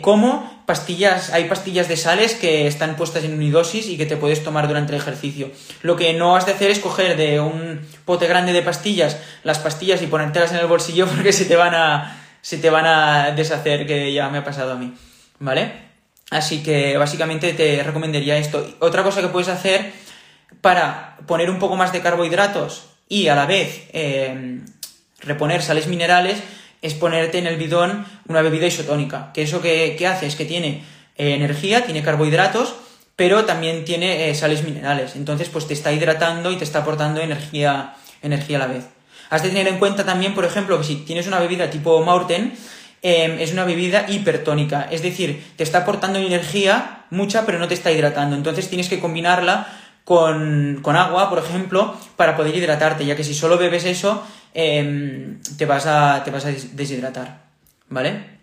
como 0.00 0.51
pastillas, 0.66 1.30
hay 1.30 1.44
pastillas 1.44 1.88
de 1.88 1.96
sales 1.96 2.34
que 2.34 2.66
están 2.66 2.96
puestas 2.96 3.24
en 3.24 3.34
unidosis 3.34 3.88
y 3.88 3.96
que 3.96 4.06
te 4.06 4.16
puedes 4.16 4.42
tomar 4.44 4.68
durante 4.68 4.94
el 4.94 5.00
ejercicio. 5.00 5.50
Lo 5.82 5.96
que 5.96 6.12
no 6.12 6.36
has 6.36 6.46
de 6.46 6.52
hacer 6.52 6.70
es 6.70 6.78
coger 6.78 7.16
de 7.16 7.40
un 7.40 7.80
pote 8.04 8.26
grande 8.26 8.52
de 8.52 8.62
pastillas 8.62 9.18
las 9.44 9.58
pastillas 9.58 10.02
y 10.02 10.06
ponértelas 10.06 10.52
en 10.52 10.58
el 10.58 10.66
bolsillo 10.66 11.06
porque 11.14 11.32
se 11.32 11.44
te 11.44 11.56
van 11.56 11.74
a, 11.74 12.20
se 12.40 12.58
te 12.58 12.70
van 12.70 12.86
a 12.86 13.30
deshacer, 13.32 13.86
que 13.86 14.12
ya 14.12 14.28
me 14.28 14.38
ha 14.38 14.44
pasado 14.44 14.72
a 14.72 14.76
mí. 14.76 14.94
¿Vale? 15.38 15.92
Así 16.30 16.62
que 16.62 16.96
básicamente 16.96 17.52
te 17.52 17.82
recomendaría 17.82 18.38
esto. 18.38 18.76
Otra 18.78 19.02
cosa 19.02 19.20
que 19.20 19.28
puedes 19.28 19.48
hacer 19.48 19.92
para 20.60 21.18
poner 21.26 21.50
un 21.50 21.58
poco 21.58 21.76
más 21.76 21.92
de 21.92 22.00
carbohidratos 22.00 22.86
y 23.08 23.28
a 23.28 23.34
la 23.34 23.46
vez 23.46 23.88
eh, 23.92 24.60
reponer 25.20 25.62
sales 25.62 25.88
minerales 25.88 26.42
es 26.82 26.94
ponerte 26.94 27.38
en 27.38 27.46
el 27.46 27.56
bidón 27.56 28.04
una 28.28 28.42
bebida 28.42 28.66
isotónica. 28.66 29.30
Que 29.32 29.42
eso 29.42 29.62
que, 29.62 29.96
hace 30.06 30.26
es 30.26 30.34
que 30.34 30.44
tiene 30.44 30.82
eh, 31.16 31.34
energía, 31.34 31.84
tiene 31.84 32.02
carbohidratos, 32.02 32.74
pero 33.16 33.44
también 33.44 33.84
tiene 33.84 34.28
eh, 34.28 34.34
sales 34.34 34.64
minerales. 34.64 35.14
Entonces, 35.14 35.48
pues 35.48 35.68
te 35.68 35.74
está 35.74 35.92
hidratando 35.92 36.50
y 36.50 36.56
te 36.56 36.64
está 36.64 36.80
aportando 36.80 37.20
energía, 37.20 37.94
energía 38.20 38.56
a 38.56 38.60
la 38.60 38.66
vez. 38.66 38.84
Has 39.30 39.42
de 39.42 39.48
tener 39.48 39.68
en 39.68 39.78
cuenta 39.78 40.04
también, 40.04 40.34
por 40.34 40.44
ejemplo, 40.44 40.76
que 40.76 40.84
si 40.84 40.96
tienes 40.96 41.26
una 41.26 41.38
bebida 41.38 41.70
tipo 41.70 42.04
Maurten, 42.04 42.52
em, 43.00 43.38
es 43.38 43.52
una 43.52 43.64
bebida 43.64 44.06
hipertónica. 44.08 44.88
Es 44.90 45.02
decir, 45.02 45.42
te 45.56 45.62
está 45.62 45.78
aportando 45.78 46.18
energía 46.18 47.04
mucha, 47.10 47.46
pero 47.46 47.58
no 47.58 47.68
te 47.68 47.74
está 47.74 47.92
hidratando. 47.92 48.36
Entonces 48.36 48.68
tienes 48.68 48.88
que 48.88 48.98
combinarla 48.98 49.66
con, 50.04 50.80
con 50.82 50.96
agua, 50.96 51.30
por 51.30 51.38
ejemplo, 51.38 51.94
para 52.16 52.36
poder 52.36 52.54
hidratarte, 52.56 53.06
ya 53.06 53.16
que 53.16 53.24
si 53.24 53.34
solo 53.34 53.58
bebes 53.58 53.84
eso, 53.84 54.22
Em, 54.54 55.40
te, 55.56 55.64
vas 55.64 55.86
a, 55.86 56.22
te 56.24 56.30
vas 56.30 56.44
a 56.44 56.52
deshidratar, 56.72 57.44
¿vale? 57.88 58.38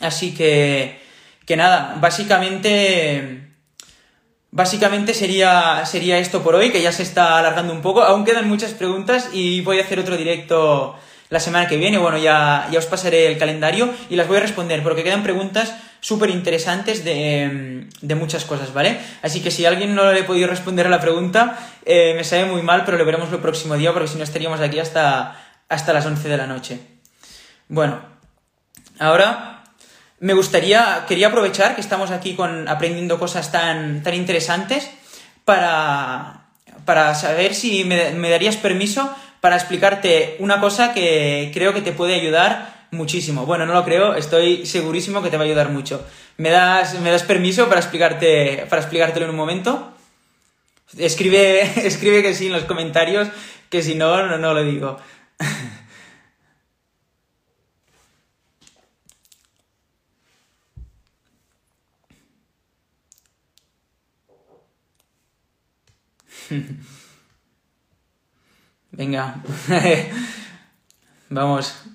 Así 0.00 0.34
que, 0.34 1.00
que 1.46 1.56
nada, 1.56 1.96
básicamente... 2.00 3.46
Básicamente 4.52 5.14
sería, 5.14 5.86
sería 5.86 6.18
esto 6.18 6.42
por 6.42 6.56
hoy, 6.56 6.72
que 6.72 6.82
ya 6.82 6.90
se 6.90 7.04
está 7.04 7.38
alargando 7.38 7.72
un 7.72 7.82
poco. 7.82 8.02
Aún 8.02 8.24
quedan 8.24 8.48
muchas 8.48 8.72
preguntas 8.72 9.30
y 9.32 9.60
voy 9.60 9.78
a 9.78 9.84
hacer 9.84 10.00
otro 10.00 10.16
directo 10.16 10.96
la 11.28 11.38
semana 11.38 11.68
que 11.68 11.76
viene. 11.76 11.98
Bueno, 11.98 12.18
ya, 12.18 12.66
ya 12.72 12.80
os 12.80 12.86
pasaré 12.86 13.28
el 13.28 13.38
calendario 13.38 13.88
y 14.08 14.16
las 14.16 14.26
voy 14.26 14.38
a 14.38 14.40
responder 14.40 14.82
porque 14.82 15.04
quedan 15.04 15.22
preguntas 15.22 15.72
súper 16.00 16.30
interesantes 16.30 17.04
de, 17.04 17.86
de, 18.00 18.14
muchas 18.14 18.44
cosas, 18.44 18.72
¿vale? 18.72 18.98
Así 19.22 19.40
que 19.42 19.50
si 19.50 19.66
alguien 19.66 19.94
no 19.94 20.12
le 20.12 20.20
he 20.20 20.24
podido 20.24 20.48
responder 20.48 20.86
a 20.86 20.90
la 20.90 21.00
pregunta, 21.00 21.58
eh, 21.84 22.14
me 22.16 22.24
sabe 22.24 22.46
muy 22.46 22.62
mal, 22.62 22.84
pero 22.84 22.98
lo 22.98 23.04
veremos 23.04 23.30
el 23.32 23.38
próximo 23.38 23.76
día 23.76 23.92
porque 23.92 24.08
si 24.08 24.16
no 24.16 24.24
estaríamos 24.24 24.60
aquí 24.60 24.78
hasta, 24.78 25.36
hasta 25.68 25.92
las 25.92 26.06
11 26.06 26.28
de 26.28 26.36
la 26.36 26.46
noche. 26.46 26.80
Bueno, 27.68 28.00
ahora 28.98 29.62
me 30.20 30.34
gustaría, 30.34 31.04
quería 31.08 31.28
aprovechar 31.28 31.74
que 31.74 31.80
estamos 31.80 32.10
aquí 32.10 32.34
con, 32.34 32.68
aprendiendo 32.68 33.18
cosas 33.18 33.50
tan, 33.50 34.02
tan 34.02 34.14
interesantes 34.14 34.90
para, 35.44 36.46
para 36.84 37.14
saber 37.14 37.54
si 37.54 37.84
me, 37.84 38.30
darías 38.30 38.56
permiso 38.56 39.10
para 39.40 39.56
explicarte 39.56 40.36
una 40.38 40.60
cosa 40.60 40.92
que 40.92 41.50
creo 41.54 41.72
que 41.72 41.80
te 41.80 41.92
puede 41.92 42.14
ayudar 42.14 42.79
muchísimo. 42.90 43.46
Bueno, 43.46 43.66
no 43.66 43.74
lo 43.74 43.84
creo, 43.84 44.14
estoy 44.14 44.66
segurísimo 44.66 45.22
que 45.22 45.30
te 45.30 45.36
va 45.36 45.44
a 45.44 45.46
ayudar 45.46 45.70
mucho. 45.70 46.04
¿Me 46.36 46.50
das, 46.50 46.98
¿me 47.00 47.10
das 47.10 47.22
permiso 47.22 47.68
para, 47.68 47.80
explicarte, 47.80 48.66
para 48.68 48.82
explicártelo 48.82 49.26
en 49.26 49.30
un 49.30 49.36
momento? 49.36 49.92
Escribe, 50.98 51.62
escribe 51.86 52.22
que 52.22 52.34
sí 52.34 52.46
en 52.46 52.52
los 52.52 52.64
comentarios, 52.64 53.28
que 53.68 53.82
si 53.82 53.94
no, 53.94 54.26
no, 54.26 54.38
no 54.38 54.54
lo 54.54 54.62
digo. 54.64 54.96
Venga. 68.92 69.36
Vamos. 71.30 71.89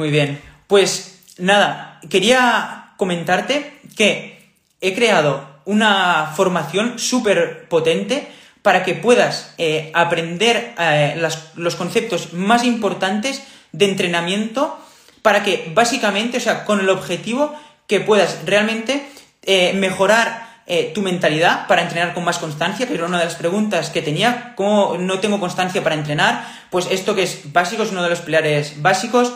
Muy 0.00 0.10
bien. 0.10 0.40
Pues 0.66 1.20
nada, 1.36 2.00
quería 2.08 2.94
comentarte 2.96 3.80
que 3.98 4.50
he 4.80 4.94
creado 4.94 5.46
una 5.66 6.32
formación 6.34 6.98
súper 6.98 7.68
potente 7.68 8.26
para 8.62 8.82
que 8.82 8.94
puedas 8.94 9.52
eh, 9.58 9.90
aprender 9.92 10.74
eh, 10.78 11.22
los 11.54 11.76
conceptos 11.76 12.32
más 12.32 12.64
importantes 12.64 13.42
de 13.72 13.90
entrenamiento 13.90 14.78
para 15.20 15.42
que 15.42 15.70
básicamente, 15.74 16.38
o 16.38 16.40
sea, 16.40 16.64
con 16.64 16.80
el 16.80 16.88
objetivo 16.88 17.54
que 17.86 18.00
puedas 18.00 18.38
realmente 18.46 19.06
eh, 19.42 19.74
mejorar 19.74 20.48
tu 20.94 21.02
mentalidad 21.02 21.66
para 21.66 21.82
entrenar 21.82 22.14
con 22.14 22.22
más 22.22 22.38
constancia, 22.38 22.86
que 22.86 22.94
era 22.94 23.04
una 23.04 23.18
de 23.18 23.24
las 23.24 23.34
preguntas 23.34 23.90
que 23.90 24.02
tenía, 24.02 24.52
¿cómo 24.54 24.96
no 25.00 25.18
tengo 25.18 25.40
constancia 25.40 25.82
para 25.82 25.96
entrenar? 25.96 26.46
Pues 26.70 26.86
esto 26.92 27.16
que 27.16 27.24
es 27.24 27.52
básico, 27.52 27.82
es 27.82 27.90
uno 27.90 28.04
de 28.04 28.10
los 28.10 28.20
pilares 28.20 28.80
básicos, 28.80 29.32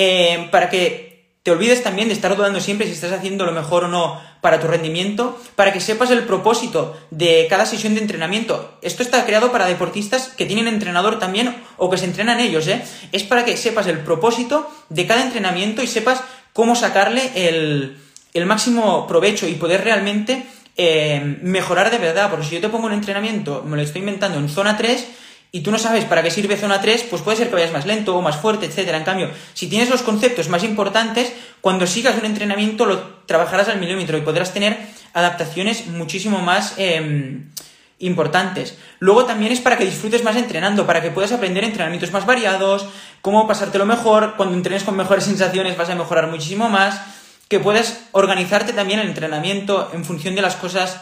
eh, 0.00 0.46
para 0.52 0.70
que 0.70 1.08
te 1.42 1.50
olvides 1.50 1.82
también 1.82 2.06
de 2.06 2.14
estar 2.14 2.36
dudando 2.36 2.60
siempre 2.60 2.86
si 2.86 2.92
estás 2.92 3.10
haciendo 3.10 3.44
lo 3.44 3.50
mejor 3.50 3.82
o 3.82 3.88
no 3.88 4.20
para 4.40 4.60
tu 4.60 4.68
rendimiento, 4.68 5.36
para 5.56 5.72
que 5.72 5.80
sepas 5.80 6.12
el 6.12 6.22
propósito 6.22 6.96
de 7.10 7.48
cada 7.50 7.66
sesión 7.66 7.96
de 7.96 8.02
entrenamiento. 8.02 8.78
Esto 8.80 9.02
está 9.02 9.26
creado 9.26 9.50
para 9.50 9.66
deportistas 9.66 10.28
que 10.28 10.46
tienen 10.46 10.68
entrenador 10.68 11.18
también 11.18 11.56
o 11.78 11.90
que 11.90 11.98
se 11.98 12.04
entrenan 12.04 12.38
ellos, 12.38 12.68
¿eh? 12.68 12.80
Es 13.10 13.24
para 13.24 13.44
que 13.44 13.56
sepas 13.56 13.88
el 13.88 13.98
propósito 13.98 14.70
de 14.88 15.08
cada 15.08 15.24
entrenamiento 15.24 15.82
y 15.82 15.88
sepas 15.88 16.20
cómo 16.52 16.76
sacarle 16.76 17.32
el, 17.34 17.96
máximo 18.46 19.08
provecho 19.08 19.48
y 19.48 19.54
poder 19.54 19.82
realmente 19.82 20.46
eh, 20.76 21.38
mejorar 21.42 21.90
de 21.90 21.98
verdad, 21.98 22.30
porque 22.30 22.46
si 22.46 22.54
yo 22.54 22.60
te 22.60 22.68
pongo 22.68 22.86
un 22.86 22.92
entrenamiento, 22.92 23.64
me 23.66 23.76
lo 23.76 23.82
estoy 23.82 23.98
inventando 23.98 24.38
en 24.38 24.48
zona 24.48 24.76
3, 24.76 25.08
y 25.50 25.60
tú 25.60 25.70
no 25.70 25.78
sabes 25.78 26.04
para 26.04 26.22
qué 26.22 26.30
sirve 26.30 26.56
zona 26.56 26.80
3, 26.80 27.06
pues 27.10 27.22
puede 27.22 27.36
ser 27.36 27.48
que 27.48 27.54
vayas 27.54 27.72
más 27.72 27.86
lento 27.86 28.16
o 28.16 28.22
más 28.22 28.36
fuerte, 28.36 28.66
etcétera. 28.66 28.98
En 28.98 29.04
cambio, 29.04 29.30
si 29.54 29.68
tienes 29.68 29.88
los 29.88 30.02
conceptos 30.02 30.48
más 30.48 30.62
importantes, 30.62 31.32
cuando 31.60 31.86
sigas 31.86 32.16
un 32.18 32.26
entrenamiento 32.26 32.84
lo 32.84 33.00
trabajarás 33.26 33.68
al 33.68 33.80
milímetro 33.80 34.18
y 34.18 34.20
podrás 34.20 34.52
tener 34.52 34.78
adaptaciones 35.14 35.86
muchísimo 35.86 36.40
más 36.40 36.74
em, 36.76 37.50
importantes. 37.98 38.76
Luego 38.98 39.24
también 39.24 39.52
es 39.52 39.60
para 39.60 39.78
que 39.78 39.86
disfrutes 39.86 40.22
más 40.22 40.36
entrenando, 40.36 40.86
para 40.86 41.00
que 41.00 41.10
puedas 41.10 41.32
aprender 41.32 41.64
entrenamientos 41.64 42.12
más 42.12 42.26
variados, 42.26 42.86
cómo 43.22 43.48
pasártelo 43.48 43.86
mejor, 43.86 44.34
cuando 44.36 44.54
entrenes 44.54 44.84
con 44.84 44.96
mejores 44.96 45.24
sensaciones 45.24 45.76
vas 45.76 45.88
a 45.88 45.94
mejorar 45.94 46.28
muchísimo 46.28 46.68
más 46.68 47.00
que 47.48 47.60
puedas 47.60 48.04
organizarte 48.12 48.74
también 48.74 49.00
el 49.00 49.08
entrenamiento 49.08 49.90
en 49.94 50.04
función 50.04 50.34
de 50.34 50.42
las 50.42 50.56
cosas 50.56 51.00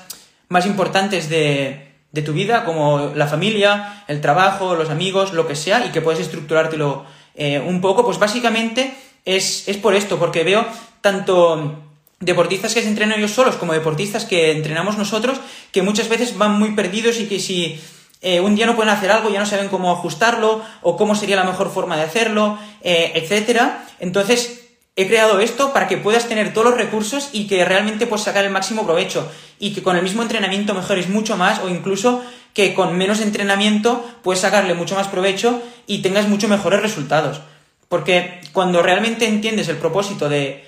más 0.48 0.64
importantes 0.64 1.28
de, 1.28 1.85
de 2.16 2.22
tu 2.22 2.32
vida, 2.32 2.64
como 2.64 3.12
la 3.14 3.28
familia, 3.28 4.02
el 4.08 4.20
trabajo, 4.20 4.74
los 4.74 4.90
amigos, 4.90 5.32
lo 5.32 5.46
que 5.46 5.54
sea, 5.54 5.86
y 5.86 5.90
que 5.90 6.00
puedes 6.00 6.20
estructurártelo 6.20 7.04
eh, 7.36 7.60
un 7.60 7.80
poco, 7.80 8.04
pues 8.04 8.18
básicamente 8.18 8.96
es, 9.24 9.68
es 9.68 9.76
por 9.76 9.94
esto, 9.94 10.18
porque 10.18 10.42
veo 10.42 10.66
tanto 11.02 11.82
deportistas 12.18 12.74
que 12.74 12.82
se 12.82 12.88
entrenan 12.88 13.18
ellos 13.18 13.32
solos 13.32 13.56
como 13.56 13.74
deportistas 13.74 14.24
que 14.24 14.52
entrenamos 14.52 14.96
nosotros, 14.96 15.38
que 15.70 15.82
muchas 15.82 16.08
veces 16.08 16.38
van 16.38 16.58
muy 16.58 16.74
perdidos 16.74 17.20
y 17.20 17.26
que 17.26 17.38
si 17.38 17.78
eh, 18.22 18.40
un 18.40 18.56
día 18.56 18.64
no 18.64 18.74
pueden 18.74 18.92
hacer 18.92 19.10
algo, 19.10 19.28
ya 19.28 19.38
no 19.38 19.46
saben 19.46 19.68
cómo 19.68 19.92
ajustarlo 19.92 20.62
o 20.80 20.96
cómo 20.96 21.14
sería 21.14 21.36
la 21.36 21.44
mejor 21.44 21.70
forma 21.70 21.96
de 21.96 22.04
hacerlo, 22.04 22.58
eh, 22.82 23.12
etcétera. 23.14 23.86
Entonces, 24.00 24.65
he 24.96 25.06
creado 25.06 25.40
esto 25.40 25.74
para 25.74 25.88
que 25.88 25.98
puedas 25.98 26.26
tener 26.26 26.54
todos 26.54 26.70
los 26.70 26.78
recursos 26.78 27.28
y 27.32 27.46
que 27.46 27.64
realmente 27.66 28.06
puedas 28.06 28.24
sacar 28.24 28.44
el 28.44 28.50
máximo 28.50 28.84
provecho 28.84 29.30
y 29.58 29.74
que 29.74 29.82
con 29.82 29.96
el 29.96 30.02
mismo 30.02 30.22
entrenamiento 30.22 30.74
mejores 30.74 31.08
mucho 31.08 31.36
más 31.36 31.60
o 31.60 31.68
incluso 31.68 32.24
que 32.54 32.72
con 32.72 32.96
menos 32.96 33.20
entrenamiento 33.20 34.02
puedes 34.22 34.40
sacarle 34.40 34.72
mucho 34.72 34.94
más 34.94 35.08
provecho 35.08 35.62
y 35.86 36.00
tengas 36.00 36.26
mucho 36.26 36.48
mejores 36.48 36.80
resultados. 36.80 37.42
Porque 37.90 38.40
cuando 38.52 38.82
realmente 38.82 39.28
entiendes 39.28 39.68
el 39.68 39.76
propósito 39.76 40.30
de, 40.30 40.64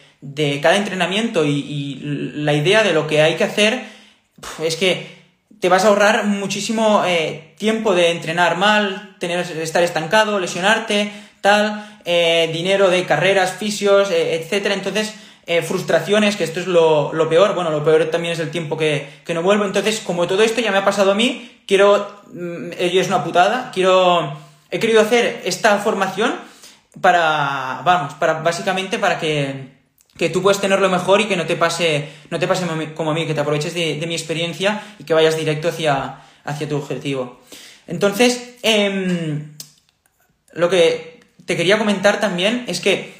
cada 0.60 0.76
entrenamiento 0.76 1.46
y, 1.46 1.98
la 2.34 2.52
idea 2.52 2.82
de 2.82 2.92
lo 2.92 3.06
que 3.06 3.22
hay 3.22 3.36
que 3.36 3.44
hacer, 3.44 3.82
es 4.62 4.76
que 4.76 5.18
te 5.58 5.70
vas 5.70 5.84
a 5.84 5.88
ahorrar 5.88 6.26
muchísimo 6.26 7.02
eh, 7.06 7.54
tiempo 7.56 7.94
de 7.94 8.10
entrenar 8.10 8.58
mal, 8.58 9.16
tener, 9.18 9.40
estar 9.40 9.82
estancado, 9.82 10.38
lesionarte, 10.38 11.10
tal, 11.40 12.00
eh, 12.04 12.50
dinero 12.52 12.90
de 12.90 13.04
carreras, 13.04 13.52
fisios, 13.52 14.10
eh, 14.10 14.34
etcétera. 14.34 14.74
Entonces, 14.74 15.14
eh, 15.46 15.62
frustraciones, 15.62 16.36
que 16.36 16.44
esto 16.44 16.60
es 16.60 16.66
lo, 16.66 17.12
peor. 17.28 17.54
Bueno, 17.54 17.70
lo 17.70 17.84
peor 17.84 18.04
también 18.06 18.32
es 18.32 18.38
el 18.38 18.50
tiempo 18.50 18.76
que, 18.76 19.08
no 19.28 19.42
vuelvo. 19.42 19.64
Entonces, 19.64 20.00
como 20.00 20.26
todo 20.26 20.42
esto 20.42 20.60
ya 20.60 20.70
me 20.70 20.78
ha 20.78 20.84
pasado 20.84 21.12
a 21.12 21.14
mí, 21.14 21.62
quiero. 21.66 22.22
Mm, 22.32 22.72
y 22.78 22.98
es 22.98 23.08
una 23.08 23.24
putada. 23.24 23.70
Quiero. 23.72 24.36
He 24.70 24.78
querido 24.78 25.00
hacer 25.00 25.42
esta 25.44 25.78
formación 25.78 26.34
para. 27.00 27.82
Vamos, 27.84 28.14
para 28.14 28.34
básicamente 28.34 28.98
para 28.98 29.18
que 29.18 29.78
que 30.18 30.28
tú 30.28 30.42
puedas 30.42 30.60
tenerlo 30.60 30.90
mejor 30.90 31.20
y 31.20 31.28
que 31.28 31.36
no 31.36 31.46
te 31.46 31.56
pase, 31.56 32.08
no 32.30 32.38
te 32.38 32.48
pase 32.48 32.66
como 32.94 33.12
a 33.12 33.14
mí, 33.14 33.26
que 33.26 33.34
te 33.34 33.40
aproveches 33.40 33.72
de, 33.72 34.04
mi 34.06 34.14
experiencia 34.14 34.82
y 34.98 35.04
que 35.04 35.14
vayas 35.14 35.36
directo 35.36 35.68
hacia, 35.68 36.18
hacia 36.44 36.68
tu 36.68 36.76
objetivo. 36.76 37.40
Entonces, 37.86 38.56
em, 38.62 39.54
lo 40.52 40.68
que 40.68 41.17
te 41.48 41.56
quería 41.56 41.78
comentar 41.78 42.20
también 42.20 42.64
es 42.68 42.78
que 42.78 43.14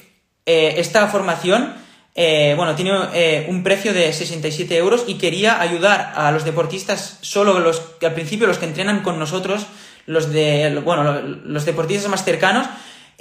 eh, 0.45 0.75
esta 0.77 1.07
formación, 1.07 1.73
eh, 2.13 2.53
bueno, 2.55 2.75
tiene 2.75 2.91
eh, 3.15 3.47
un 3.49 3.63
precio 3.63 3.91
de 3.91 4.13
67 4.13 4.77
euros 4.77 5.05
y 5.07 5.15
quería 5.15 5.59
ayudar 5.59 6.13
a 6.15 6.31
los 6.31 6.45
deportistas, 6.45 7.17
solo 7.21 7.59
los 7.59 7.79
que 7.99 8.05
al 8.05 8.13
principio 8.13 8.45
los 8.45 8.59
que 8.59 8.67
entrenan 8.67 9.01
con 9.01 9.17
nosotros, 9.17 9.65
los 10.05 10.31
de, 10.31 10.79
bueno, 10.85 11.21
los 11.43 11.65
deportistas 11.65 12.09
más 12.09 12.23
cercanos, 12.23 12.67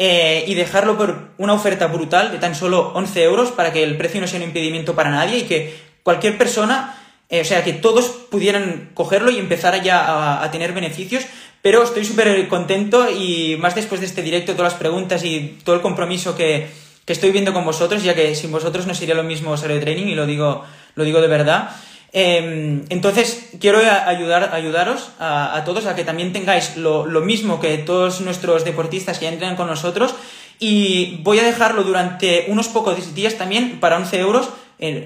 y 0.00 0.54
dejarlo 0.54 0.96
por 0.96 1.30
una 1.38 1.54
oferta 1.54 1.88
brutal 1.88 2.30
de 2.30 2.38
tan 2.38 2.54
solo 2.54 2.92
11 2.94 3.20
euros 3.24 3.50
para 3.50 3.72
que 3.72 3.82
el 3.82 3.96
precio 3.96 4.20
no 4.20 4.28
sea 4.28 4.38
un 4.38 4.44
impedimento 4.44 4.94
para 4.94 5.10
nadie 5.10 5.38
y 5.38 5.42
que 5.42 5.76
cualquier 6.04 6.38
persona, 6.38 6.96
o 7.28 7.44
sea, 7.44 7.64
que 7.64 7.72
todos 7.72 8.06
pudieran 8.30 8.90
cogerlo 8.94 9.32
y 9.32 9.38
empezar 9.38 9.82
ya 9.82 10.40
a 10.40 10.50
tener 10.52 10.72
beneficios, 10.72 11.24
pero 11.68 11.82
estoy 11.82 12.02
súper 12.02 12.48
contento 12.48 13.10
y 13.10 13.58
más 13.58 13.74
después 13.74 14.00
de 14.00 14.06
este 14.06 14.22
directo, 14.22 14.52
todas 14.52 14.72
las 14.72 14.80
preguntas 14.80 15.22
y 15.22 15.58
todo 15.64 15.76
el 15.76 15.82
compromiso 15.82 16.34
que, 16.34 16.66
estoy 17.06 17.30
viendo 17.30 17.52
con 17.52 17.62
vosotros, 17.62 18.02
ya 18.02 18.14
que 18.14 18.34
sin 18.34 18.50
vosotros 18.50 18.86
no 18.86 18.94
sería 18.94 19.14
lo 19.14 19.22
mismo 19.22 19.54
de 19.54 19.78
Training 19.78 20.06
y 20.06 20.14
lo 20.14 20.24
digo, 20.24 20.64
lo 20.94 21.04
digo 21.04 21.20
de 21.20 21.26
verdad. 21.26 21.68
Em, 22.10 22.86
entonces, 22.88 23.50
quiero 23.60 23.80
ayudar, 23.80 24.54
ayudaros 24.54 25.10
a, 25.20 25.62
todos 25.66 25.84
a 25.84 25.94
que 25.94 26.04
también 26.04 26.32
tengáis 26.32 26.78
lo, 26.78 27.04
mismo 27.20 27.60
que 27.60 27.76
todos 27.76 28.22
nuestros 28.22 28.64
deportistas 28.64 29.18
que 29.18 29.26
ya 29.26 29.32
entrenan 29.32 29.56
con 29.56 29.66
nosotros 29.66 30.14
y 30.58 31.20
voy 31.22 31.38
a 31.38 31.42
dejarlo 31.42 31.84
durante 31.84 32.46
unos 32.48 32.68
pocos 32.68 33.14
días 33.14 33.34
también 33.34 33.78
para 33.78 33.98
11 33.98 34.20
euros, 34.20 34.48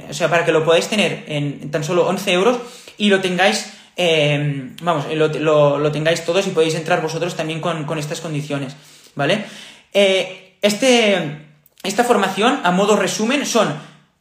o 0.09 0.15
sea, 0.15 0.31
para 0.31 0.45
que 0.45 0.53
lo 0.53 0.65
podáis 0.65 0.87
tener 0.87 1.25
en 1.27 1.73
tan 1.73 1.83
solo 1.83 2.07
11 2.07 2.33
euros 2.33 2.59
y 2.99 3.09
lo 3.09 3.21
tengáis 3.21 3.82
Em, 3.97 4.75
vamos, 4.81 5.07
lo, 5.13 5.93
tengáis 5.93 6.25
todos 6.25 6.47
y 6.47 6.51
podéis 6.51 6.75
entrar 6.75 7.03
vosotros 7.03 7.37
también 7.37 7.61
con, 7.61 7.99
estas 7.99 8.21
condiciones, 8.21 8.75
¿vale? 9.15 9.45
Eh, 9.93 10.57
este, 10.63 11.47
esta 11.83 12.05
formación, 12.05 12.61
a 12.65 12.71
modo 12.71 12.97
resumen, 12.97 13.45
son 13.45 13.75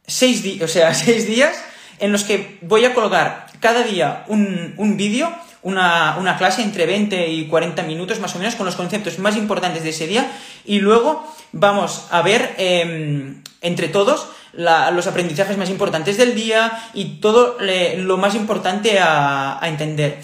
seis, 0.06 0.44
o 0.62 0.68
sea, 0.68 0.92
seis 1.06 1.26
días 1.26 1.56
en 1.98 2.12
los 2.12 2.24
que 2.24 2.58
voy 2.62 2.84
a 2.84 2.94
colgar 2.94 3.46
cada 3.60 3.82
día 3.82 4.24
un, 4.26 4.74
un 4.76 4.96
vídeo, 4.96 5.32
una, 5.62 6.16
una, 6.18 6.36
clase 6.36 6.62
entre 6.62 6.86
20 6.86 7.28
y 7.28 7.46
40 7.46 7.84
minutos 7.84 8.18
más 8.18 8.34
o 8.34 8.38
menos 8.38 8.56
con 8.56 8.66
los 8.66 8.74
conceptos 8.74 9.20
más 9.20 9.36
importantes 9.36 9.84
de 9.84 9.90
ese 9.90 10.08
día 10.08 10.28
y 10.64 10.80
luego 10.80 11.24
vamos 11.52 12.08
a 12.10 12.20
ver 12.22 12.56
em, 12.58 13.44
entre 13.60 13.86
todos 13.86 14.26
los 14.52 15.06
aprendizajes 15.06 15.56
más 15.56 15.70
importantes 15.70 16.16
del 16.16 16.34
día 16.34 16.90
y 16.94 17.20
todo 17.20 17.56
lo 17.60 18.16
más 18.16 18.34
importante 18.34 18.98
a, 19.00 19.58
entender. 19.62 20.18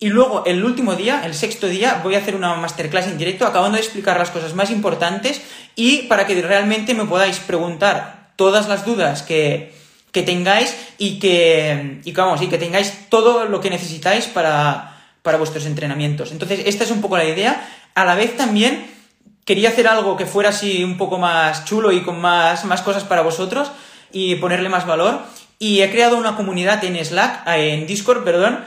Y 0.00 0.08
luego, 0.08 0.44
el 0.46 0.64
último 0.64 0.94
día, 0.94 1.22
el 1.24 1.34
sexto 1.34 1.66
día, 1.66 2.00
voy 2.02 2.14
a 2.14 2.18
hacer 2.18 2.36
una 2.36 2.54
masterclass 2.54 3.06
en 3.06 3.18
directo 3.18 3.46
acabando 3.46 3.76
de 3.76 3.82
explicar 3.82 4.16
las 4.16 4.30
cosas 4.30 4.54
más 4.54 4.70
importantes 4.70 5.42
y 5.74 6.02
para 6.02 6.26
que 6.26 6.40
realmente 6.40 6.94
me 6.94 7.04
podáis 7.04 7.38
preguntar 7.38 8.32
todas 8.36 8.68
las 8.68 8.84
dudas 8.84 9.22
que, 9.22 9.74
tengáis 10.12 10.76
y 10.98 11.20
que, 11.20 12.00
y 12.04 12.12
vamos, 12.12 12.42
y 12.42 12.48
que 12.48 12.58
tengáis 12.58 13.08
todo 13.08 13.44
lo 13.44 13.60
que 13.60 13.70
necesitáis 13.70 14.26
para, 14.26 14.96
para 15.22 15.38
vuestros 15.38 15.66
entrenamientos. 15.66 16.32
Entonces, 16.32 16.62
esta 16.66 16.84
es 16.84 16.90
un 16.90 17.00
poco 17.00 17.16
la 17.16 17.24
idea. 17.24 17.68
A 17.94 18.04
la 18.04 18.14
vez 18.14 18.36
también 18.36 18.97
quería 19.48 19.70
hacer 19.70 19.88
algo 19.88 20.18
que 20.18 20.26
fuera 20.26 20.50
así 20.50 20.84
un 20.84 20.98
poco 20.98 21.16
más 21.16 21.64
chulo 21.64 21.90
y 21.90 22.02
con 22.02 22.20
más, 22.20 22.66
más 22.66 22.82
cosas 22.82 23.04
para 23.04 23.22
vosotros 23.22 23.72
y 24.12 24.34
ponerle 24.34 24.68
más 24.68 24.86
valor. 24.86 25.20
Y 25.58 25.80
he 25.80 25.90
creado 25.90 26.18
una 26.18 26.36
comunidad 26.36 26.84
en 26.84 27.02
Slack, 27.02 27.44
en 27.46 27.86
Discord, 27.86 28.24
perdón, 28.24 28.58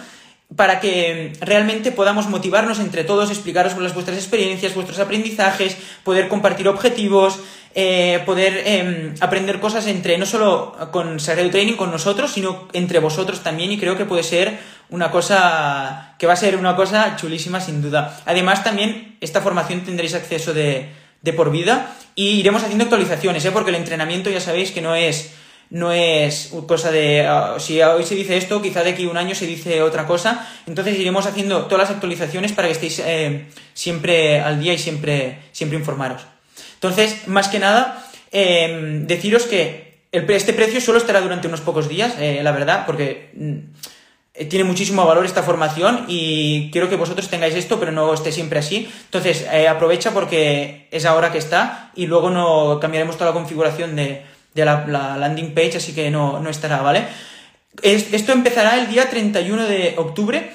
para 0.56 0.80
que 0.80 1.34
realmente 1.40 1.92
podamos 1.92 2.30
motivarnos 2.30 2.80
entre 2.80 3.04
todos, 3.04 3.30
explicaros 3.30 3.76
vuestras 3.94 4.18
experiencias, 4.18 4.74
vuestros 4.74 4.98
aprendizajes, 4.98 5.78
poder 6.04 6.28
compartir 6.28 6.68
objetivos, 6.68 7.38
eh, 7.76 8.24
poder 8.26 8.64
em, 8.66 9.14
aprender 9.22 9.60
cosas 9.60 9.86
entre, 9.86 10.18
no 10.18 10.26
solo 10.26 10.76
con 10.92 11.20
Sagrado 11.20 11.52
Training, 11.52 11.76
con 11.76 11.92
nosotros, 11.92 12.32
sino 12.32 12.68
entre 12.74 12.98
vosotros 12.98 13.42
también, 13.42 13.72
y 13.72 13.78
creo 13.78 13.98
que 13.98 14.06
puede 14.06 14.24
ser 14.24 14.58
una 14.92 15.10
cosa, 15.10 16.16
que 16.20 16.28
va 16.28 16.34
a 16.34 16.38
ser 16.38 16.56
una 16.56 16.76
cosa 16.76 17.16
chulísima 17.16 17.60
sin 17.60 17.82
duda. 17.82 18.22
Además, 18.26 18.64
también 18.64 19.18
esta 19.22 19.42
formación 19.42 19.82
tendréis 19.82 20.14
acceso 20.14 20.54
de, 20.54 20.90
de 21.22 21.34
por 21.34 21.52
vida 21.52 21.96
y 22.14 22.40
iremos 22.40 22.64
haciendo 22.64 22.84
actualizaciones, 22.84 23.44
¿eh? 23.46 23.52
porque 23.52 23.72
el 23.72 23.78
entrenamiento 23.78 24.30
ya 24.30 24.40
sabéis 24.40 24.72
que 24.72 24.82
no 24.82 24.96
es 24.96 25.34
no 25.72 25.94
es 25.94 26.52
cosa 26.68 26.92
de 26.92 27.26
ah, 27.26 27.56
si 27.58 27.82
hoy 27.82 28.04
se 28.04 28.14
dice 28.14 28.36
esto, 28.36 28.62
quizá 28.62 28.84
de 28.84 28.90
aquí 28.90 29.06
un 29.06 29.16
año 29.16 29.34
se 29.34 29.48
dice 29.48 29.82
otra 29.82 30.06
cosa. 30.06 30.46
Entonces 30.68 31.00
iremos 31.00 31.26
haciendo 31.26 31.66
todas 31.66 31.90
las 31.90 31.96
actualizaciones 31.96 32.52
para 32.52 32.68
que 32.68 32.74
estéis 32.74 33.00
eh, 33.00 33.46
siempre 33.74 34.42
al 34.42 34.60
día 34.60 34.74
y 34.74 34.78
siempre, 34.78 35.40
siempre 35.54 35.80
informaros. 35.80 36.24
Entonces, 36.74 37.26
más 37.28 37.48
que 37.48 37.60
nada, 37.60 38.06
em, 38.32 39.08
deciros 39.08 39.44
que 39.44 40.02
este 40.12 40.52
precio 40.52 40.82
solo 40.82 40.98
estará 40.98 41.22
durante 41.22 41.48
unos 41.48 41.62
pocos 41.62 41.88
días, 41.88 42.16
eh, 42.20 42.42
la 42.44 42.52
verdad, 42.52 42.86
porque 42.86 43.32
mm, 43.34 43.60
tiene 44.50 44.64
muchísimo 44.64 45.06
valor 45.06 45.26
esta 45.26 45.44
formación 45.44 46.06
y 46.08 46.72
quiero 46.72 46.90
que 46.90 46.96
vosotros 46.96 47.30
tengáis 47.30 47.56
esto, 47.56 47.80
pero 47.80 47.92
no 47.92 48.14
esté 48.14 48.32
siempre 48.32 48.60
así. 48.60 48.90
Entonces, 49.06 49.46
eh, 49.52 49.68
aprovecha 49.68 50.12
porque 50.12 50.88
es 50.92 51.06
ahora 51.06 51.32
que 51.32 51.38
está 51.38 51.92
y 51.96 52.08
luego 52.08 52.30
no 52.30 52.80
cambiaremos 52.80 53.18
toda 53.18 53.32
la 53.32 53.34
configuración 53.34 53.96
de 53.96 54.24
de 54.54 54.66
la, 54.66 55.18
landing 55.18 55.54
page, 55.54 55.78
así 55.78 55.94
que 55.94 56.12
no, 56.12 56.40
no 56.40 56.50
estará, 56.50 56.82
¿vale? 56.82 57.08
esto 57.84 58.34
empezará 58.34 58.78
el 58.78 58.90
día 58.90 59.10
31 59.10 59.66
de 59.66 59.94
octubre 59.98 60.52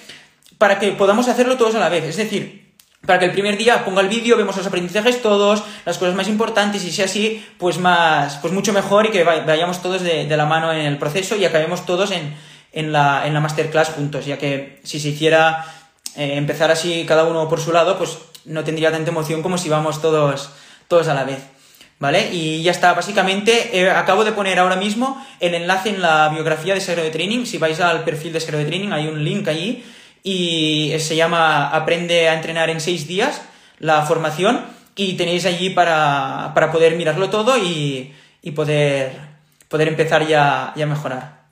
para 0.58 0.78
que 0.78 0.92
podamos 0.92 1.28
hacerlo 1.28 1.56
todos 1.56 1.74
a 1.74 1.80
la 1.80 1.88
vez, 1.88 2.04
es 2.04 2.16
decir, 2.16 2.74
para 3.06 3.18
que 3.18 3.24
el 3.24 3.32
primer 3.32 3.56
día 3.56 3.84
ponga 3.86 4.02
el 4.02 4.08
vídeo, 4.08 4.36
vemos 4.36 4.56
los 4.56 4.66
aprendizajes 4.66 5.22
todos, 5.22 5.62
las 5.86 5.96
cosas 5.96 6.14
más 6.14 6.28
importantes 6.28 6.84
y 6.84 6.92
sea 6.92 7.06
así, 7.06 7.44
pues 7.56 7.78
más, 7.78 8.36
pues 8.36 8.52
mucho 8.52 8.72
mejor 8.72 9.06
y 9.06 9.10
que 9.10 9.24
vayamos 9.24 9.80
todos 9.80 10.02
de, 10.02 10.26
la 10.28 10.44
mano 10.44 10.72
en 10.72 10.80
el 10.80 10.98
proceso 10.98 11.36
y 11.36 11.44
acabemos 11.44 11.86
todos 11.86 12.10
en, 12.10 12.34
en, 12.76 12.92
la, 12.92 13.26
en 13.26 13.32
la 13.34 13.40
masterclass 13.40 13.88
juntos, 13.88 14.26
ya 14.26 14.38
que 14.38 14.80
si 14.84 15.00
se 15.00 15.08
hiciera 15.08 15.64
eh, 16.14 16.36
empezar 16.36 16.70
así 16.70 17.04
cada 17.08 17.24
uno 17.24 17.48
por 17.48 17.58
su 17.58 17.72
lado, 17.72 17.96
pues 17.96 18.18
no 18.44 18.64
tendría 18.64 18.92
tanta 18.92 19.10
emoción 19.10 19.42
como 19.42 19.56
si 19.56 19.70
vamos 19.70 20.00
todos, 20.02 20.50
todos 20.86 21.08
a 21.08 21.14
la 21.14 21.24
vez. 21.24 21.38
¿Vale? 21.98 22.28
Y 22.30 22.62
ya 22.62 22.72
está, 22.72 22.92
básicamente 22.92 23.80
eh, 23.80 23.90
acabo 23.90 24.22
de 24.22 24.32
poner 24.32 24.58
ahora 24.58 24.76
mismo 24.76 25.26
el 25.40 25.54
enlace 25.54 25.88
en 25.88 26.02
la 26.02 26.28
biografía 26.28 26.74
de 26.74 26.82
Segro 26.82 27.02
de 27.02 27.08
Training. 27.08 27.46
Si 27.46 27.56
vais 27.56 27.80
al 27.80 28.04
perfil 28.04 28.34
de 28.34 28.40
Segro 28.40 28.58
de 28.58 28.66
Training, 28.66 28.92
hay 28.92 29.08
un 29.08 29.24
link 29.24 29.48
allí 29.48 29.82
y 30.22 30.92
se 30.98 31.16
llama 31.16 31.70
Aprende 31.70 32.28
a 32.28 32.34
entrenar 32.34 32.68
en 32.68 32.82
6 32.82 33.06
días, 33.08 33.40
la 33.78 34.02
formación, 34.02 34.60
y 34.94 35.14
tenéis 35.14 35.46
allí 35.46 35.70
para, 35.70 36.52
poder 36.70 36.96
mirarlo 36.96 37.30
todo 37.30 37.56
y, 37.56 38.12
poder, 38.54 39.12
poder 39.68 39.88
empezar 39.88 40.26
ya, 40.26 40.74
ya 40.76 40.84
a 40.84 40.88
mejorar. 40.88 41.45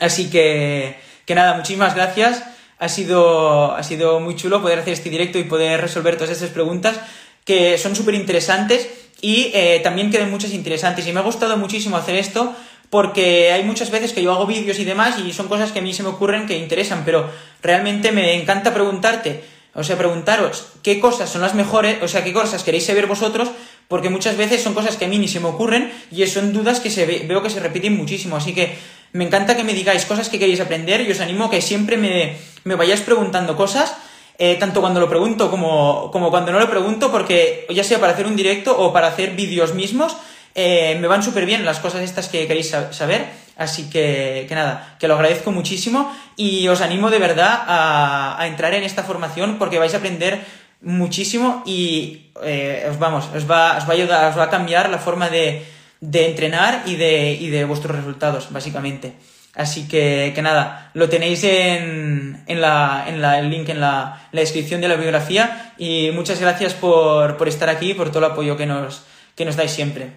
Así 0.00 0.30
que, 0.30 0.98
que 1.24 1.34
nada, 1.34 1.54
muchísimas 1.54 1.94
gracias. 1.94 2.42
Ha 2.78 2.88
sido, 2.88 3.74
ha 3.74 3.82
sido 3.82 4.20
muy 4.20 4.36
chulo 4.36 4.62
poder 4.62 4.78
hacer 4.78 4.92
este 4.92 5.10
directo 5.10 5.38
y 5.38 5.44
poder 5.44 5.80
resolver 5.80 6.16
todas 6.16 6.30
estas 6.30 6.50
preguntas 6.50 7.00
que 7.44 7.78
son 7.78 7.96
súper 7.96 8.14
interesantes 8.14 8.88
y 9.20 9.50
eh, 9.54 9.80
también 9.82 10.10
quedan 10.10 10.30
muchas 10.30 10.52
interesantes. 10.52 11.06
Y 11.06 11.12
me 11.12 11.20
ha 11.20 11.22
gustado 11.22 11.56
muchísimo 11.56 11.96
hacer 11.96 12.14
esto 12.16 12.54
porque 12.90 13.52
hay 13.52 13.64
muchas 13.64 13.90
veces 13.90 14.12
que 14.12 14.22
yo 14.22 14.32
hago 14.32 14.46
vídeos 14.46 14.78
y 14.78 14.84
demás 14.84 15.18
y 15.18 15.32
son 15.32 15.48
cosas 15.48 15.72
que 15.72 15.80
a 15.80 15.82
mí 15.82 15.92
se 15.92 16.02
me 16.02 16.10
ocurren 16.10 16.46
que 16.46 16.56
interesan, 16.56 17.02
pero 17.04 17.28
realmente 17.62 18.12
me 18.12 18.34
encanta 18.34 18.72
preguntarte, 18.72 19.42
o 19.74 19.84
sea, 19.84 19.98
preguntaros 19.98 20.68
qué 20.82 21.00
cosas 21.00 21.30
son 21.30 21.42
las 21.42 21.54
mejores, 21.54 22.02
o 22.02 22.08
sea, 22.08 22.24
qué 22.24 22.32
cosas 22.32 22.62
queréis 22.62 22.86
saber 22.86 23.06
vosotros, 23.06 23.50
porque 23.88 24.10
muchas 24.10 24.36
veces 24.36 24.62
son 24.62 24.74
cosas 24.74 24.96
que 24.96 25.06
a 25.06 25.08
mí 25.08 25.18
ni 25.18 25.28
se 25.28 25.40
me 25.40 25.48
ocurren 25.48 25.92
y 26.10 26.26
son 26.26 26.52
dudas 26.52 26.80
que 26.80 26.90
se 26.90 27.06
veo 27.06 27.42
que 27.42 27.50
se 27.50 27.60
repiten 27.60 27.96
muchísimo. 27.96 28.36
Así 28.36 28.54
que 28.54 28.76
me 29.12 29.24
encanta 29.24 29.56
que 29.56 29.64
me 29.64 29.74
digáis 29.74 30.04
cosas 30.04 30.28
que 30.28 30.38
queréis 30.38 30.60
aprender 30.60 31.00
y 31.00 31.10
os 31.10 31.20
animo 31.20 31.46
a 31.46 31.50
que 31.50 31.62
siempre 31.62 31.96
me, 31.96 32.36
me 32.64 32.74
vayáis 32.74 33.00
preguntando 33.00 33.56
cosas 33.56 33.96
eh, 34.40 34.54
tanto 34.54 34.80
cuando 34.80 35.00
lo 35.00 35.08
pregunto 35.08 35.50
como, 35.50 36.12
cuando 36.12 36.52
no 36.52 36.60
lo 36.60 36.70
pregunto, 36.70 37.10
porque 37.10 37.66
ya 37.70 37.82
sea 37.82 37.98
para 37.98 38.12
hacer 38.12 38.24
un 38.24 38.36
directo 38.36 38.78
o 38.78 38.92
para 38.92 39.08
hacer 39.08 39.34
vídeos 39.34 39.74
mismos, 39.74 40.16
eh, 40.54 40.96
me 41.00 41.08
van 41.08 41.24
súper 41.24 41.44
bien 41.44 41.64
las 41.64 41.80
cosas 41.80 42.02
estas 42.02 42.28
que 42.28 42.46
queréis 42.46 42.72
saber. 42.92 43.26
Así 43.56 43.90
que, 43.90 44.46
que, 44.48 44.54
nada, 44.54 44.94
que 45.00 45.08
lo 45.08 45.14
agradezco 45.14 45.50
muchísimo 45.50 46.14
y 46.36 46.68
os 46.68 46.80
animo 46.80 47.10
de 47.10 47.18
verdad 47.18 47.64
a, 47.66 48.46
entrar 48.46 48.72
en 48.74 48.84
esta 48.84 49.02
formación 49.02 49.58
porque 49.58 49.80
vais 49.80 49.94
a 49.94 49.96
aprender 49.96 50.38
muchísimo 50.80 51.64
y 51.66 52.30
eh, 52.44 52.86
os 52.88 53.00
vamos, 53.00 53.28
os 53.34 53.50
va, 53.50 53.76
os 53.76 53.82
va 53.82 53.90
a 53.90 53.96
ayudar, 53.98 54.30
os 54.30 54.38
va 54.38 54.44
a 54.44 54.50
cambiar 54.50 54.88
la 54.88 54.98
forma 54.98 55.28
de, 55.28 55.66
de 56.00 56.26
entrenar 56.26 56.82
y 56.86 56.96
de, 56.96 57.32
y 57.32 57.50
de 57.50 57.64
vuestros 57.64 57.96
resultados, 57.96 58.52
básicamente. 58.52 59.14
Así 59.54 59.88
que, 59.88 60.32
que 60.34 60.42
nada, 60.42 60.90
lo 60.94 61.08
tenéis 61.08 61.42
en, 61.42 62.44
en, 62.46 62.60
la, 62.60 63.04
en 63.08 63.20
la, 63.20 63.40
el 63.40 63.50
link 63.50 63.68
en 63.68 63.80
la, 63.80 64.28
la, 64.30 64.40
descripción 64.40 64.80
de 64.80 64.86
la 64.86 64.94
biografía 64.94 65.74
y 65.78 66.10
muchas 66.14 66.40
gracias 66.40 66.74
por, 66.74 67.36
por 67.36 67.48
estar 67.48 67.68
aquí, 67.68 67.94
por 67.94 68.10
todo 68.10 68.20
el 68.20 68.32
apoyo 68.32 68.56
que 68.56 68.66
nos, 68.66 69.02
que 69.34 69.44
nos 69.44 69.56
dais 69.56 69.72
siempre. 69.72 70.12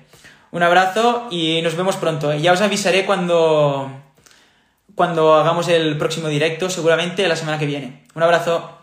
Un 0.51 0.61
abrazo 0.63 1.27
y 1.31 1.61
nos 1.63 1.75
vemos 1.75 1.95
pronto. 1.95 2.33
Ya 2.35 2.51
os 2.51 2.61
avisaré 2.61 3.05
cuando, 3.05 3.89
cuando 4.93 5.33
hagamos 5.35 5.69
el 5.69 5.97
próximo 5.97 6.27
directo, 6.27 6.69
seguramente 6.69 7.27
la 7.27 7.35
semana 7.35 7.57
que 7.57 7.65
viene. 7.65 8.03
Un 8.13 8.23
abrazo. 8.23 8.77